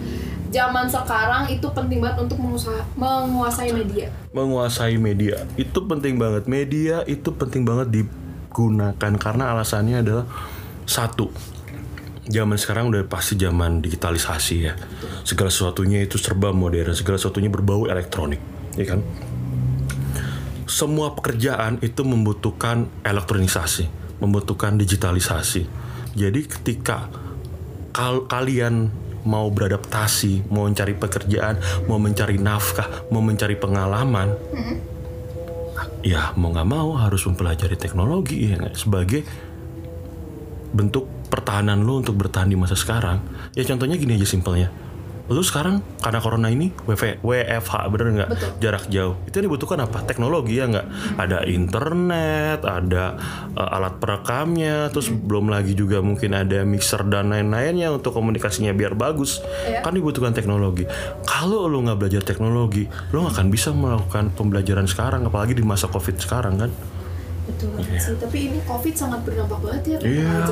zaman 0.50 0.86
sekarang 0.86 1.48
itu 1.48 1.66
penting 1.68 1.98
banget 1.98 2.18
untuk 2.20 2.38
mengusaha- 2.38 2.86
menguasai 2.94 3.72
media? 3.72 4.06
menguasai 4.30 4.94
media 4.96 5.34
itu 5.54 5.78
penting 5.80 6.14
banget 6.14 6.46
media 6.46 7.02
itu 7.04 7.30
penting 7.32 7.62
banget 7.62 7.90
digunakan 7.92 9.12
karena 9.16 9.50
alasannya 9.50 9.98
adalah 10.00 10.26
satu 10.84 11.30
zaman 12.28 12.56
sekarang 12.56 12.88
udah 12.88 13.04
pasti 13.08 13.36
zaman 13.36 13.84
digitalisasi 13.84 14.56
ya. 14.64 14.72
Segala 15.24 15.52
sesuatunya 15.52 16.04
itu 16.04 16.16
serba 16.16 16.52
modern. 16.52 16.96
Segala 16.96 17.20
sesuatunya 17.20 17.52
berbau 17.52 17.88
elektronik 17.88 18.40
ya 18.74 18.96
kan? 18.96 19.00
Semua 20.64 21.12
pekerjaan 21.12 21.78
itu 21.84 22.02
membutuhkan 22.02 22.88
elektronisasi 23.04 24.04
membutuhkan 24.22 24.78
digitalisasi. 24.78 25.66
Jadi 26.14 26.40
ketika 26.46 27.10
kal- 27.90 28.24
kalian 28.30 28.88
mau 29.24 29.48
beradaptasi, 29.48 30.48
mau 30.52 30.68
mencari 30.68 30.94
pekerjaan, 30.94 31.60
mau 31.88 32.00
mencari 32.00 32.36
nafkah, 32.40 33.08
mau 33.08 33.24
mencari 33.24 33.56
pengalaman, 33.56 34.36
ya 36.04 36.36
mau 36.36 36.52
nggak 36.52 36.68
mau 36.68 36.94
harus 37.00 37.24
mempelajari 37.24 37.76
teknologi 37.80 38.52
ya 38.52 38.60
sebagai 38.76 39.24
bentuk 40.74 41.08
pertahanan 41.34 41.82
lo 41.82 41.98
untuk 41.98 42.14
bertahan 42.14 42.46
di 42.46 42.54
masa 42.54 42.78
sekarang. 42.78 43.18
Ya 43.58 43.66
contohnya 43.66 43.98
gini 43.98 44.14
aja 44.14 44.22
simpelnya. 44.22 44.70
Lu 45.24 45.40
sekarang 45.40 45.80
karena 46.04 46.20
corona 46.20 46.52
ini 46.52 46.68
WF, 46.84 47.24
WFH 47.24 47.74
bener 47.88 48.06
nggak? 48.12 48.30
Jarak 48.60 48.84
jauh. 48.92 49.16
Itu 49.24 49.40
yang 49.40 49.48
dibutuhkan 49.48 49.80
apa? 49.80 50.04
Teknologi 50.04 50.60
ya 50.60 50.68
nggak? 50.68 50.86
Ada 51.16 51.48
internet 51.48 52.60
ada 52.60 53.16
uh, 53.56 53.76
alat 53.80 53.96
perekamnya 54.04 54.92
terus 54.92 55.08
belum 55.08 55.48
lagi 55.48 55.72
juga 55.72 56.04
mungkin 56.04 56.36
ada 56.36 56.60
mixer 56.68 57.08
dan 57.08 57.32
lain-lainnya 57.32 57.88
untuk 57.88 58.12
komunikasinya 58.12 58.76
biar 58.76 58.92
bagus. 58.92 59.40
Iya. 59.64 59.80
kan 59.80 59.96
dibutuhkan 59.96 60.36
teknologi. 60.36 60.84
Kalau 61.24 61.72
lu 61.72 61.80
nggak 61.88 61.98
belajar 62.04 62.22
teknologi 62.22 62.84
lu 63.10 63.24
nggak 63.24 63.40
akan 63.40 63.48
bisa 63.48 63.72
melakukan 63.72 64.28
pembelajaran 64.36 64.84
sekarang 64.84 65.24
apalagi 65.24 65.56
di 65.56 65.64
masa 65.64 65.88
covid 65.88 66.20
sekarang 66.20 66.60
kan 66.60 66.70
Betul 67.44 67.76
banget 67.76 68.00
sih. 68.00 68.16
Tapi 68.16 68.38
ini 68.48 68.58
COVID 68.64 68.94
sangat 68.96 69.20
berdampak 69.24 69.58
banget 69.60 69.82
ya 69.84 69.96
ke 70.00 70.06
iya 70.08 70.44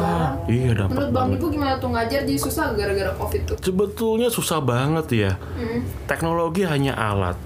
iya 0.49 0.71
dapat 0.77 0.93
Menurut 0.93 1.11
Bang 1.13 1.29
Dipo 1.33 1.47
gimana 1.49 1.81
tuh? 1.81 1.89
Ngajar 1.93 2.21
jadi 2.29 2.41
susah 2.41 2.77
gara-gara 2.77 3.13
COVID 3.17 3.41
tuh? 3.49 3.57
sebetulnya 3.61 4.29
susah 4.29 4.61
banget 4.61 5.07
ya. 5.13 5.33
Teknologi 6.05 6.69
hanya 6.69 6.93
alat. 6.97 7.37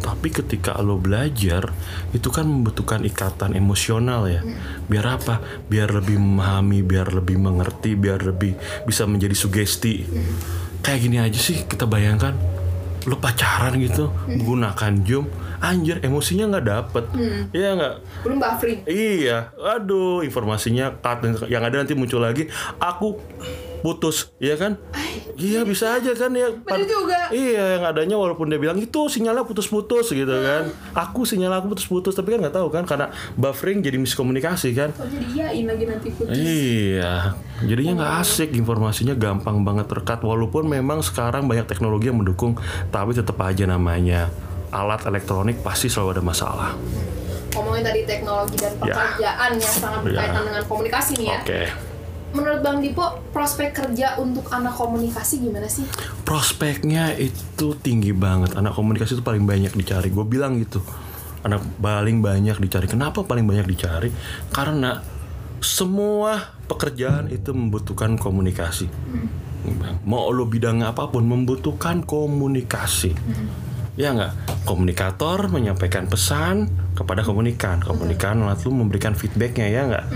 Tapi 0.00 0.32
ketika 0.32 0.80
lo 0.80 0.96
belajar 0.96 1.68
itu 2.16 2.28
kan 2.32 2.48
membutuhkan 2.48 3.04
ikatan 3.04 3.52
emosional 3.52 4.24
ya. 4.32 4.40
Biar 4.88 5.20
apa? 5.20 5.44
Biar 5.68 5.92
lebih 5.92 6.16
memahami 6.16 6.80
biar 6.80 7.12
lebih 7.12 7.36
mengerti 7.36 7.94
biar 8.00 8.24
lebih 8.24 8.56
bisa 8.88 9.04
menjadi 9.04 9.36
sugesti. 9.36 10.08
Kayak 10.80 11.00
gini 11.04 11.16
aja 11.20 11.36
sih 11.36 11.68
kita 11.68 11.84
bayangkan. 11.84 12.32
Lo 13.08 13.16
pacaran 13.16 13.80
gitu 13.80 14.12
menggunakan 14.28 14.92
zoom 15.04 15.24
anjir 15.60 16.00
emosinya 16.00 16.48
nggak 16.56 16.66
dapet 16.66 17.04
Iya 17.52 17.76
nggak 17.76 17.94
Belum 18.24 18.38
buffering. 18.40 18.80
Iya, 18.88 19.52
aduh 19.56 20.20
informasinya 20.24 20.92
cut 21.00 21.46
yang 21.48 21.62
ada 21.64 21.80
nanti 21.80 21.96
muncul 21.96 22.20
lagi. 22.20 22.48
Aku 22.80 23.20
putus, 23.80 24.28
iya 24.36 24.60
kan? 24.60 24.76
Iya 25.40 25.64
bisa 25.64 25.96
aja 25.96 26.12
kan 26.12 26.28
ya. 26.36 26.52
Bener 26.52 26.84
juga. 26.84 27.32
Iya, 27.32 27.80
yang 27.80 27.84
adanya 27.88 28.16
walaupun 28.20 28.52
dia 28.52 28.60
bilang 28.60 28.76
itu 28.76 29.08
sinyalnya 29.08 29.48
putus-putus 29.48 30.12
gitu 30.12 30.28
kan. 30.28 30.68
Aku 30.92 31.24
sinyal 31.24 31.48
aku 31.56 31.72
putus-putus, 31.72 32.12
tapi 32.12 32.36
kan 32.36 32.44
nggak 32.44 32.56
tahu 32.60 32.68
kan 32.68 32.84
karena 32.84 33.08
buffering 33.40 33.80
jadi 33.80 33.96
miskomunikasi 33.96 34.76
kan. 34.76 34.92
Kok 34.92 35.08
jadi 35.08 35.26
iyain 35.32 35.64
lagi 35.64 35.84
nanti 35.88 36.08
putus? 36.12 36.36
Iya, 36.36 37.32
jadinya 37.64 38.04
nggak 38.04 38.14
asik 38.20 38.50
informasinya 38.52 39.16
gampang 39.16 39.64
banget 39.64 39.88
terkat 39.88 40.20
walaupun 40.20 40.68
memang 40.68 41.00
sekarang 41.00 41.48
banyak 41.48 41.64
teknologi 41.64 42.12
yang 42.12 42.20
mendukung, 42.20 42.60
tapi 42.92 43.16
tetap 43.16 43.40
aja 43.40 43.64
namanya 43.64 44.28
alat 44.70 45.04
elektronik 45.04 45.60
pasti 45.60 45.86
selalu 45.86 46.18
ada 46.18 46.22
masalah. 46.22 46.70
Ngomongin 47.50 47.82
tadi 47.82 48.06
teknologi 48.06 48.56
dan 48.56 48.72
Ya. 48.80 48.94
pekerjaan 48.94 49.50
yang 49.58 49.74
sangat 49.74 50.00
berkaitan 50.06 50.42
dengan 50.46 50.62
komunikasi 50.64 51.12
nih 51.18 51.26
ya. 51.26 51.40
Oke. 51.42 51.62
Menurut 52.30 52.62
Bang 52.62 52.78
Dipo, 52.78 53.02
prospek 53.34 53.74
kerja 53.74 54.14
untuk 54.16 54.46
anak 54.54 54.78
komunikasi 54.78 55.42
gimana 55.42 55.66
sih? 55.66 55.82
prospeknya 56.22 57.18
itu 57.18 57.74
tinggi 57.82 58.14
banget 58.14 58.54
anak 58.54 58.78
komunikasi 58.78 59.18
itu 59.18 59.24
paling 59.26 59.42
banyak 59.42 59.74
dicari 59.74 60.14
gue 60.14 60.22
bilang 60.22 60.62
gitu 60.62 60.78
anak 61.42 61.58
paling 61.82 62.22
banyak 62.22 62.54
dicari 62.54 62.86
kenapa 62.86 63.26
paling 63.26 63.50
banyak 63.50 63.66
dicari 63.66 64.14
karena 64.54 65.02
semua 65.58 66.54
pekerjaan 66.70 67.34
itu 67.34 67.50
membutuhkan 67.50 68.14
komunikasi 68.14 68.86
mau 70.06 70.30
lo 70.30 70.46
bidangnya 70.46 70.94
apa 70.94 71.10
pun 71.10 71.26
membutuhkan 71.26 72.06
komunikasi 72.06 73.10
ya 74.00 74.16
nggak? 74.16 74.64
Komunikator 74.64 75.52
menyampaikan 75.52 76.08
pesan 76.08 76.68
kepada 76.96 77.20
komunikan. 77.20 77.84
Komunikan 77.84 78.40
lalu 78.44 78.68
memberikan 78.72 79.12
feedbacknya 79.12 79.68
ya 79.68 79.82
nggak? 79.88 80.06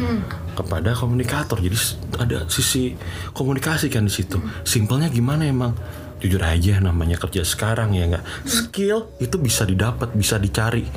Kepada 0.56 0.96
komunikator. 0.96 1.60
Jadi 1.60 1.76
ada 2.16 2.48
sisi 2.48 2.96
komunikasi 3.36 3.92
kan 3.92 4.08
di 4.08 4.12
situ. 4.12 4.40
Simpelnya 4.64 5.12
gimana 5.12 5.44
emang 5.44 5.76
jujur 6.24 6.40
aja 6.40 6.80
namanya 6.80 7.20
kerja 7.20 7.44
sekarang 7.44 7.92
ya 7.92 8.08
nggak? 8.08 8.24
Skill 8.48 9.12
itu 9.20 9.36
bisa 9.36 9.68
didapat 9.68 10.16
bisa 10.16 10.40
dicari. 10.40 10.88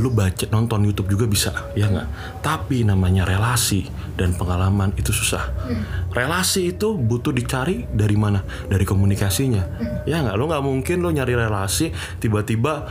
Lu 0.00 0.08
baca 0.08 0.48
nonton 0.48 0.88
YouTube 0.88 1.12
juga 1.12 1.28
bisa 1.28 1.52
ya 1.76 1.92
nggak? 1.92 2.40
Tapi 2.40 2.88
namanya 2.88 3.28
relasi 3.28 3.84
dan 4.16 4.32
pengalaman 4.32 4.96
itu 4.96 5.12
susah. 5.12 5.52
Relasi 6.16 6.72
itu 6.72 6.96
butuh 6.96 7.36
dicari 7.36 7.84
dari 7.92 8.16
mana? 8.16 8.40
Dari 8.66 8.88
komunikasinya. 8.88 9.62
Ya 10.08 10.24
nggak? 10.24 10.34
Lu 10.40 10.48
nggak 10.48 10.64
mungkin 10.64 11.04
lu 11.04 11.12
nyari 11.12 11.36
relasi 11.36 11.92
tiba-tiba 12.16 12.88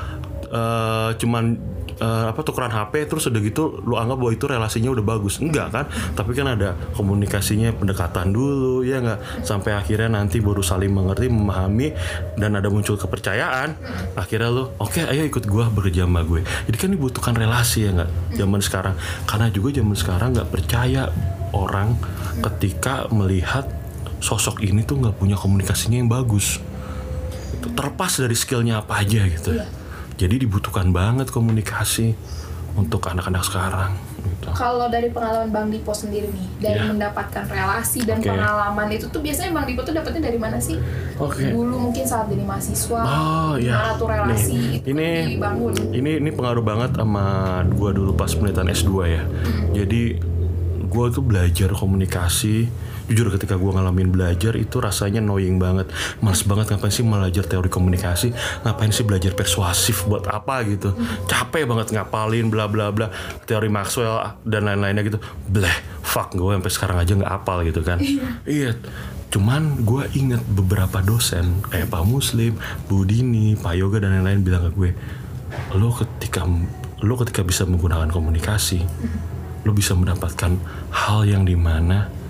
eh, 0.54 1.10
cuman 1.18 1.58
eh, 2.02 2.26
apa 2.34 2.42
tukeran 2.42 2.74
HP 2.74 3.06
terus 3.06 3.30
udah 3.30 3.42
gitu 3.46 3.80
lu 3.86 3.96
anggap 3.96 4.18
bahwa 4.18 4.32
itu 4.34 4.46
relasinya 4.50 4.90
udah 4.92 5.06
bagus. 5.06 5.38
Enggak 5.38 5.68
kan? 5.70 5.86
Tapi 6.18 6.32
kan 6.34 6.58
ada 6.58 6.74
komunikasinya 6.98 7.72
pendekatan 7.78 8.34
dulu 8.34 8.82
ya 8.82 9.00
nggak 9.00 9.46
sampai 9.46 9.78
akhirnya 9.78 10.18
nanti 10.18 10.42
baru 10.42 10.66
saling 10.66 10.90
mengerti 10.90 11.30
memahami 11.30 11.94
dan 12.36 12.58
ada 12.58 12.68
muncul 12.74 12.98
kepercayaan. 12.98 13.78
Akhirnya 14.18 14.50
lu 14.50 14.74
oke 14.82 15.06
ayo 15.06 15.24
ikut 15.30 15.46
gua 15.46 15.70
bekerja 15.70 16.10
sama 16.10 16.26
gue. 16.26 16.42
Jadi 16.68 16.78
kan 16.82 16.90
dibutuhkan 16.90 17.34
relasi 17.38 17.86
ya 17.86 17.94
nggak 17.94 18.12
zaman 18.42 18.60
sekarang. 18.60 18.96
Karena 19.30 19.48
juga 19.54 19.70
zaman 19.78 19.96
sekarang 19.96 20.30
nggak 20.34 20.50
percaya 20.50 21.14
orang 21.54 21.96
ketika 22.42 23.06
melihat 23.14 23.70
sosok 24.22 24.66
ini 24.66 24.82
tuh 24.82 24.98
nggak 24.98 25.16
punya 25.22 25.38
komunikasinya 25.38 26.02
yang 26.02 26.10
bagus. 26.10 26.58
Itu 27.62 27.70
terlepas 27.78 28.18
dari 28.18 28.34
skillnya 28.34 28.82
apa 28.82 29.06
aja 29.06 29.22
gitu 29.30 29.81
jadi 30.22 30.36
dibutuhkan 30.38 30.94
banget 30.94 31.34
komunikasi 31.34 32.14
untuk 32.72 33.04
anak-anak 33.04 33.42
sekarang 33.44 33.92
gitu. 34.22 34.48
Kalau 34.54 34.86
dari 34.88 35.10
pengalaman 35.10 35.50
Bang 35.50 35.68
Dipo 35.68 35.92
sendiri 35.92 36.30
nih, 36.30 36.48
dari 36.62 36.80
Iya. 36.80 36.88
mendapatkan 36.88 37.44
relasi 37.50 38.06
dan 38.06 38.22
Oke. 38.22 38.30
pengalaman 38.30 38.88
itu 38.94 39.10
tuh 39.10 39.20
biasanya 39.20 39.52
Bang 39.52 39.66
Dipo 39.66 39.82
tuh 39.82 39.92
dapetnya 39.92 40.30
dari 40.30 40.38
mana 40.38 40.56
sih? 40.56 40.78
Oke. 41.18 41.52
Dulu 41.52 41.90
mungkin 41.90 42.06
saat 42.06 42.30
jadi 42.30 42.46
mahasiswa, 42.46 43.02
Oh 43.02 43.54
ya. 43.58 43.98
tuh 43.98 44.08
relasi 44.08 44.56
Nih, 44.56 44.78
itu 44.78 44.88
ini 44.88 45.08
dibangun? 45.36 45.74
ini 45.92 46.12
ini 46.22 46.30
pengaruh 46.32 46.64
banget 46.64 46.96
sama 46.96 47.26
gua 47.74 47.90
dulu 47.92 48.14
pas 48.14 48.30
penelitian 48.32 48.70
S2 48.72 48.92
ya. 49.04 49.24
Jadi 49.74 50.02
gua 50.88 51.10
tuh 51.10 51.26
belajar 51.26 51.74
komunikasi. 51.74 52.70
Jujur 53.12 53.28
ketika 53.36 53.60
gua 53.60 53.76
ngalamin 53.76 54.08
belajar 54.08 54.56
itu 54.56 54.80
rasanya 54.80 55.20
annoying 55.20 55.60
banget. 55.60 55.92
Males 56.24 56.48
banget 56.48 56.72
ngapain 56.72 56.96
sih 56.96 57.04
belajar 57.04 57.44
teori 57.44 57.68
komunikasi? 57.68 58.32
Ngapain 58.64 58.96
sih 58.96 59.04
belajar 59.04 59.36
persuasif 59.36 60.08
buat 60.08 60.32
apa 60.32 60.64
gitu? 60.64 60.96
Capek 61.28 61.68
banget 61.68 61.92
ngapalin 61.92 62.48
bla 62.48 62.72
bla 62.72 62.88
bla 62.96 63.12
teori 63.44 63.68
Maxwell 63.68 64.40
dan 64.48 64.64
lain-lainnya 64.64 65.04
gitu. 65.04 65.20
Bleh, 65.52 65.76
fuck 66.00 66.32
gue 66.32 66.56
sampai 66.56 66.72
sekarang 66.72 66.98
aja 67.04 67.12
nggak 67.20 67.34
apal 67.36 67.68
gitu 67.68 67.84
kan. 67.84 68.00
Iya. 68.48 68.80
Cuman 69.32 69.84
gue 69.84 70.08
inget 70.16 70.40
beberapa 70.48 71.04
dosen 71.04 71.64
kayak 71.68 71.92
Pak 71.92 72.04
Muslim, 72.08 72.56
Bu 72.88 73.04
Dini, 73.04 73.60
Pak 73.60 73.76
Yoga 73.76 74.04
dan 74.04 74.16
lain-lain 74.20 74.44
bilang 74.44 74.68
ke 74.68 74.72
gue, 74.72 74.92
lo 75.76 75.92
ketika 75.96 76.48
lo 77.02 77.16
ketika 77.20 77.42
bisa 77.44 77.64
menggunakan 77.68 78.12
komunikasi, 78.12 78.84
lo 79.64 79.72
bisa 79.72 79.96
mendapatkan 79.96 80.56
hal 80.92 81.24
yang 81.24 81.48
di 81.48 81.56
mana 81.56 82.21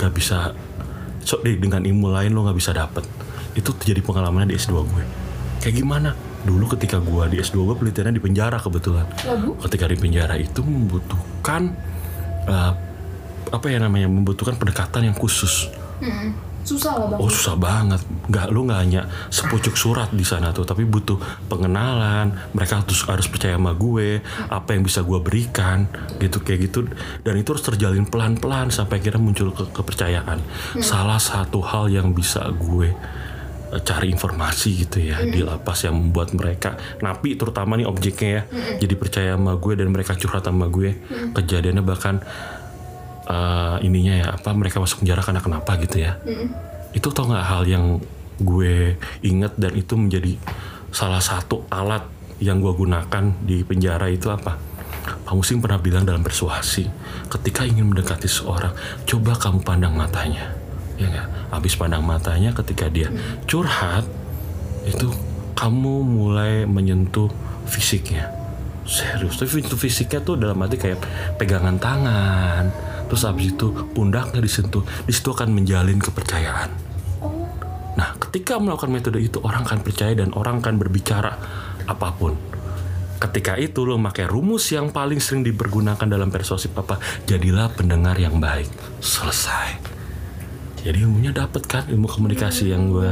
gak 0.00 0.16
bisa 0.16 0.56
so, 1.20 1.36
deh, 1.44 1.60
dengan 1.60 1.84
ilmu 1.84 2.08
lain 2.08 2.32
lo 2.32 2.48
gak 2.48 2.56
bisa 2.56 2.72
dapet. 2.72 3.04
Itu 3.52 3.76
terjadi 3.76 4.00
pengalamannya 4.00 4.52
di 4.52 4.56
S2 4.56 4.72
gue. 4.80 5.04
Kayak 5.60 5.74
gimana? 5.76 6.10
Dulu 6.40 6.72
ketika 6.72 6.96
gue 7.04 7.24
di 7.28 7.36
S2 7.44 7.68
gue 7.68 7.76
penelitiannya 7.76 8.16
di 8.16 8.22
penjara 8.24 8.56
kebetulan. 8.56 9.04
Waduh. 9.28 9.60
Ketika 9.68 9.84
di 9.92 9.96
penjara 10.00 10.34
itu 10.40 10.64
membutuhkan 10.64 11.76
eh, 12.48 12.72
apa 13.50 13.66
ya 13.68 13.82
namanya 13.82 14.08
membutuhkan 14.08 14.56
pendekatan 14.56 15.12
yang 15.12 15.16
khusus. 15.18 15.68
Mm-mm. 16.00 16.49
Susah 16.60 16.92
lah 16.96 17.06
Bang. 17.08 17.20
Oh 17.24 17.30
susah 17.32 17.56
banget, 17.56 18.00
nggak 18.28 18.46
lu 18.52 18.68
nggak 18.68 18.80
hanya 18.84 19.02
sepucuk 19.32 19.74
surat 19.74 20.12
di 20.12 20.22
sana 20.22 20.52
tuh, 20.52 20.68
tapi 20.68 20.84
butuh 20.84 21.16
pengenalan. 21.48 22.36
Mereka 22.52 22.84
harus 22.84 23.00
harus 23.08 23.26
percaya 23.26 23.56
sama 23.56 23.72
gue, 23.72 24.20
apa 24.48 24.76
yang 24.76 24.84
bisa 24.84 25.00
gue 25.00 25.18
berikan, 25.18 25.88
gitu 26.20 26.44
kayak 26.44 26.70
gitu. 26.70 26.86
Dan 27.24 27.40
itu 27.40 27.48
harus 27.56 27.64
terjalin 27.64 28.04
pelan 28.04 28.36
pelan 28.36 28.68
sampai 28.68 29.00
akhirnya 29.00 29.20
muncul 29.20 29.50
ke 29.56 29.72
kepercayaan. 29.72 30.38
Salah 30.84 31.18
satu 31.18 31.64
hal 31.64 31.88
yang 31.88 32.12
bisa 32.12 32.44
gue 32.52 32.92
eh, 33.72 33.80
cari 33.80 34.12
informasi 34.12 34.70
gitu 34.86 34.98
ya 35.00 35.24
di 35.24 35.40
lapas 35.40 35.88
yang 35.88 35.96
membuat 35.96 36.36
mereka 36.36 36.76
napi 37.00 37.40
terutama 37.40 37.78
nih 37.78 37.86
objeknya 37.86 38.30
ya 38.30 38.42
jadi 38.82 38.94
percaya 38.98 39.30
sama 39.38 39.54
gue 39.56 39.78
dan 39.78 39.88
mereka 39.94 40.18
curhat 40.18 40.42
sama 40.42 40.66
gue 40.66 40.98
kejadiannya 41.38 41.84
bahkan 41.86 42.18
eh, 43.30 43.76
ininya 43.86 44.14
ya 44.18 44.28
apa 44.34 44.50
mereka 44.52 44.82
masuk 44.82 45.06
penjara 45.06 45.22
karena 45.22 45.40
kenapa 45.40 45.78
gitu 45.78 46.02
ya. 46.02 46.18
Itu 46.90 47.14
tau 47.14 47.30
nggak 47.30 47.46
hal 47.46 47.62
yang 47.70 48.02
gue 48.40 48.96
inget 49.22 49.52
dan 49.60 49.72
itu 49.76 49.94
menjadi 49.94 50.34
salah 50.90 51.22
satu 51.22 51.68
alat 51.70 52.02
yang 52.40 52.58
gue 52.58 52.72
gunakan 52.72 53.24
di 53.44 53.62
penjara 53.62 54.08
itu 54.10 54.32
apa? 54.32 54.56
Pak 55.00 55.32
Musim 55.32 55.62
pernah 55.62 55.78
bilang 55.80 56.04
dalam 56.04 56.20
persuasi 56.20 56.88
ketika 57.30 57.64
ingin 57.64 57.88
mendekati 57.88 58.26
seorang 58.26 58.74
coba 59.06 59.36
kamu 59.38 59.60
pandang 59.62 59.94
matanya. 59.94 60.52
Ya 61.00 61.08
nggak? 61.08 61.28
Habis 61.54 61.74
pandang 61.76 62.04
matanya 62.04 62.52
ketika 62.52 62.88
dia 62.90 63.08
curhat 63.48 64.04
itu 64.84 65.08
kamu 65.56 66.04
mulai 66.04 66.64
menyentuh 66.64 67.28
fisiknya. 67.68 68.32
Serius 68.88 69.38
tapi 69.38 69.62
itu 69.62 69.76
fisiknya 69.76 70.20
tuh 70.24 70.34
dalam 70.40 70.58
arti 70.64 70.80
kayak 70.80 70.98
pegangan 71.38 71.78
tangan 71.78 72.72
terus 73.10 73.26
habis 73.26 73.50
itu 73.50 73.74
pundaknya 73.90 74.38
disentuh 74.38 74.86
di 75.02 75.10
situ 75.10 75.34
akan 75.34 75.50
menjalin 75.50 75.98
kepercayaan. 75.98 76.70
Nah 77.98 78.14
ketika 78.22 78.62
melakukan 78.62 78.94
metode 78.94 79.18
itu 79.18 79.42
orang 79.42 79.66
akan 79.66 79.82
percaya 79.82 80.14
dan 80.14 80.30
orang 80.38 80.62
akan 80.62 80.78
berbicara 80.78 81.32
apa 81.90 82.08
pun. 82.14 82.38
Ketika 83.20 83.60
itu 83.60 83.84
lo 83.84 84.00
pakai 84.00 84.24
rumus 84.24 84.72
yang 84.72 84.94
paling 84.94 85.20
sering 85.20 85.44
dipergunakan 85.44 86.08
dalam 86.08 86.32
persuasif 86.32 86.72
apa? 86.72 86.96
Jadilah 87.28 87.68
pendengar 87.76 88.16
yang 88.16 88.40
baik. 88.40 88.70
Selesai 89.04 89.89
jadi 90.80 90.98
ilmunya 90.98 91.30
dapet 91.30 91.62
kan 91.62 91.84
ilmu 91.86 92.04
komunikasi 92.04 92.68
yang 92.68 92.88
gue 92.88 93.10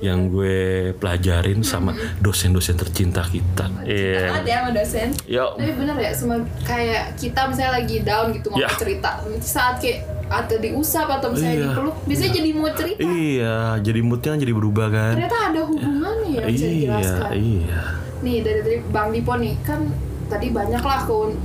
yang 0.00 0.26
gue 0.26 0.56
pelajarin 0.94 1.60
sama 1.60 1.92
dosen-dosen 2.18 2.74
tercinta 2.74 3.22
kita 3.24 3.68
iya 3.82 4.32
Banget 4.32 4.44
ya 4.44 4.56
sama 4.58 4.70
dosen. 4.72 5.08
Yo. 5.24 5.46
Tapi 5.54 5.72
bener 5.72 5.96
ya, 5.96 6.10
semua 6.10 6.36
kayak 6.62 7.14
kita 7.14 7.40
misalnya 7.44 7.72
lagi 7.74 7.96
down 8.00 8.26
gitu 8.30 8.46
mau 8.48 8.58
Ya. 8.58 8.68
cerita, 8.72 9.10
saat 9.38 9.78
kayak 9.78 10.02
atau 10.26 10.56
diusap 10.56 11.06
atau 11.06 11.28
misalnya 11.28 11.54
Iya. 11.54 11.64
dipeluk, 11.68 11.96
biasanya 12.02 12.32
jadi 12.32 12.50
mau 12.52 12.70
cerita. 12.72 13.00
Iya, 13.02 13.56
jadi 13.78 14.00
moodnya 14.00 14.30
kan 14.30 14.40
jadi 14.40 14.54
berubah 14.54 14.86
kan? 14.88 15.12
Ternyata 15.14 15.38
ada 15.46 15.60
hubungannya 15.62 16.28
ya 16.30 16.40
bisa 16.42 16.64
iya, 16.64 16.72
dijelaskan. 16.72 17.30
iya. 17.34 17.80
Nih 18.20 18.36
dari, 18.40 18.60
dari 18.62 18.78
Bang 18.86 19.08
Dipo 19.10 19.32
nih 19.34 19.54
kan 19.60 19.80
tadi 20.26 20.46
banyak 20.48 20.80
lah 20.80 21.00
keun- 21.04 21.38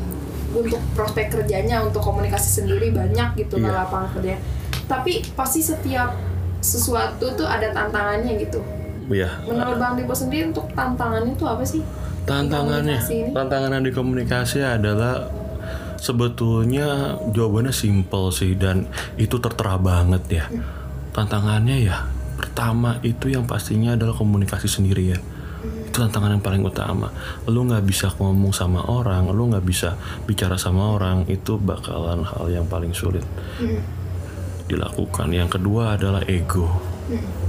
untuk 0.50 0.80
prospek 0.94 1.26
kerjanya 1.30 1.84
untuk 1.84 2.00
komunikasi 2.00 2.62
sendiri 2.62 2.90
banyak 2.90 3.36
gitu 3.38 3.58
Iya. 3.58 3.64
nah 3.64 3.84
lapangan 3.84 4.10
kerja. 4.16 4.36
Tapi 4.88 5.24
pasti 5.36 5.60
setiap 5.60 6.16
sesuatu 6.64 7.32
tuh 7.38 7.48
ada 7.48 7.70
tantangannya 7.72 8.40
gitu. 8.42 8.60
Iya. 9.08 9.40
Menurut 9.48 9.78
Bang 9.80 9.96
Dipo 9.96 10.12
sendiri 10.12 10.52
untuk 10.52 10.68
tantangannya 10.76 11.32
itu 11.36 11.46
apa 11.48 11.64
sih? 11.64 11.82
Tantangannya, 12.28 13.00
Di 13.08 13.32
tantangan 13.32 13.80
di 13.80 13.92
komunikasi 13.96 14.60
adalah 14.60 15.32
sebetulnya 15.96 17.16
jawabannya 17.32 17.72
simple 17.72 18.36
sih 18.36 18.60
dan 18.60 18.84
itu 19.16 19.40
tertera 19.40 19.80
banget 19.80 20.24
ya. 20.28 20.46
Tantangannya 21.16 21.88
ya 21.88 22.04
pertama 22.36 23.00
itu 23.02 23.32
yang 23.32 23.48
pastinya 23.48 23.96
adalah 23.96 24.12
komunikasi 24.12 24.68
sendiri 24.68 25.16
ya. 25.16 25.20
Itu 25.88 26.04
tantangan 26.04 26.36
yang 26.36 26.44
paling 26.44 26.68
utama. 26.68 27.08
Lu 27.48 27.64
nggak 27.64 27.88
bisa 27.88 28.12
ngomong 28.12 28.52
sama 28.52 28.84
orang, 28.92 29.32
lu 29.32 29.48
nggak 29.48 29.64
bisa 29.64 29.96
bicara 30.28 30.60
sama 30.60 31.00
orang, 31.00 31.24
itu 31.32 31.56
bakalan 31.56 32.28
hal 32.28 32.46
yang 32.52 32.68
paling 32.68 32.92
sulit 32.92 33.24
dilakukan. 34.68 35.32
Yang 35.32 35.60
kedua 35.60 35.96
adalah 35.96 36.22
ego. 36.28 36.68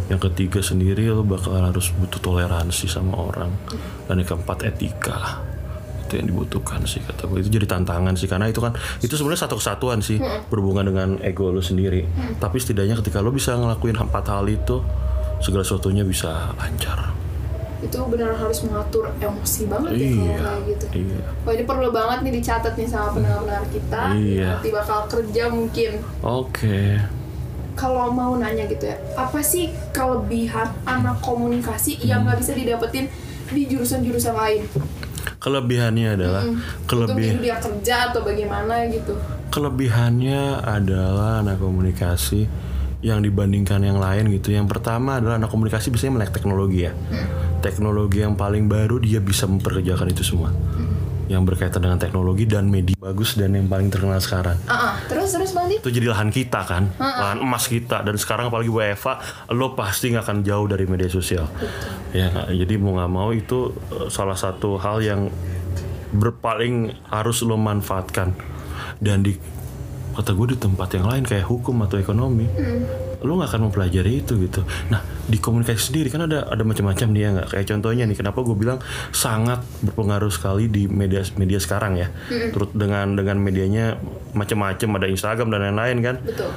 Yang 0.09 0.31
ketiga 0.31 0.63
sendiri 0.63 1.11
lo 1.11 1.27
bakal 1.27 1.59
harus 1.59 1.91
butuh 1.93 2.23
toleransi 2.23 2.87
sama 2.87 3.19
orang. 3.19 3.51
Dan 4.07 4.23
yang 4.23 4.29
keempat 4.35 4.65
etika. 4.65 5.43
Itu 6.07 6.17
yang 6.17 6.33
dibutuhkan 6.33 6.81
sih 6.89 7.05
kata 7.05 7.29
gue. 7.29 7.45
Itu 7.45 7.51
jadi 7.53 7.67
tantangan 7.69 8.17
sih 8.17 8.31
karena 8.31 8.49
itu 8.49 8.65
kan 8.65 8.73
itu 9.05 9.13
sebenarnya 9.13 9.45
satu 9.45 9.61
kesatuan 9.61 10.01
sih 10.01 10.17
berhubungan 10.49 10.89
dengan 10.89 11.09
ego 11.21 11.53
lo 11.53 11.61
sendiri. 11.61 12.07
Tapi 12.41 12.57
setidaknya 12.57 12.97
ketika 13.03 13.21
lo 13.21 13.35
bisa 13.35 13.53
ngelakuin 13.59 13.99
empat 13.99 14.25
hal 14.33 14.49
itu 14.49 14.81
segala 15.45 15.63
sesuatunya 15.67 16.07
bisa 16.07 16.55
lancar. 16.57 17.28
Itu 17.79 17.99
benar 18.05 18.35
harus 18.35 18.59
mengatur 18.61 19.07
emosi 19.17 19.67
banget 19.67 19.91
ya 19.93 19.99
Iya. 20.01 20.11
kalau 20.11 20.35
kayak 20.35 20.63
gitu. 20.67 20.87
Iya. 20.99 21.21
Wah 21.43 21.53
ini 21.53 21.65
perlu 21.65 21.89
banget 21.89 22.19
nih 22.21 22.33
dicatat 22.37 22.75
nih 22.75 22.87
sama 22.87 23.09
pendengar-pendengar 23.13 23.65
kita. 23.69 24.03
Iya. 24.13 24.51
Nanti 24.57 24.69
bakal 24.71 24.99
kerja 25.07 25.43
mungkin. 25.49 25.91
Oke. 26.21 26.81
Kalau 27.73 28.11
mau 28.11 28.35
nanya 28.35 28.67
gitu 28.67 28.85
ya, 28.85 28.99
apa 29.15 29.39
sih 29.39 29.71
kelebihan 29.91 30.67
anak 30.83 31.21
komunikasi 31.21 32.03
yang 32.03 32.23
Hmm. 32.23 32.27
nggak 32.27 32.39
bisa 32.41 32.53
didapetin 32.53 33.07
di 33.49 33.63
jurusan-jurusan 33.65 34.35
lain? 34.35 34.63
Kelebihannya 35.39 36.09
adalah 36.13 36.43
Untuk 36.43 36.59
kelebih 36.85 37.39
dia 37.39 37.57
kerja 37.57 38.11
atau 38.11 38.21
bagaimana 38.21 38.83
gitu? 38.91 39.15
Kelebihannya 39.49 40.59
adalah 40.61 41.39
anak 41.39 41.57
komunikasi 41.57 42.51
yang 42.99 43.23
dibandingkan 43.23 43.79
yang 43.83 44.03
lain 44.03 44.27
gitu. 44.35 44.51
Yang 44.51 44.75
pertama 44.75 45.23
adalah 45.23 45.39
anak 45.39 45.51
komunikasi 45.55 45.95
biasanya 45.95 46.19
melek 46.19 46.35
teknologi 46.35 46.87
ya. 46.87 46.93
Teknologi 47.63 48.23
yang 48.23 48.35
paling 48.35 48.67
baru 48.67 48.99
dia 48.99 49.23
bisa 49.23 49.47
memperkerjakan 49.47 50.09
itu 50.11 50.23
semua. 50.27 50.51
Yang 51.29 51.43
berkaitan 51.45 51.85
dengan 51.85 52.01
teknologi 52.01 52.49
dan 52.49 52.73
media 52.73 52.97
bagus 52.97 53.37
dan 53.37 53.53
yang 53.53 53.69
paling 53.69 53.93
terkenal 53.93 54.17
sekarang. 54.17 54.57
Ah. 54.65 54.97
terus 55.07 55.37
terus 55.37 55.53
Bang? 55.53 55.69
Itu 55.69 55.93
jadi 55.93 56.09
lahan 56.09 56.33
kita 56.33 56.65
kan, 56.65 56.89
lahan 56.97 57.45
emas 57.45 57.69
kita 57.69 58.01
dan 58.01 58.17
sekarang 58.17 58.49
apalagi 58.49 58.73
WFA, 58.73 59.21
lo 59.53 59.77
pasti 59.77 60.09
nggak 60.09 60.25
akan 60.25 60.39
jauh 60.41 60.67
dari 60.67 60.89
media 60.89 61.13
sosial. 61.13 61.45
Ya, 62.17 62.33
nggak? 62.33 62.49
jadi 62.65 62.75
mau 62.81 62.97
nggak 62.97 63.13
mau 63.13 63.29
itu 63.37 63.77
eh, 63.93 64.09
salah 64.09 64.41
satu 64.41 64.81
hal 64.81 65.05
yang 65.05 65.29
berpaling 66.09 66.97
harus 67.13 67.45
lo 67.45 67.61
manfaatkan 67.61 68.33
dan 69.05 69.21
di 69.21 69.37
kata 70.19 70.35
gue 70.35 70.47
di 70.53 70.59
tempat 70.59 70.99
yang 70.99 71.07
lain 71.07 71.23
kayak 71.23 71.47
hukum 71.47 71.79
atau 71.87 71.95
ekonomi 72.03 72.51
lo 73.23 73.35
nggak 73.39 73.51
akan 73.51 73.61
mempelajari 73.71 74.23
itu 74.23 74.39
gitu. 74.39 74.63
Nah 74.91 75.03
di 75.27 75.39
komunikasi 75.43 75.91
sendiri 75.91 76.11
kan 76.11 76.27
ada 76.27 76.47
ada 76.47 76.63
macam-macam 76.63 77.07
nih 77.11 77.23
ya 77.23 77.29
nggak? 77.35 77.49
Kayak 77.51 77.67
contohnya 77.75 78.05
nih 78.07 78.17
kenapa 78.19 78.39
gue 78.47 78.57
bilang 78.59 78.79
sangat 79.11 79.63
berpengaruh 79.83 80.31
sekali 80.31 80.71
di 80.71 80.87
media 80.87 81.23
media 81.35 81.59
sekarang 81.59 81.99
ya. 81.99 82.11
Terus 82.31 82.71
dengan 82.75 83.19
dengan 83.19 83.39
medianya 83.43 83.99
macam-macam 84.35 84.89
ada 85.03 85.07
Instagram 85.11 85.49
dan 85.51 85.61
lain-lain 85.71 85.99
kan? 86.03 86.17
Betul. 86.23 86.51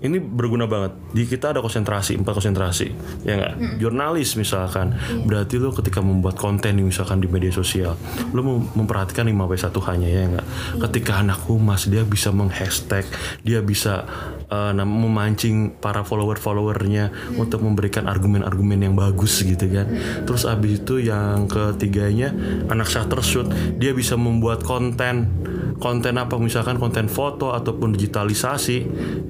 Ini 0.00 0.16
berguna 0.16 0.64
banget. 0.64 0.96
Di 1.12 1.28
kita 1.28 1.52
ada 1.52 1.60
konsentrasi 1.60 2.16
empat 2.16 2.40
konsentrasi 2.40 2.88
ya 3.24 3.36
nggak? 3.36 3.80
Jurnalis 3.80 4.36
misalkan. 4.40 4.96
Berarti 5.28 5.60
lo 5.60 5.76
ketika 5.76 6.00
membuat 6.00 6.40
konten 6.40 6.80
misalkan 6.80 7.20
di 7.20 7.28
media 7.28 7.52
sosial 7.52 7.94
lo 8.32 8.40
mem- 8.40 8.68
memperhatikan 8.72 9.28
5 9.28 9.36
w 9.36 9.54
1 9.60 9.88
hanya 9.92 10.08
ya 10.08 10.22
nggak? 10.32 10.46
Ketika 10.88 11.20
anak 11.20 11.44
humas 11.44 11.84
dia 11.84 12.00
bisa 12.04 12.32
menghashtag 12.32 13.04
dia 13.44 13.60
bisa 13.60 14.08
nam- 14.50 14.90
memancing 14.90 15.78
para 15.78 16.02
follower 16.02 16.36
followernya 16.36 17.10
untuk 17.34 17.62
memberikan 17.62 18.04
argumen-argumen 18.04 18.82
yang 18.82 18.94
bagus 18.94 19.40
gitu 19.40 19.66
kan. 19.66 19.86
Terus 20.26 20.42
abis 20.44 20.82
itu 20.82 20.98
yang 21.00 21.46
ketiganya 21.46 22.34
anak 22.66 22.86
shutter 22.86 23.22
shoot 23.22 23.46
dia 23.76 23.90
bisa 23.90 24.14
membuat 24.14 24.60
konten 24.60 25.30
konten 25.78 26.14
apa? 26.14 26.36
Misalkan 26.36 26.76
konten 26.76 27.06
foto 27.06 27.50
ataupun 27.50 27.94
digitalisasi 27.94 28.78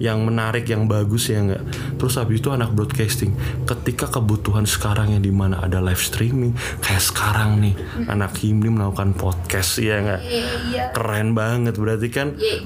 yang 0.01 0.25
menarik 0.25 0.67
yang 0.67 0.85
bagus 0.85 1.29
ya 1.29 1.41
enggak 1.41 1.63
terus 1.95 2.17
habis 2.17 2.41
itu 2.41 2.49
anak 2.49 2.73
broadcasting 2.73 3.37
ketika 3.69 4.09
kebutuhan 4.09 4.65
sekarang 4.65 5.13
yang 5.13 5.21
di 5.21 5.29
mana 5.29 5.61
ada 5.61 5.79
live 5.79 6.01
streaming 6.01 6.51
kayak 6.81 6.99
sekarang 6.99 7.61
nih 7.61 7.77
anak 8.09 8.33
himni 8.41 8.73
melakukan 8.73 9.13
podcast 9.13 9.77
ya 9.79 10.01
enggak 10.01 10.21
Iya, 10.25 10.49
iya. 10.73 10.85
keren 10.91 11.33
banget 11.33 11.77
berarti 11.77 12.09
kan. 12.09 12.33
Yeay. 12.35 12.65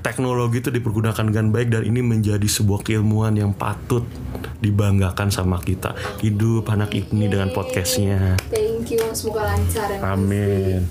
teknologi 0.00 0.60
itu 0.60 0.68
dipergunakan 0.68 1.24
dengan 1.24 1.48
baik 1.48 1.68
dan 1.74 1.82
ini 1.82 2.00
menjadi 2.00 2.46
sebuah 2.46 2.80
keilmuan 2.80 3.34
yang 3.34 3.50
patut 3.50 4.06
dibanggakan 4.58 5.28
sama 5.28 5.58
kita 5.58 5.90
hidup 6.20 6.70
anak 6.70 6.94
himni 6.94 7.26
dengan 7.26 7.50
podcastnya 7.50 8.38
Thank 8.46 8.94
you, 8.94 9.02
semoga 9.10 9.50
lancar 9.50 9.90
ya. 9.90 9.98
Amin 10.06 10.86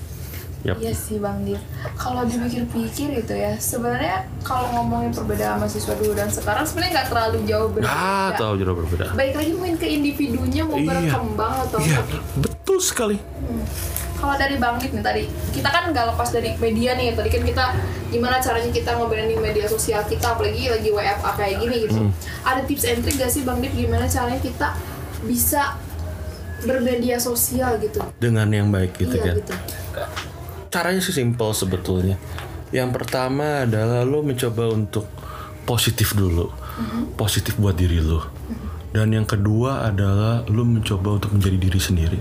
Yap. 0.64 0.80
Iya 0.80 0.96
sih 0.96 1.20
Bang 1.20 1.44
Dir. 1.44 1.60
Kalau 1.94 2.24
dipikir-pikir 2.24 3.12
itu 3.18 3.34
ya, 3.34 3.52
sebenarnya 3.54 4.24
kalau 4.42 4.72
ngomongin 4.74 5.12
perbedaan 5.12 5.60
mahasiswa 5.60 5.92
dulu 5.94 6.16
dan 6.16 6.32
sekarang 6.32 6.64
sebenarnya 6.64 6.92
nggak 6.94 7.08
terlalu 7.10 7.38
jauh 7.44 7.68
berbeda. 7.68 7.92
ah 7.92 8.32
tahu 8.34 8.54
jauh 8.56 8.72
berbeda 8.74 9.12
Baik 9.12 9.36
lagi 9.36 9.52
mungkin 9.52 9.76
ke 9.76 9.88
individunya 9.90 10.64
mau 10.64 10.76
Iya. 10.76 10.88
berkembang 10.90 11.54
atau 11.64 11.78
iya 11.80 12.00
apa. 12.00 12.16
betul 12.38 12.80
sekali 12.80 13.20
Kalau 14.24 14.40
dari 14.40 14.56
Bang 14.56 14.80
Dit 14.80 14.96
nih 14.96 15.04
tadi, 15.04 15.28
kita 15.52 15.68
kan 15.68 15.92
nggak 15.92 16.16
lepas 16.16 16.32
dari 16.32 16.56
media 16.64 16.96
nih. 16.96 17.12
Tadi 17.12 17.28
kan 17.28 17.44
kita 17.44 17.66
gimana 18.08 18.40
caranya 18.40 18.72
kita 18.72 18.96
ngebranding 18.96 19.44
media 19.44 19.68
sosial 19.68 20.00
kita, 20.08 20.40
apalagi 20.40 20.72
lagi 20.72 20.88
WFA 20.96 21.32
kayak 21.36 21.56
gini 21.60 21.76
gitu. 21.84 22.00
Hmm. 22.08 22.12
Ada 22.48 22.64
tips 22.64 22.88
and 22.88 23.04
trick 23.04 23.20
gak 23.20 23.28
sih 23.28 23.44
Bang 23.44 23.60
Dit 23.60 23.76
gimana 23.76 24.08
caranya 24.08 24.40
kita 24.40 24.80
bisa 25.28 25.76
bermedia 26.64 27.20
sosial 27.20 27.78
gitu? 27.80 28.00
dengan 28.18 28.48
yang 28.50 28.72
baik 28.72 28.96
gitu 28.96 29.20
iya 29.20 29.24
kan 29.24 29.36
gitu. 29.38 29.54
caranya 30.72 31.02
sih 31.04 31.14
simple 31.14 31.52
sebetulnya 31.52 32.16
yang 32.74 32.90
pertama 32.90 33.68
adalah 33.68 34.02
lo 34.08 34.26
mencoba 34.26 34.74
untuk 34.74 35.06
positif 35.68 36.18
dulu 36.18 36.50
positif 37.20 37.60
buat 37.60 37.78
diri 37.78 38.02
lo 38.02 38.26
dan 38.94 39.10
yang 39.10 39.26
kedua 39.26 39.90
adalah 39.90 40.46
lo 40.46 40.62
mencoba 40.62 41.18
untuk 41.18 41.34
menjadi 41.34 41.58
diri 41.58 41.82
sendiri. 41.82 42.20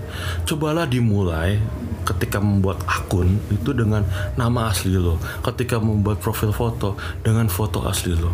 Cobalah 0.49 0.89
dimulai 0.89 1.61
ketika 2.03 2.41
membuat 2.41 2.81
akun 2.89 3.39
itu 3.53 3.71
dengan 3.71 4.03
nama 4.35 4.73
asli 4.73 4.97
lo 4.97 5.21
ketika 5.45 5.79
membuat 5.79 6.19
profil 6.19 6.51
foto 6.51 6.97
dengan 7.21 7.47
foto 7.47 7.85
asli 7.85 8.17
lo. 8.17 8.33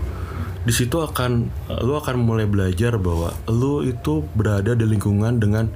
Di 0.64 0.72
situ 0.72 1.04
akan 1.04 1.52
lo 1.84 2.00
akan 2.00 2.16
mulai 2.16 2.48
belajar 2.48 2.96
bahwa 2.96 3.36
lo 3.52 3.84
itu 3.84 4.24
berada 4.32 4.72
di 4.72 4.88
lingkungan 4.88 5.36
dengan 5.38 5.68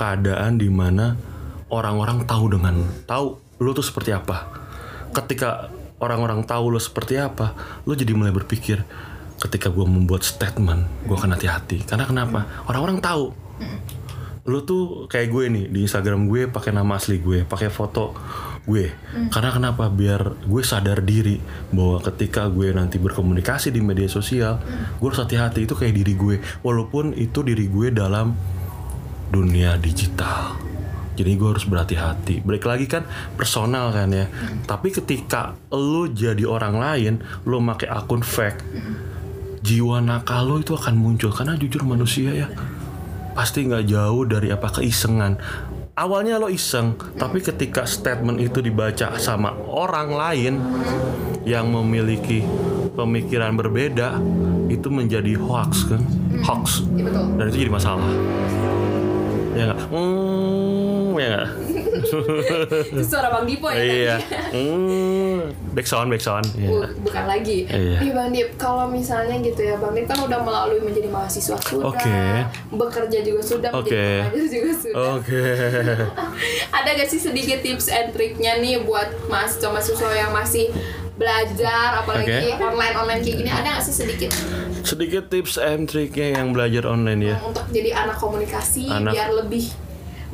keadaan 0.00 0.56
di 0.56 0.72
mana 0.72 1.20
orang-orang 1.68 2.24
tahu 2.24 2.48
dengan 2.48 2.80
tahu 3.04 3.36
lo 3.60 3.70
tuh 3.76 3.84
seperti 3.84 4.16
apa. 4.16 4.48
Ketika 5.12 5.68
orang-orang 6.00 6.48
tahu 6.48 6.72
lo 6.72 6.80
seperti 6.80 7.20
apa 7.20 7.52
lo 7.84 7.92
jadi 7.92 8.16
mulai 8.16 8.32
berpikir 8.32 8.84
ketika 9.36 9.68
gue 9.68 9.84
membuat 9.84 10.24
statement 10.24 10.88
gue 11.04 11.16
akan 11.16 11.36
hati-hati. 11.36 11.84
Karena 11.84 12.08
kenapa? 12.08 12.66
Orang-orang 12.68 12.98
tahu. 13.04 13.32
Lu 14.46 14.62
tuh 14.62 15.10
kayak 15.10 15.28
gue 15.28 15.44
nih 15.50 15.64
di 15.68 15.78
Instagram 15.84 16.30
gue 16.30 16.46
pakai 16.46 16.70
nama 16.70 16.96
asli 16.96 17.18
gue 17.18 17.42
pakai 17.42 17.68
foto 17.68 18.14
gue. 18.66 18.94
Karena 19.30 19.50
kenapa? 19.50 19.90
Biar 19.90 20.46
gue 20.46 20.62
sadar 20.62 21.02
diri 21.02 21.38
bahwa 21.74 21.98
ketika 22.02 22.46
gue 22.48 22.70
nanti 22.72 22.96
berkomunikasi 22.96 23.74
di 23.74 23.82
media 23.82 24.06
sosial 24.06 24.62
gue 24.98 25.06
harus 25.06 25.20
hati-hati. 25.20 25.66
Itu 25.66 25.74
kayak 25.76 25.94
diri 25.94 26.14
gue. 26.14 26.36
Walaupun 26.62 27.12
itu 27.18 27.42
diri 27.42 27.66
gue 27.68 27.92
dalam 27.92 28.32
dunia 29.30 29.74
digital. 29.76 30.56
Jadi 31.16 31.32
gue 31.32 31.48
harus 31.48 31.64
berhati-hati. 31.64 32.44
Balik 32.44 32.68
lagi 32.68 32.86
kan 32.86 33.02
personal 33.34 33.90
kan 33.90 34.12
ya. 34.12 34.28
Tapi 34.68 34.92
ketika 34.92 35.56
lu 35.72 36.06
jadi 36.12 36.44
orang 36.44 36.76
lain 36.76 37.12
lu 37.48 37.58
pakai 37.66 37.88
akun 37.88 38.22
fake 38.22 38.60
jiwa 39.66 39.98
nakal 39.98 40.46
lo 40.46 40.56
itu 40.62 40.78
akan 40.78 40.94
muncul. 40.94 41.34
Karena 41.34 41.58
jujur 41.58 41.82
manusia 41.82 42.30
ya 42.30 42.46
pasti 43.34 43.66
nggak 43.66 43.84
jauh 43.90 44.22
dari 44.22 44.54
apa 44.54 44.70
keisengan. 44.78 45.34
Awalnya 45.98 46.38
lo 46.38 46.46
iseng 46.46 46.94
tapi 47.18 47.42
ketika 47.42 47.82
statement 47.82 48.38
itu 48.38 48.62
dibaca 48.62 49.18
sama 49.18 49.50
orang 49.66 50.08
lain 50.14 50.54
yang 51.42 51.66
memiliki 51.72 52.46
pemikiran 52.94 53.58
berbeda 53.58 54.22
itu 54.70 54.86
menjadi 54.86 55.34
hoax 55.34 55.90
kan? 55.90 56.02
Hoax. 56.46 56.86
Iya 56.94 57.10
dan 57.10 57.44
itu 57.50 57.66
jadi 57.66 57.72
masalah. 57.74 58.06
Ya 59.56 59.72
nggak? 59.72 59.80
Hmm, 59.88 61.16
ya 61.18 61.26
nggak 61.32 61.65
Itu 62.06 63.02
suara 63.02 63.28
Bang 63.28 63.44
Dipo 63.44 63.66
ya 63.66 63.74
tadi? 63.74 63.88
iya 63.98 64.16
hmm, 64.50 65.38
back 65.72 65.84
sound 65.84 66.08
back 66.08 66.20
sound. 66.20 66.46
Bu- 66.52 66.88
bukan 67.02 67.24
lagi. 67.24 67.66
Iya. 67.66 67.98
Nih 68.00 68.12
Bang 68.12 68.30
Dip, 68.30 68.48
kalau 68.56 68.86
misalnya 68.86 69.36
gitu 69.38 69.60
ya, 69.60 69.76
Bang 69.76 69.92
Dip 69.92 70.06
kan 70.06 70.18
udah 70.18 70.40
melalui 70.40 70.80
menjadi 70.80 71.06
mahasiswa 71.06 71.56
sudah, 71.58 71.92
Oke. 71.92 72.18
bekerja 72.70 73.18
juga 73.20 73.42
sudah, 73.42 73.70
Oke. 73.70 74.24
menjadi 74.24 74.48
juga 74.50 74.72
sudah. 74.74 74.96
oke 75.16 75.44
Ada 76.76 76.88
gak 76.94 77.08
sih 77.08 77.18
sedikit 77.18 77.60
tips 77.60 77.86
and 77.88 78.10
triknya 78.10 78.56
nih 78.56 78.80
buat 78.80 79.08
mahasiswa-mahasiswa 79.26 80.10
yang 80.12 80.30
masih 80.30 80.70
belajar, 81.14 81.96
apalagi 81.96 82.28
Oke. 82.50 82.60
online-online 82.62 83.20
kayak 83.20 83.36
gini, 83.38 83.50
ada 83.50 83.68
gak 83.72 83.84
sih 83.84 83.94
sedikit 83.94 84.30
sedikit 84.82 85.26
tips 85.26 85.56
and 85.56 85.88
triknya 85.88 86.36
yang 86.36 86.52
belajar 86.52 86.86
online 86.86 87.18
ya 87.24 87.36
untuk 87.40 87.66
jadi 87.68 87.90
anak 87.96 88.16
komunikasi 88.16 88.86
Anak- 88.86 89.12
biar 89.12 89.34
lebih 89.34 89.66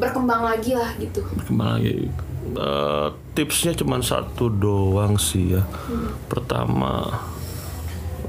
berkembang 0.02 0.42
lagi 0.42 0.74
lah 0.74 0.90
gitu. 0.98 1.22
berkembang 1.38 1.78
lagi. 1.78 2.10
Eh, 2.52 3.08
tipsnya 3.38 3.72
cuma 3.78 4.02
satu 4.02 4.50
doang 4.50 5.14
sih 5.14 5.54
ya. 5.54 5.62
Pertama 6.26 7.22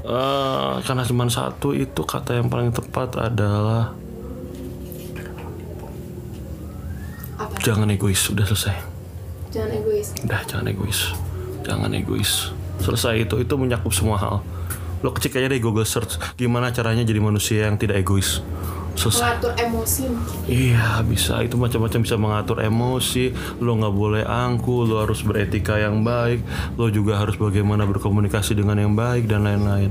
eh, 0.06 0.74
karena 0.86 1.02
cuma 1.02 1.26
satu 1.26 1.74
itu 1.74 2.00
kata 2.06 2.38
yang 2.38 2.46
paling 2.46 2.70
tepat 2.70 3.18
adalah 3.18 3.90
Apa? 7.34 7.58
jangan 7.58 7.90
egois 7.90 8.22
udah 8.30 8.46
selesai. 8.46 8.76
Jangan 9.50 9.70
egois. 9.82 10.08
udah 10.22 10.40
jangan 10.46 10.66
egois. 10.70 11.00
Jangan 11.66 11.90
egois. 11.92 12.32
Selesai 12.78 13.26
itu 13.26 13.34
itu 13.42 13.54
menyakup 13.58 13.90
semua 13.90 14.16
hal. 14.22 14.36
Lo 15.04 15.12
kecil 15.12 15.36
aja 15.36 15.52
deh 15.52 15.60
Google 15.60 15.84
search 15.84 16.16
gimana 16.40 16.72
caranya 16.72 17.04
jadi 17.04 17.20
manusia 17.20 17.68
yang 17.68 17.76
tidak 17.76 18.00
egois 18.00 18.40
selesai 18.94 19.38
Mengatur 19.38 19.52
emosi. 19.58 20.02
Mungkin. 20.08 20.38
Iya 20.46 21.02
bisa. 21.04 21.34
Itu 21.42 21.56
macam-macam 21.60 22.00
bisa 22.02 22.16
mengatur 22.16 22.58
emosi. 22.62 23.24
Lo 23.60 23.76
nggak 23.76 23.94
boleh 23.94 24.22
angku 24.24 24.86
lo 24.86 25.02
harus 25.02 25.20
beretika 25.26 25.76
yang 25.78 26.06
baik 26.06 26.40
lo 26.78 26.90
juga 26.90 27.18
harus 27.20 27.38
bagaimana 27.38 27.86
berkomunikasi 27.86 28.58
dengan 28.58 28.78
yang 28.78 28.94
baik 28.94 29.28
dan 29.28 29.46
lain-lain. 29.46 29.90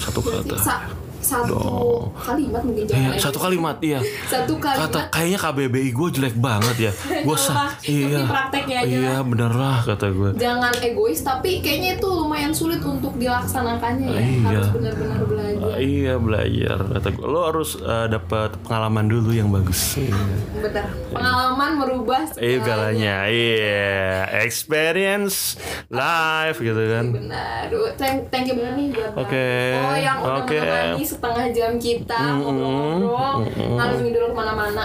Satu 0.00 0.22
Berarti 0.22 0.54
kata 0.54 1.03
satu 1.24 1.50
Dong. 1.50 2.12
kalimat 2.14 2.60
mungkin 2.60 2.84
Iya, 2.84 2.90
jangan 2.90 3.08
egois. 3.10 3.22
satu 3.22 3.38
kalimat 3.38 3.76
iya 3.80 4.00
Satu 4.24 4.54
kalimat. 4.56 4.86
kata 4.86 5.00
kayaknya 5.08 5.38
KBBI 5.40 5.90
gue 5.90 6.08
jelek 6.12 6.36
banget 6.36 6.76
ya 6.78 6.92
gue 7.26 7.36
sah 7.36 7.72
iya 7.82 8.20
prakteknya 8.22 8.76
aja 8.78 8.94
iya 8.94 9.16
bener 9.20 9.50
lah 9.50 9.78
kata 9.82 10.06
gue 10.08 10.30
jangan 10.36 10.72
egois 10.78 11.20
tapi 11.20 11.58
kayaknya 11.58 11.96
itu 11.96 12.06
lumayan 12.06 12.52
sulit 12.52 12.78
untuk 12.78 13.16
dilaksanakannya 13.16 14.06
ya 14.06 14.20
Iya. 14.20 14.48
harus 14.52 14.68
benar-benar 14.70 15.20
belajar 15.22 15.74
iya 15.76 16.14
belajar 16.16 16.78
kata 16.90 17.08
gue 17.10 17.24
lo 17.24 17.40
harus 17.42 17.70
eh, 17.76 18.06
dapat 18.06 18.50
pengalaman 18.60 19.06
dulu 19.06 19.30
yang 19.30 19.48
bagus 19.48 19.96
Iya. 19.96 20.12
Bener. 20.60 20.86
Pengalaman 21.08 21.70
merubah 21.76 22.22
Iya 22.34 22.58
galanya 22.60 23.16
iya 23.26 24.26
experience 24.38 25.56
life 25.88 26.58
gitu 26.58 26.82
kan 26.84 27.04
Benar. 27.10 27.68
Thank, 27.94 28.28
thank 28.28 28.46
you 28.46 28.54
banget 28.54 28.74
nih 28.74 28.86
buat 28.90 29.12
Oke, 29.16 29.46
Bang. 29.70 29.84
Oh, 29.84 29.96
yang 29.96 30.16
udah 30.18 30.36
oke. 30.40 30.56
menemani 30.56 31.04
setengah 31.14 31.46
jam 31.54 31.70
kita 31.78 32.42
ngobrol-ngobrol, 32.42 33.46
ngalur 33.54 33.98
dulu 34.02 34.26
ke 34.30 34.36
mana-mana. 34.36 34.84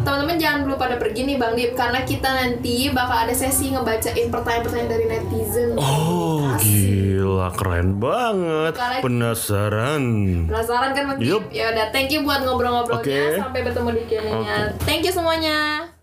Teman-teman 0.00 0.36
jangan 0.40 0.58
dulu 0.64 0.74
pada 0.80 0.96
pergi 0.96 1.28
nih 1.28 1.36
Bang 1.36 1.52
Dip, 1.52 1.76
karena 1.76 2.00
kita 2.02 2.28
nanti 2.32 2.88
bakal 2.90 3.28
ada 3.28 3.34
sesi 3.36 3.70
ngebacain 3.76 4.32
pertanyaan-pertanyaan 4.32 4.88
dari 4.88 5.04
netizen. 5.10 5.70
oh 5.76 6.56
gila 6.56 7.52
keren 7.52 8.00
banget 8.00 8.72
penasaran 9.04 10.02
Penasaran 10.48 10.90
kan 10.96 11.02
Bang. 11.12 11.18
Dip? 11.20 11.42
Ya 11.52 11.72
udah, 11.74 11.86
thank 11.92 12.08
you 12.08 12.24
buat 12.24 12.42
ngobrol-ngobrolnya. 12.42 13.40
Sampai 13.40 13.60
bertemu 13.66 13.88
di 13.92 14.02
Q&A-nya. 14.08 14.56
Thank 14.82 15.04
you 15.04 15.12
semuanya. 15.12 15.95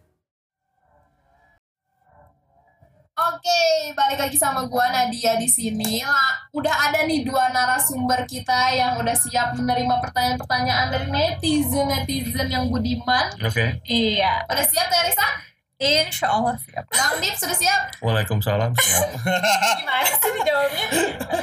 Oke, 3.43 3.91
balik 3.91 4.23
lagi 4.23 4.39
sama 4.39 4.63
gua 4.71 4.87
Nadia 4.87 5.35
di 5.35 5.51
sini. 5.51 5.99
Lah, 5.99 6.47
udah 6.55 6.71
ada 6.87 7.03
nih 7.03 7.27
dua 7.27 7.51
narasumber 7.51 8.23
kita 8.23 8.71
yang 8.71 8.95
udah 8.95 9.11
siap 9.11 9.59
menerima 9.59 9.99
pertanyaan-pertanyaan 9.99 10.87
dari 10.87 11.11
netizen-netizen 11.11 12.47
yang 12.47 12.71
budiman. 12.71 13.35
oke 13.43 13.83
Iya, 13.83 14.47
Udah 14.47 14.63
siap, 14.63 14.87
Teresa? 14.87 15.27
insya 15.75 16.31
Allah 16.31 16.55
siap. 16.55 16.87
Bang 16.87 17.19
Dip 17.19 17.35
sudah 17.35 17.51
siap? 17.51 17.91
Waalaikumsalam 17.99 18.71
siap. 18.79 19.11
Gimana 19.83 20.07
sih 20.07 20.31
dijawabnya? 20.39 20.85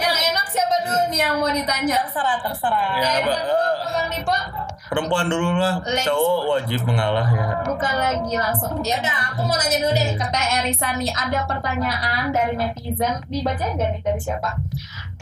Yang 0.00 0.16
enak 0.32 0.46
siapa 0.48 0.76
dulu 0.80 1.02
nih 1.12 1.20
yang 1.20 1.36
mau 1.36 1.52
ditanya? 1.52 2.00
Terserah, 2.08 2.40
terserah. 2.40 2.96
Ya, 2.96 3.28
Bang 3.92 4.08
Dipo? 4.08 4.38
Perempuan 4.90 5.26
dulu 5.26 5.54
lah 5.54 5.78
Ladies 5.80 6.04
cowok 6.04 6.40
wajib 6.50 6.80
mengalah 6.82 7.26
ya 7.26 7.46
Bukan 7.62 7.94
lagi 7.96 8.34
langsung. 8.34 8.82
Ya 8.82 8.98
udah, 8.98 9.16
aku 9.30 9.40
mau 9.42 9.54
nanya 9.54 9.78
dulu 9.78 9.92
deh 9.92 10.12
ke 10.12 10.26
Teh 10.26 10.46
Erisa 10.58 10.92
nih. 10.92 11.08
Ada 11.08 11.46
pertanyaan 11.46 12.28
dari 12.28 12.54
netizen. 12.54 13.22
Dibacain 13.24 13.74
gak 13.74 13.90
nih 13.92 14.02
dari 14.02 14.18
siapa? 14.18 14.58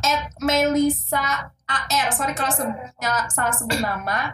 At 0.01 0.33
Melisa 0.39 1.47
AR. 1.63 2.09
Sorry 2.09 2.33
kalau 2.33 2.49
sebutnya 2.49 3.29
salah 3.29 3.53
sebut 3.53 3.77
nama. 3.77 4.33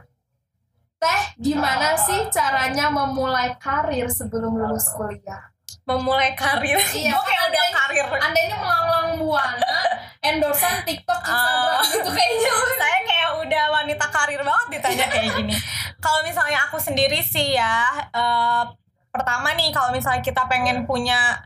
Teh, 0.97 1.23
gimana 1.37 1.99
sih 1.99 2.31
caranya 2.31 2.89
memulai 2.89 3.59
karir 3.59 4.07
sebelum 4.09 4.55
lulus 4.55 4.89
kuliah? 4.91 5.51
Memulai 5.85 6.33
karir. 6.33 6.79
Iya, 6.79 7.13
Gue 7.13 7.25
kayak 7.25 7.43
udah 7.45 7.61
anda- 7.61 7.77
karir. 7.77 8.07
Anda 8.23 8.39
ini 8.41 8.55
melanglang 8.55 9.09
buana, 9.19 9.75
endorsean 10.23 10.81
TikTok, 10.81 11.21
Instagram 11.21 11.77
Ah. 11.77 11.85
gitu 11.85 12.09
kayaknya. 12.09 12.53
saya 12.75 12.99
kayak 13.05 13.31
udah 13.37 13.65
wanita 13.75 14.07
karir 14.25 14.41
banget 14.41 14.81
ditanya 14.81 15.07
kayak 15.13 15.29
gini. 15.37 15.53
Kalau 16.05 16.25
misalnya 16.25 16.65
aku 16.65 16.81
sendiri 16.81 17.21
sih 17.21 17.53
ya, 17.53 18.09
eh, 18.09 18.65
pertama 19.13 19.55
nih 19.55 19.71
kalau 19.71 19.95
misalnya 19.95 20.27
kita 20.27 20.43
pengen 20.51 20.91
punya 20.91 21.39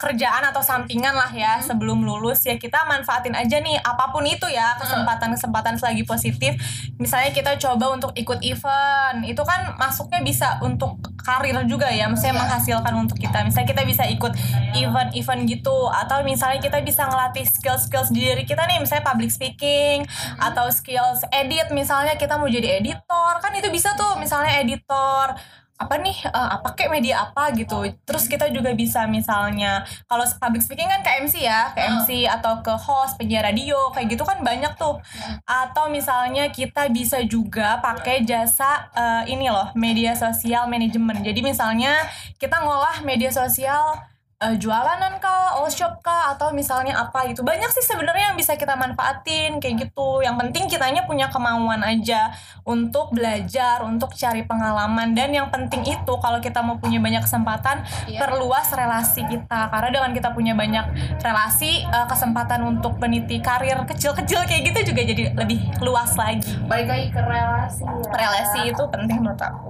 kerjaan 0.00 0.40
atau 0.48 0.64
sampingan 0.64 1.12
lah 1.12 1.28
ya 1.28 1.60
sebelum 1.60 2.00
lulus 2.00 2.48
ya 2.48 2.56
kita 2.56 2.88
manfaatin 2.88 3.36
aja 3.36 3.60
nih 3.60 3.76
apa 3.84 4.08
pun 4.08 4.24
itu 4.24 4.48
ya 4.48 4.80
kesempatan-kesempatan 4.80 5.76
selagi 5.76 6.08
positif. 6.08 6.56
Misalnya 6.96 7.36
kita 7.36 7.60
coba 7.60 7.92
untuk 7.92 8.16
ikut 8.16 8.40
event 8.40 9.20
itu 9.28 9.44
kan 9.44 9.76
masuknya 9.76 10.24
bisa 10.24 10.56
untuk 10.64 10.96
karir 11.20 11.52
juga 11.68 11.92
ya 11.92 12.08
misalnya 12.08 12.40
menghasilkan 12.40 12.94
untuk 12.96 13.20
kita. 13.20 13.44
Misalnya 13.44 13.68
kita 13.68 13.82
bisa 13.84 14.08
ikut 14.08 14.32
event-event 14.72 15.42
gitu 15.44 15.78
atau 15.92 16.24
misalnya 16.24 16.64
kita 16.64 16.80
bisa 16.80 17.04
ngelatih 17.04 17.44
skills-skills 17.44 18.08
di 18.08 18.24
diri 18.24 18.48
kita 18.48 18.64
nih 18.64 18.80
misalnya 18.80 19.04
public 19.04 19.28
speaking 19.28 20.08
atau 20.40 20.72
skills 20.72 21.28
edit. 21.28 21.68
Misalnya 21.76 22.16
kita 22.16 22.40
mau 22.40 22.48
jadi 22.48 22.80
editor 22.80 23.32
kan 23.44 23.52
itu 23.52 23.68
bisa 23.68 23.92
tuh 24.00 24.16
misalnya 24.16 24.64
editor 24.64 25.36
apa 25.80 25.96
nih 25.96 26.16
eh, 26.28 26.48
apa 26.60 26.76
kayak 26.76 26.92
media 26.92 27.24
apa 27.24 27.56
gitu. 27.56 27.88
Terus 28.04 28.28
kita 28.28 28.52
juga 28.52 28.76
bisa 28.76 29.08
misalnya 29.08 29.88
kalau 30.04 30.28
public 30.36 30.60
speaking 30.60 30.92
kan 30.92 31.00
ke 31.00 31.10
MC 31.24 31.40
ya 31.40 31.72
ke 31.72 31.80
MC 31.80 32.28
atau 32.28 32.60
ke 32.60 32.76
host 32.76 33.16
penyiar 33.16 33.48
radio 33.48 33.88
kayak 33.96 34.12
gitu 34.12 34.28
kan 34.28 34.44
banyak 34.44 34.76
tuh. 34.76 35.00
Atau 35.48 35.88
misalnya 35.88 36.52
kita 36.52 36.92
bisa 36.92 37.24
juga 37.24 37.80
pakai 37.80 38.28
jasa 38.28 38.92
eh, 38.92 39.32
ini 39.32 39.48
loh 39.48 39.72
media 39.72 40.12
sosial 40.12 40.68
manajemen. 40.68 41.24
Jadi 41.24 41.40
misalnya 41.40 42.04
kita 42.36 42.60
ngolah 42.60 43.00
media 43.00 43.32
sosial 43.32 44.09
eh, 44.40 44.56
jualanan 44.56 45.20
kah, 45.20 45.52
all 45.52 45.68
shop 45.68 46.00
kah, 46.00 46.32
atau 46.32 46.48
misalnya 46.50 46.96
apa 46.96 47.28
gitu. 47.28 47.44
Banyak 47.44 47.68
sih 47.70 47.84
sebenarnya 47.84 48.32
yang 48.32 48.38
bisa 48.40 48.56
kita 48.56 48.72
manfaatin 48.72 49.60
kayak 49.60 49.84
gitu. 49.84 50.24
Yang 50.24 50.36
penting 50.40 50.64
kitanya 50.64 51.04
punya 51.04 51.28
kemauan 51.28 51.84
aja 51.84 52.32
untuk 52.64 53.12
belajar, 53.12 53.84
untuk 53.84 54.16
cari 54.16 54.40
pengalaman 54.42 55.12
dan 55.12 55.28
yang 55.28 55.52
penting 55.52 55.84
itu 55.84 56.12
kalau 56.16 56.40
kita 56.40 56.64
mau 56.64 56.80
punya 56.80 56.96
banyak 56.96 57.20
kesempatan 57.20 57.84
Iya. 58.08 58.16
perluas 58.16 58.72
relasi 58.72 59.28
kita. 59.28 59.68
Karena 59.68 59.88
dengan 59.92 60.10
kita 60.16 60.32
punya 60.32 60.56
banyak 60.56 60.88
relasi, 61.20 61.84
eh, 61.84 62.06
kesempatan 62.08 62.64
untuk 62.64 62.96
meniti 62.96 63.44
karir 63.44 63.76
kecil-kecil 63.84 64.48
kayak 64.48 64.62
gitu 64.72 64.92
juga 64.96 65.02
jadi 65.04 65.22
lebih 65.36 65.60
luas 65.84 66.16
lagi. 66.16 66.48
Balik 66.64 66.88
lagi 66.88 67.06
ke 67.12 67.20
relasi 67.20 67.84
ya. 67.84 68.08
Relasi 68.08 68.58
itu 68.72 68.82
penting 68.88 69.20
menurut 69.20 69.36
aku. 69.36 69.69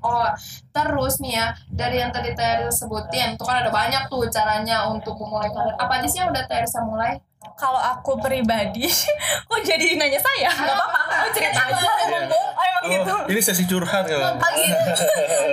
Oh, 0.00 0.26
terus 0.72 1.20
nih 1.20 1.36
ya, 1.36 1.46
dari 1.68 2.00
yang 2.00 2.08
tadi 2.08 2.32
Teresa 2.32 2.72
sebutin, 2.72 3.36
itu 3.36 3.44
kan 3.44 3.66
ada 3.66 3.70
banyak 3.70 4.08
tuh 4.08 4.24
caranya 4.32 4.88
untuk 4.88 5.18
memulai 5.20 5.52
karir. 5.52 5.76
Apa 5.76 6.00
aja 6.00 6.08
sih 6.08 6.18
yang 6.24 6.32
udah 6.32 6.44
Teresa 6.48 6.80
mulai? 6.86 7.20
kalau 7.58 7.78
aku 7.78 8.18
pribadi 8.22 8.86
kok 9.50 9.60
jadi 9.66 9.98
nanya 9.98 10.18
saya 10.22 10.50
nggak 10.50 10.76
apa-apa 10.78 11.14
aku 11.26 11.28
cerita 11.34 11.60
aja 11.68 11.90
oh 12.30 12.64
emang 12.64 12.84
gitu 12.86 13.14
ini 13.34 13.40
sesi 13.42 13.64
curhat 13.66 14.06
kan 14.06 14.38
Oh 14.38 14.50
gitu. 14.54 14.74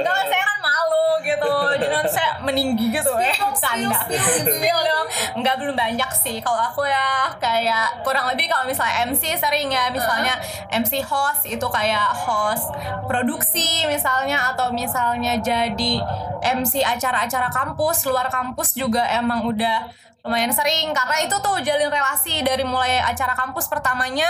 Kalau 0.05 0.21
saya 0.25 0.43
kan 0.43 0.57
malu 0.61 1.07
gitu. 1.25 1.53
Jadi 1.77 1.95
saya 2.09 2.29
meninggi 2.41 2.89
gitu 2.89 3.13
ya. 3.15 3.33
Spill, 3.35 3.51
Bercanda. 3.53 3.99
spill, 4.05 4.21
spill. 4.21 4.55
Spill 4.57 4.79
dong. 4.81 5.07
Enggak 5.39 5.55
belum 5.55 5.71
banyak 5.79 6.11
sih. 6.19 6.43
Kalau 6.43 6.59
aku 6.59 6.83
ya 6.83 7.31
kayak 7.39 8.03
kurang 8.03 8.27
lebih 8.27 8.51
kalau 8.51 8.67
misalnya 8.67 9.07
MC 9.07 9.39
sering 9.39 9.71
ya. 9.71 9.87
Misalnya 9.87 10.35
MC 10.67 10.99
host 10.99 11.47
itu 11.47 11.63
kayak 11.71 12.11
host 12.27 12.67
produksi 13.07 13.87
misalnya 13.87 14.51
atau 14.51 14.75
misalnya 14.75 15.39
jadi 15.39 16.03
MC 16.43 16.83
acara-acara 16.83 17.47
kampus, 17.55 18.03
luar 18.03 18.27
kampus 18.27 18.75
juga 18.75 19.07
emang 19.15 19.47
udah 19.47 19.87
lumayan 20.27 20.51
sering. 20.51 20.91
Karena 20.91 21.23
itu 21.23 21.39
tuh 21.39 21.63
jalin 21.63 21.87
relasi 21.87 22.43
dari 22.43 22.67
mulai 22.67 22.99
acara 22.99 23.31
kampus 23.39 23.71
pertamanya 23.71 24.27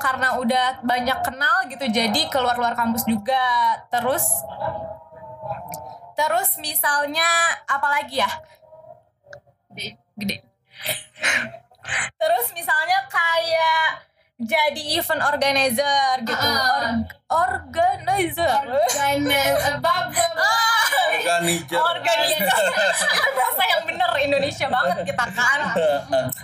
karena 0.00 0.40
udah 0.40 0.80
banyak 0.80 1.18
kenal 1.20 1.68
gitu 1.68 1.84
jadi 1.92 2.32
keluar 2.32 2.56
luar 2.56 2.72
kampus 2.72 3.04
juga. 3.04 3.76
Terus 3.92 4.24
terus 6.16 6.56
misalnya 6.56 7.28
apa 7.68 7.92
lagi 7.92 8.24
ya 8.24 8.30
gede. 10.16 10.36
Terus 12.20 12.46
misalnya 12.56 12.98
kayak 13.06 14.06
jadi 14.36 14.82
event 15.00 15.22
organizer 15.24 16.20
gitu. 16.28 16.36
Ah. 16.44 17.00
Or- 17.32 17.56
organizer. 17.56 18.44
Organizer, 18.44 19.50
Organizer. 19.80 21.78
organizer. 21.80 22.60
Bahasa 23.36 23.62
yang 23.72 23.82
bener 23.88 24.10
Indonesia 24.20 24.66
banget 24.68 24.98
kita 25.08 25.24
kan. 25.32 25.60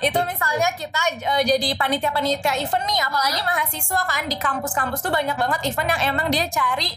Itu 0.01 0.21
misalnya 0.25 0.69
kita 0.77 1.01
eh, 1.21 1.43
jadi 1.45 1.69
panitia-panitia 1.77 2.57
event 2.61 2.85
nih 2.89 3.01
apalagi 3.05 3.41
mahasiswa 3.45 4.01
kan 4.09 4.25
di 4.29 4.37
kampus-kampus 4.41 5.01
tuh 5.05 5.13
banyak 5.13 5.37
banget 5.37 5.61
event 5.69 5.89
yang 5.97 6.17
emang 6.17 6.27
dia 6.33 6.49
cari 6.49 6.93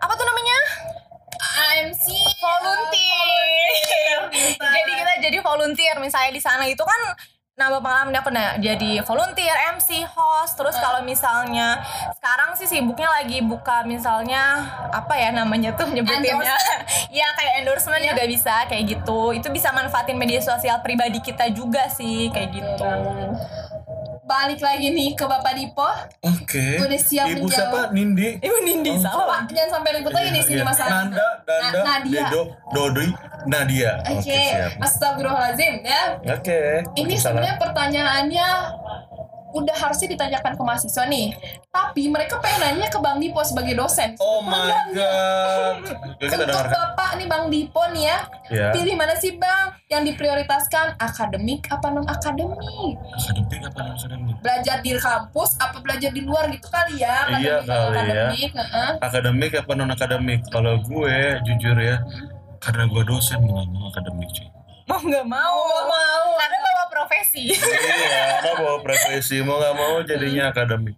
apa 0.00 0.12
tuh 0.12 0.26
namanya 0.26 0.58
AMC 1.40 2.06
volunteer. 2.38 4.18
Jadi 4.58 4.90
kita 4.94 5.12
jadi 5.22 5.38
volunteer. 5.42 5.96
Misalnya 6.02 6.30
di 6.34 6.42
sana 6.42 6.64
itu 6.66 6.82
kan 6.82 7.16
nambah 7.54 7.86
pengalaman 7.86 8.18
aku. 8.18 8.34
Nah 8.34 8.58
jadi 8.58 9.02
volunteer 9.06 9.54
MC 9.78 10.02
host. 10.06 10.58
Terus 10.58 10.74
kalau 10.78 11.06
misalnya 11.06 11.82
sekarang 12.18 12.58
sih 12.58 12.66
sibuknya 12.66 13.06
lagi 13.10 13.42
buka 13.42 13.86
misalnya 13.86 14.66
apa 14.90 15.14
ya 15.14 15.30
namanya 15.30 15.74
tuh 15.78 15.86
nyebutinnya? 15.86 16.58
Ya 17.14 17.28
kayak 17.38 17.62
endorsement 17.62 18.02
juga 18.02 18.24
bisa 18.26 18.66
kayak 18.66 18.84
gitu. 18.98 19.34
Itu 19.34 19.48
bisa 19.54 19.70
manfaatin 19.70 20.18
media 20.18 20.42
sosial 20.42 20.82
pribadi 20.82 21.22
kita 21.22 21.50
juga 21.54 21.86
sih 21.90 22.30
kayak 22.34 22.50
gitu 22.54 22.90
balik 24.24 24.56
lagi 24.58 24.88
nih 24.88 25.12
ke 25.12 25.22
Bapak 25.22 25.52
Dipo. 25.52 25.84
Oke. 26.22 26.80
Udah 26.80 26.96
siap 26.98 27.28
Ibu 27.28 27.44
menjawab? 27.44 27.70
siapa? 27.70 27.80
Nindi. 27.92 28.28
Ibu 28.38 28.56
Nindi 28.62 28.92
salah 28.96 29.24
Pak, 29.26 29.40
jangan 29.50 29.70
sampai 29.74 29.90
ribut 29.94 30.12
lagi 30.12 30.30
di 30.30 30.42
sini 30.42 30.56
Iya. 30.56 30.64
masalah. 30.64 30.92
Nanda, 31.04 31.28
Danda, 31.44 31.68
Na- 31.70 31.84
Nadia. 31.86 32.22
Dedo, 32.24 32.42
Dodi, 32.70 33.06
Nadia. 33.44 33.92
Oke, 34.06 34.24
siap. 34.24 34.70
Astagfirullahaladzim 34.80 35.74
ya. 35.82 36.02
Oke. 36.26 36.60
Ini 36.94 37.14
Salah. 37.14 37.22
sebenarnya 37.22 37.56
pertanyaannya 37.58 38.48
udah 39.54 39.76
harusnya 39.78 40.10
ditanyakan 40.10 40.52
ke 40.52 40.62
mahasiswa 40.62 41.04
nih. 41.06 41.30
Tapi 41.70 42.02
mereka 42.06 42.36
pengen 42.38 42.60
nanya 42.74 42.90
ke 42.90 42.98
Bang 42.98 43.16
Dipo 43.16 43.38
sebagai 43.40 43.72
dosen. 43.72 44.18
Oh 44.18 44.42
my 44.42 44.90
god. 44.90 45.94
Untuk. 46.24 46.50
Bapak 46.50 47.10
nih 47.14 47.26
Bang 47.26 47.46
Dipo 47.48 47.82
nih 47.88 48.04
ya, 48.04 48.18
Ya. 48.46 48.68
pilih 48.70 48.92
mana 48.92 49.14
sih 49.14 49.34
Bang 49.34 49.78
yang 49.86 50.02
diprioritaskan 50.02 50.98
akademik 50.98 51.64
apa 51.68 51.86
non 51.88 52.04
akademik? 52.04 52.98
Akademik 53.14 53.62
apa 53.64 53.78
non 53.80 53.94
akademik? 53.94 54.34
Belajar 54.40 54.76
di 54.80 54.90
kampus 54.92 55.50
apa 55.56 55.78
belajar 55.78 56.10
di 56.10 56.20
luar 56.20 56.50
gitu 56.50 56.66
kali 56.66 56.98
ya? 56.98 57.30
Iya 57.32 57.62
Akademik, 57.62 57.64
kali 57.64 57.78
ya. 57.78 57.88
akademik, 57.88 58.50
heeh. 58.52 58.90
Akademik 59.00 59.52
apa 59.54 59.70
non 59.72 59.90
akademik? 59.90 60.40
Kalau 60.50 60.74
gue 60.80 61.16
jujur 61.42 61.76
ya, 61.78 61.96
karena 62.58 62.84
gue 62.84 63.02
dosen 63.04 63.38
mau 63.40 63.62
mau 63.64 63.86
akademik 63.88 64.28
cuy. 64.30 64.48
Mau 64.84 65.00
nggak 65.00 65.24
mau 65.24 65.56
Mau 65.56 65.82
mau. 65.86 66.24
karena 66.34 66.56
bawa 66.60 66.84
profesi 66.86 67.42
iya, 67.46 67.60
karena 68.36 68.52
bawa 68.56 68.78
profesi 68.80 69.36
mau 69.40 69.56
nggak 69.56 69.74
mau 69.74 69.94
jadinya 70.02 70.44
akademik. 70.48 70.96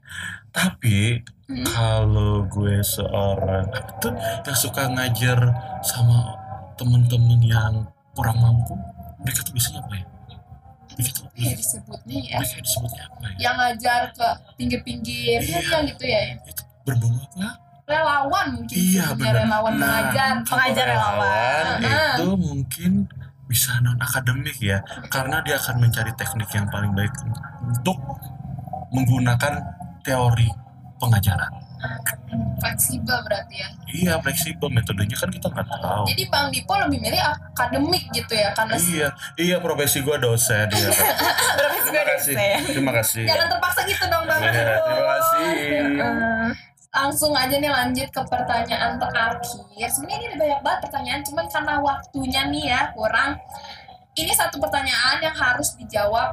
Tapi 0.50 1.22
Hmm. 1.46 1.62
kalau 1.62 2.42
gue 2.44 2.82
seorang 2.82 3.70
tuh 3.96 4.10
yang 4.42 4.58
suka 4.58 4.90
ngajar 4.90 5.38
sama 5.80 6.34
temen-temen 6.74 7.38
yang 7.40 7.86
kurang 8.12 8.34
mampu, 8.36 8.74
mereka 9.16 9.40
tuh 9.40 9.54
biasanya 9.54 9.78
apa 9.80 9.94
ya? 9.94 10.04
Ya 11.36 11.52
disebutnya 11.52 12.18
ya? 12.18 12.36
mereka 12.40 12.58
disebutnya 12.58 13.02
apa 13.06 13.24
ya? 13.28 13.36
Yang 13.38 13.54
ngajar 13.54 14.00
ke 14.10 14.28
pinggir-pinggir 14.56 15.38
Iya. 15.38 15.60
ya 15.62 15.78
gitu 15.86 16.04
ya. 16.04 16.20
Itu 16.42 16.62
berbau 16.82 17.14
apa? 17.14 17.46
Relawan 17.86 18.46
mungkin 18.50 18.74
Iya 18.74 19.04
benar. 19.14 19.32
relawan 19.38 19.72
Nah, 19.72 19.78
mengajar. 19.78 20.32
Pengajar 20.42 20.84
relawan. 20.88 21.64
Itu 21.78 22.26
mungkin 22.34 22.90
bisa 23.46 23.78
non 23.78 23.96
akademik 23.96 24.58
ya, 24.58 24.82
karena 25.06 25.38
dia 25.40 25.56
akan 25.56 25.78
mencari 25.80 26.10
teknik 26.14 26.50
yang 26.50 26.66
paling 26.66 26.90
baik 26.92 27.14
untuk 27.62 27.94
menggunakan 28.90 29.54
teori 30.02 30.50
pengajaran. 30.96 31.52
Fleksibel 32.56 33.14
berarti 33.22 33.62
ya. 33.62 33.68
Iya 33.86 34.12
fleksibel 34.18 34.66
metodenya 34.66 35.14
kan 35.14 35.28
kita 35.28 35.46
nggak 35.46 35.68
tahu. 35.68 36.04
Jadi 36.08 36.24
Bang 36.26 36.48
Dipo 36.48 36.72
lebih 36.74 36.98
milih 36.98 37.20
akademik 37.20 38.08
gitu 38.10 38.32
ya 38.32 38.50
karena 38.50 38.74
Iya, 38.74 39.08
iya 39.36 39.56
profesi 39.60 40.00
gue 40.00 40.16
dosen. 40.16 40.66
Iya. 40.66 40.88
profesi 41.60 41.88
gue 41.88 41.94
terima 41.94 42.04
kasih, 42.10 42.34
dosen 42.34 42.64
terima 42.72 42.92
kasih. 42.96 43.22
jangan 43.28 43.46
terpaksa 43.52 43.80
gitu 43.84 44.04
dong 44.08 44.24
Bang 44.24 44.40
Iya, 44.40 44.50
Dipo. 44.50 44.74
terima 44.82 45.06
kasih. 45.06 45.46
Heeh. 45.94 46.50
Langsung 46.96 47.36
aja 47.36 47.52
nih 47.60 47.68
lanjut 47.68 48.08
ke 48.08 48.22
pertanyaan 48.24 48.96
terakhir. 48.96 49.88
Sebenarnya 49.92 50.32
ini 50.32 50.36
banyak 50.40 50.60
banget 50.64 50.80
pertanyaan, 50.88 51.20
cuman 51.28 51.46
karena 51.52 51.74
waktunya 51.84 52.42
nih 52.48 52.64
ya 52.72 52.80
kurang. 52.96 53.36
Ini 54.16 54.32
satu 54.32 54.56
pertanyaan 54.56 55.20
yang 55.20 55.36
harus 55.36 55.76
dijawab 55.76 56.32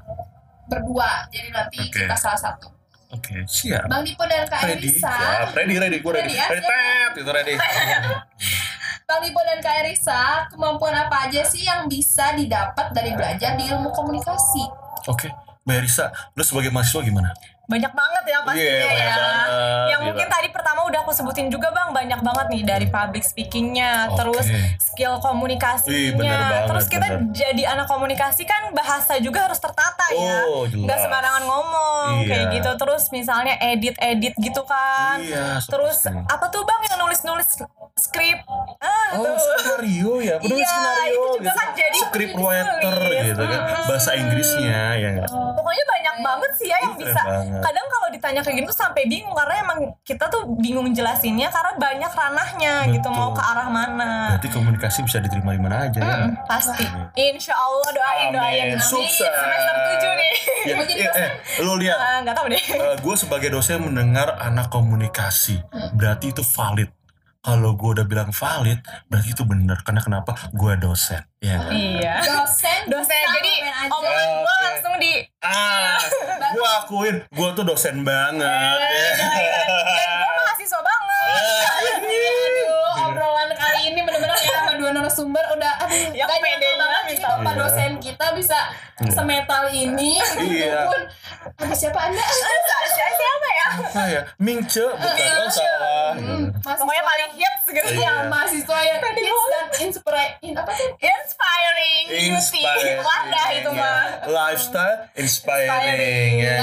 berdua. 0.71 1.27
Jadi 1.35 1.51
nanti 1.51 1.83
Oke. 1.83 2.07
kita 2.07 2.15
salah 2.15 2.39
satu. 2.39 2.71
Oke, 3.11 3.43
siap. 3.45 3.91
Bang 3.91 4.07
Dipo 4.07 4.23
dan 4.25 4.47
Kak 4.47 4.63
Ready, 4.63 4.89
Erisa. 4.89 5.11
siap. 5.11 5.53
Ready, 5.53 5.75
ready, 5.77 5.97
gue 5.99 6.11
ready. 6.15 6.33
Ready 6.33 6.39
ya? 6.39 6.47
Ready, 6.49 6.65
tet, 6.65 7.13
itu 7.19 7.31
ready. 7.35 7.53
Bang 9.07 9.19
Dipo 9.21 9.41
dan 9.43 9.59
Kak 9.59 9.75
Erisa, 9.83 10.47
kemampuan 10.49 10.95
apa 10.95 11.27
aja 11.29 11.43
sih 11.45 11.67
yang 11.67 11.85
bisa 11.85 12.33
didapat 12.33 12.89
dari 12.95 13.11
belajar 13.13 13.53
di 13.59 13.67
ilmu 13.69 13.91
komunikasi? 13.91 14.63
Oke, 15.11 15.27
Mbak 15.67 15.77
Risa, 15.83 16.09
lu 16.33 16.41
sebagai 16.41 16.71
mahasiswa 16.71 17.03
gimana? 17.03 17.29
Banyak 17.63 17.91
banget 17.91 18.23
ya 18.25 18.39
pastinya 18.41 18.59
Iya, 18.67 18.83
banyak 18.83 18.99
ya 18.99 19.15
banget, 19.15 19.49
yang 19.87 20.01
mungkin 20.03 20.27
tadi 20.27 20.47
pertama 20.49 20.79
udah 20.83 20.99
aku 20.99 21.11
sebutin 21.11 21.47
juga 21.47 21.71
bang 21.71 21.89
banyak 21.89 22.19
banget 22.19 22.47
nih 22.49 22.61
dari 22.61 22.87
public 22.87 23.23
speakingnya 23.23 24.11
Oke. 24.11 24.19
terus 24.19 24.45
skill 24.77 25.15
komunikasinya 25.17 26.11
bener 26.13 26.35
banget, 26.35 26.61
terus 26.67 26.85
kita 26.87 27.07
bener. 27.07 27.31
jadi 27.31 27.63
anak 27.69 27.87
komunikasi 27.87 28.43
kan 28.43 28.67
bahasa 28.71 29.15
juga 29.17 29.47
harus 29.47 29.57
tertata 29.57 30.05
ya 30.11 30.43
Oh, 30.45 30.65
jelas. 30.65 30.83
nggak 30.83 30.99
sembarangan 30.99 31.43
ngomong 31.43 32.11
Iya. 32.19 32.27
kayak 32.27 32.45
gitu 32.53 32.71
terus 32.75 33.03
misalnya 33.09 33.55
edit 33.57 33.95
edit 33.97 34.35
gitu 34.35 34.61
kan 34.63 35.17
Iya, 35.17 35.63
terus 35.63 36.03
apa 36.05 36.45
tuh 36.49 36.61
bang 36.61 36.81
yang 36.85 36.99
nulis 36.99 37.23
nulis 37.23 37.47
skrip 37.95 38.41
ah 38.79 38.89
Oh, 39.13 39.21
tuh. 39.21 39.37
skenario 39.37 40.11
ya, 40.19 40.35
penulis 40.37 40.59
Iya, 40.59 40.67
skenario 40.67 41.13
itu 41.13 41.21
juga 41.21 41.37
gitu. 41.39 41.49
kan 41.53 41.67
jadi 41.71 41.97
penulis 42.03 42.33
writer 42.35 42.95
gitu 43.23 43.43
kan. 43.43 43.61
Bahasa 43.85 44.11
Inggrisnya 44.13 44.81
ya 44.95 45.07
enggak? 45.11 45.29
pokoknya 45.29 45.83
banyak 45.85 46.15
banget 46.19 46.51
sih 46.57 46.67
ya 46.67 46.77
yang 46.79 46.95
bisa 46.95 47.21
banget. 47.21 47.61
kadang 47.61 47.85
kalau 47.87 48.07
ditanya 48.09 48.41
kayak 48.41 48.55
gitu 48.59 48.71
sampai 48.71 49.03
bingung 49.05 49.31
karena 49.31 49.55
emang 49.61 49.77
kita 50.01 50.25
tuh 50.27 50.41
bingung 50.55 50.89
jelasinnya 50.89 51.47
karena 51.47 51.71
banyak 51.75 52.11
ranahnya 52.11 52.73
gitu 52.89 53.05
Betul. 53.05 53.13
mau 53.15 53.29
ke 53.31 53.41
arah 53.43 53.69
mana 53.69 54.11
Berarti 54.33 54.49
komunikasi 54.49 54.99
bisa 55.03 55.17
diterima 55.19 55.51
di 55.51 55.61
mana 55.61 55.75
aja 55.83 55.99
ya. 55.99 56.17
Mm, 56.23 56.33
pasti 56.43 56.85
insya 57.15 57.53
Allah 57.53 57.89
doain 57.91 58.29
doain 58.31 58.65
Amin. 58.71 58.81
Sukses. 58.81 59.21
semester 59.21 59.75
7 60.01 60.17
nih 60.17 60.33
Ya, 60.63 60.75
jadi 60.81 60.93
eh, 61.03 61.11
eh, 61.19 61.29
lu 61.59 61.75
lihat, 61.75 61.97
Ah, 61.99 62.17
nggak 62.23 62.33
tahu 62.33 62.47
deh 62.47 62.63
gue 62.97 63.15
sebagai 63.15 63.51
dosen 63.51 63.83
mendengar 63.83 64.39
anak 64.39 64.71
komunikasi, 64.71 65.59
berarti 65.91 66.31
itu 66.31 66.41
valid. 66.41 66.87
Kalau 67.43 67.75
gue 67.75 67.89
udah 67.91 68.07
bilang 68.07 68.31
valid, 68.31 68.79
berarti 69.05 69.29
itu 69.29 69.43
bener. 69.43 69.75
Karena 69.83 69.99
kenapa? 69.99 70.31
Gue 70.49 70.79
dosen. 70.79 71.19
Ya. 71.37 71.59
nggak? 71.59 71.75
iya 71.75 72.15
Dosen, 72.23 72.87
dosen 72.87 73.19
jadi 73.19 73.53
omongan 73.85 74.27
gue 74.39 74.55
langsung 74.63 74.95
di 74.95 75.11
Ah, 75.37 75.99
gue 76.49 76.67
akuin, 76.79 77.15
gue 77.19 77.49
tuh 77.51 77.67
dosen 77.67 77.99
banget. 77.99 78.39
dan 78.79 79.11
gue 80.15 80.31
mahasiswa 80.39 80.79
banget 80.79 81.19
Aduh, 81.99 83.11
obrolan 83.11 83.51
kali 83.51 83.91
ini 83.91 83.99
bener-bener 83.99 84.39
ya 84.39 84.52
narasumber 84.93 85.43
udah 85.51 85.73
aduh 85.79 86.13
Yang 86.13 86.29
pedenya 86.31 86.71
banget 86.77 87.01
nih 87.03 87.15
bisa. 87.15 87.27
bapak 87.27 87.43
Iya. 87.49 87.59
dosen 87.59 87.91
kita 87.97 88.25
bisa 88.33 88.59
semetal 89.05 89.63
ini 89.67 90.13
Iya. 90.39 90.85
pun 90.85 91.01
Aduh, 91.59 91.75
siapa 91.75 91.99
anda? 91.99 92.23
siapa 92.87 93.11
siapa 93.11 93.47
ya 93.51 93.67
Apa 93.73 94.03
ya? 94.05 94.21
Mingce 94.37 94.85
bukan? 94.85 95.33
Oh 95.35 95.49
salah. 95.49 96.11
Hmm, 96.13 96.45
mahasiswa 96.55 96.79
pokoknya 96.79 97.03
paling 97.03 97.31
hits 97.33 97.65
gitu 97.67 97.89
Iya. 97.91 98.01
yang 98.01 98.17
mahasiswa 98.27 98.77
yang 98.79 98.99
hits 99.01 99.43
dan 99.49 99.65
inspire 99.81 100.31
in 100.39 100.53
apa 100.53 100.71
sih? 100.71 100.87
inspiring 100.95 102.05
Inspiring. 102.29 102.97
wadah 103.01 103.47
itu 103.51 103.69
ya. 103.69 103.81
mah 103.81 104.01
Lifestyle 104.23 104.97
inspiring. 105.15 106.31
ya. 106.37 106.57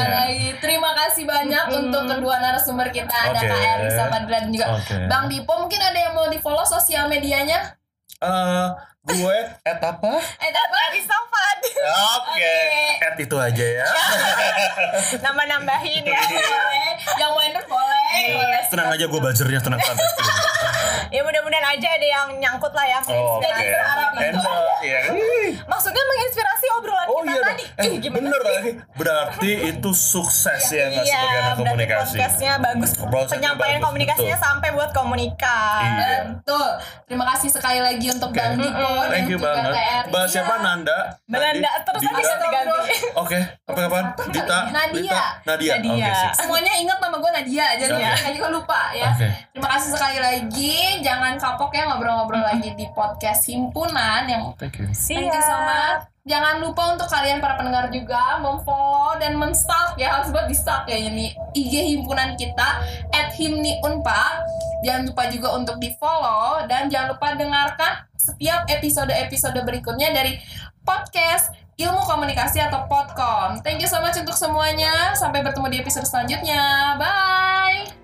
Terima 0.60 0.90
kasih 0.96 1.24
banyak 1.24 1.64
untuk 1.72 2.02
kedua 2.06 2.36
narasumber 2.38 2.88
kita 2.88 3.10
ada. 3.10 3.40
Kak 3.40 3.58
Erisa 3.58 4.04
Padra 4.06 4.38
dan 4.38 4.48
juga. 4.48 4.66
Bang 5.06 5.26
Dipo 5.26 5.52
mungkin 5.56 5.80
ada 5.80 5.98
yang 5.98 6.14
mau 6.14 6.26
di 6.26 6.38
follow 6.38 6.62
sosial 6.62 7.06
medianya 7.06 7.74
Eh, 8.20 8.66
gue 9.02 9.36
at 9.64 9.80
apa? 9.80 10.12
eh 10.20 10.50
dapat 10.50 10.88
di 10.92 11.00
Sofat 11.00 11.56
Oke, 12.20 12.56
at 13.00 13.16
itu 13.16 13.32
aja 13.32 13.66
ya. 13.80 13.88
nambah 15.16 15.46
nambahin 15.46 16.04
ya. 16.04 16.20
Boleh. 16.20 16.92
Yang 17.16 17.30
mau 17.30 17.40
endorse 17.40 17.64
boleh. 17.66 18.04
Boleh 18.36 18.60
Tenang 18.68 18.88
aja 18.90 19.04
gue 19.06 19.16
buzzernya 19.18 19.60
tenang 19.60 19.80
santai. 19.80 20.04
ya 21.16 21.24
mudah-mudahan 21.24 21.66
aja 21.72 21.88
ada 21.90 22.06
yang 22.06 22.28
nyangkut 22.36 22.70
lah 22.70 22.84
ya 22.84 23.00
Oh, 23.02 23.40
Oke. 23.40 23.48
Enak 24.20 24.44
ya. 24.84 25.00
maksudnya 25.64 26.02
menginspirasi 26.06 26.59
obrolan 26.72 27.06
Oh 27.06 27.20
kita 27.20 27.30
iya 27.30 27.42
tadi 27.42 27.64
Eh, 27.72 27.84
Ih, 27.86 27.94
gimana 27.98 28.16
bener 28.20 28.40
sih? 28.40 28.52
lagi. 28.52 28.70
Berarti 28.92 29.50
itu 29.72 29.90
sukses 29.90 30.62
ya 30.68 30.84
nggak 30.88 31.02
Iya, 31.02 31.16
sebagai 31.16 31.38
anak 31.40 31.56
komunikasi. 31.58 32.14
podcastnya 32.14 32.52
bagus. 32.58 32.90
Podcastnya 32.92 33.30
Penyampaian 33.32 33.72
bagus, 33.72 33.86
komunikasinya 33.86 34.36
betul. 34.36 34.46
sampai 34.46 34.68
buat 34.70 34.90
komunikan. 34.90 35.82
Iya. 35.82 36.10
Betul. 36.36 36.68
Terima 37.04 37.24
kasih 37.28 37.48
sekali 37.50 37.80
lagi 37.80 38.06
untuk 38.08 38.30
Oke. 38.30 38.38
Bang 38.38 38.54
Dipo 38.56 38.90
dan 38.94 39.10
Thank 39.10 39.28
you 39.28 39.38
banget. 39.38 39.72
Erisa. 39.72 40.08
Mbak 40.08 40.24
siapa 40.26 40.54
Nanda? 40.60 40.98
Nadi? 41.26 41.58
terus 41.60 42.00
Dita? 42.00 42.12
aja 42.12 42.34
ganti-ganti. 42.36 42.94
Oke, 43.12 43.38
apa 43.64 43.78
kapan? 43.80 44.04
Dita, 44.28 44.58
Nadia. 44.70 45.20
Nadia. 45.42 45.74
Nadia. 45.76 46.14
Semuanya 46.32 46.72
ingat 46.76 46.98
nama 46.98 47.16
gue 47.16 47.30
Nadia 47.32 47.66
jadi 47.76 47.92
Oke. 47.92 48.10
saya 48.16 48.32
juga 48.32 48.48
lupa 48.50 48.80
ya. 48.92 49.10
Oke. 49.10 49.28
Terima 49.50 49.68
kasih 49.70 49.90
sekali 49.90 50.18
lagi. 50.18 50.76
Jangan 51.00 51.32
kapok 51.36 51.70
ya 51.70 51.82
ngobrol-ngobrol 51.86 52.40
lagi 52.40 52.70
di 52.72 52.86
podcast 52.90 53.46
himpunan 53.46 54.22
yang 54.24 54.42
Thank 54.54 54.78
you. 54.78 54.86
Thank 54.90 55.26
you 55.26 55.42
so 55.42 55.56
much. 55.58 56.09
Jangan 56.28 56.60
lupa 56.60 56.92
untuk 56.92 57.08
kalian 57.08 57.40
para 57.40 57.56
pendengar 57.56 57.88
juga 57.88 58.36
memfollow 58.44 59.16
dan 59.16 59.40
menstalk 59.40 59.96
ya 59.96 60.20
harus 60.20 60.28
buat 60.28 60.44
di 60.44 60.56
stalk 60.56 60.84
ya 60.84 61.00
ini 61.00 61.32
IG 61.56 61.96
himpunan 61.96 62.36
kita 62.36 62.84
@himniunpad. 63.40 64.34
Jangan 64.84 65.02
lupa 65.08 65.22
juga 65.32 65.48
untuk 65.56 65.76
di 65.80 65.96
follow 65.96 66.68
dan 66.68 66.92
jangan 66.92 67.16
lupa 67.16 67.32
dengarkan 67.36 68.04
setiap 68.20 68.68
episode-episode 68.68 69.64
berikutnya 69.64 70.12
dari 70.12 70.36
podcast 70.84 71.56
ilmu 71.80 72.04
komunikasi 72.04 72.60
atau 72.60 72.84
podcast. 72.84 73.64
Thank 73.64 73.80
you 73.80 73.88
so 73.88 74.04
much 74.04 74.20
untuk 74.20 74.36
semuanya. 74.36 75.16
Sampai 75.16 75.40
bertemu 75.40 75.72
di 75.72 75.76
episode 75.80 76.04
selanjutnya. 76.04 76.96
Bye. 77.00 77.99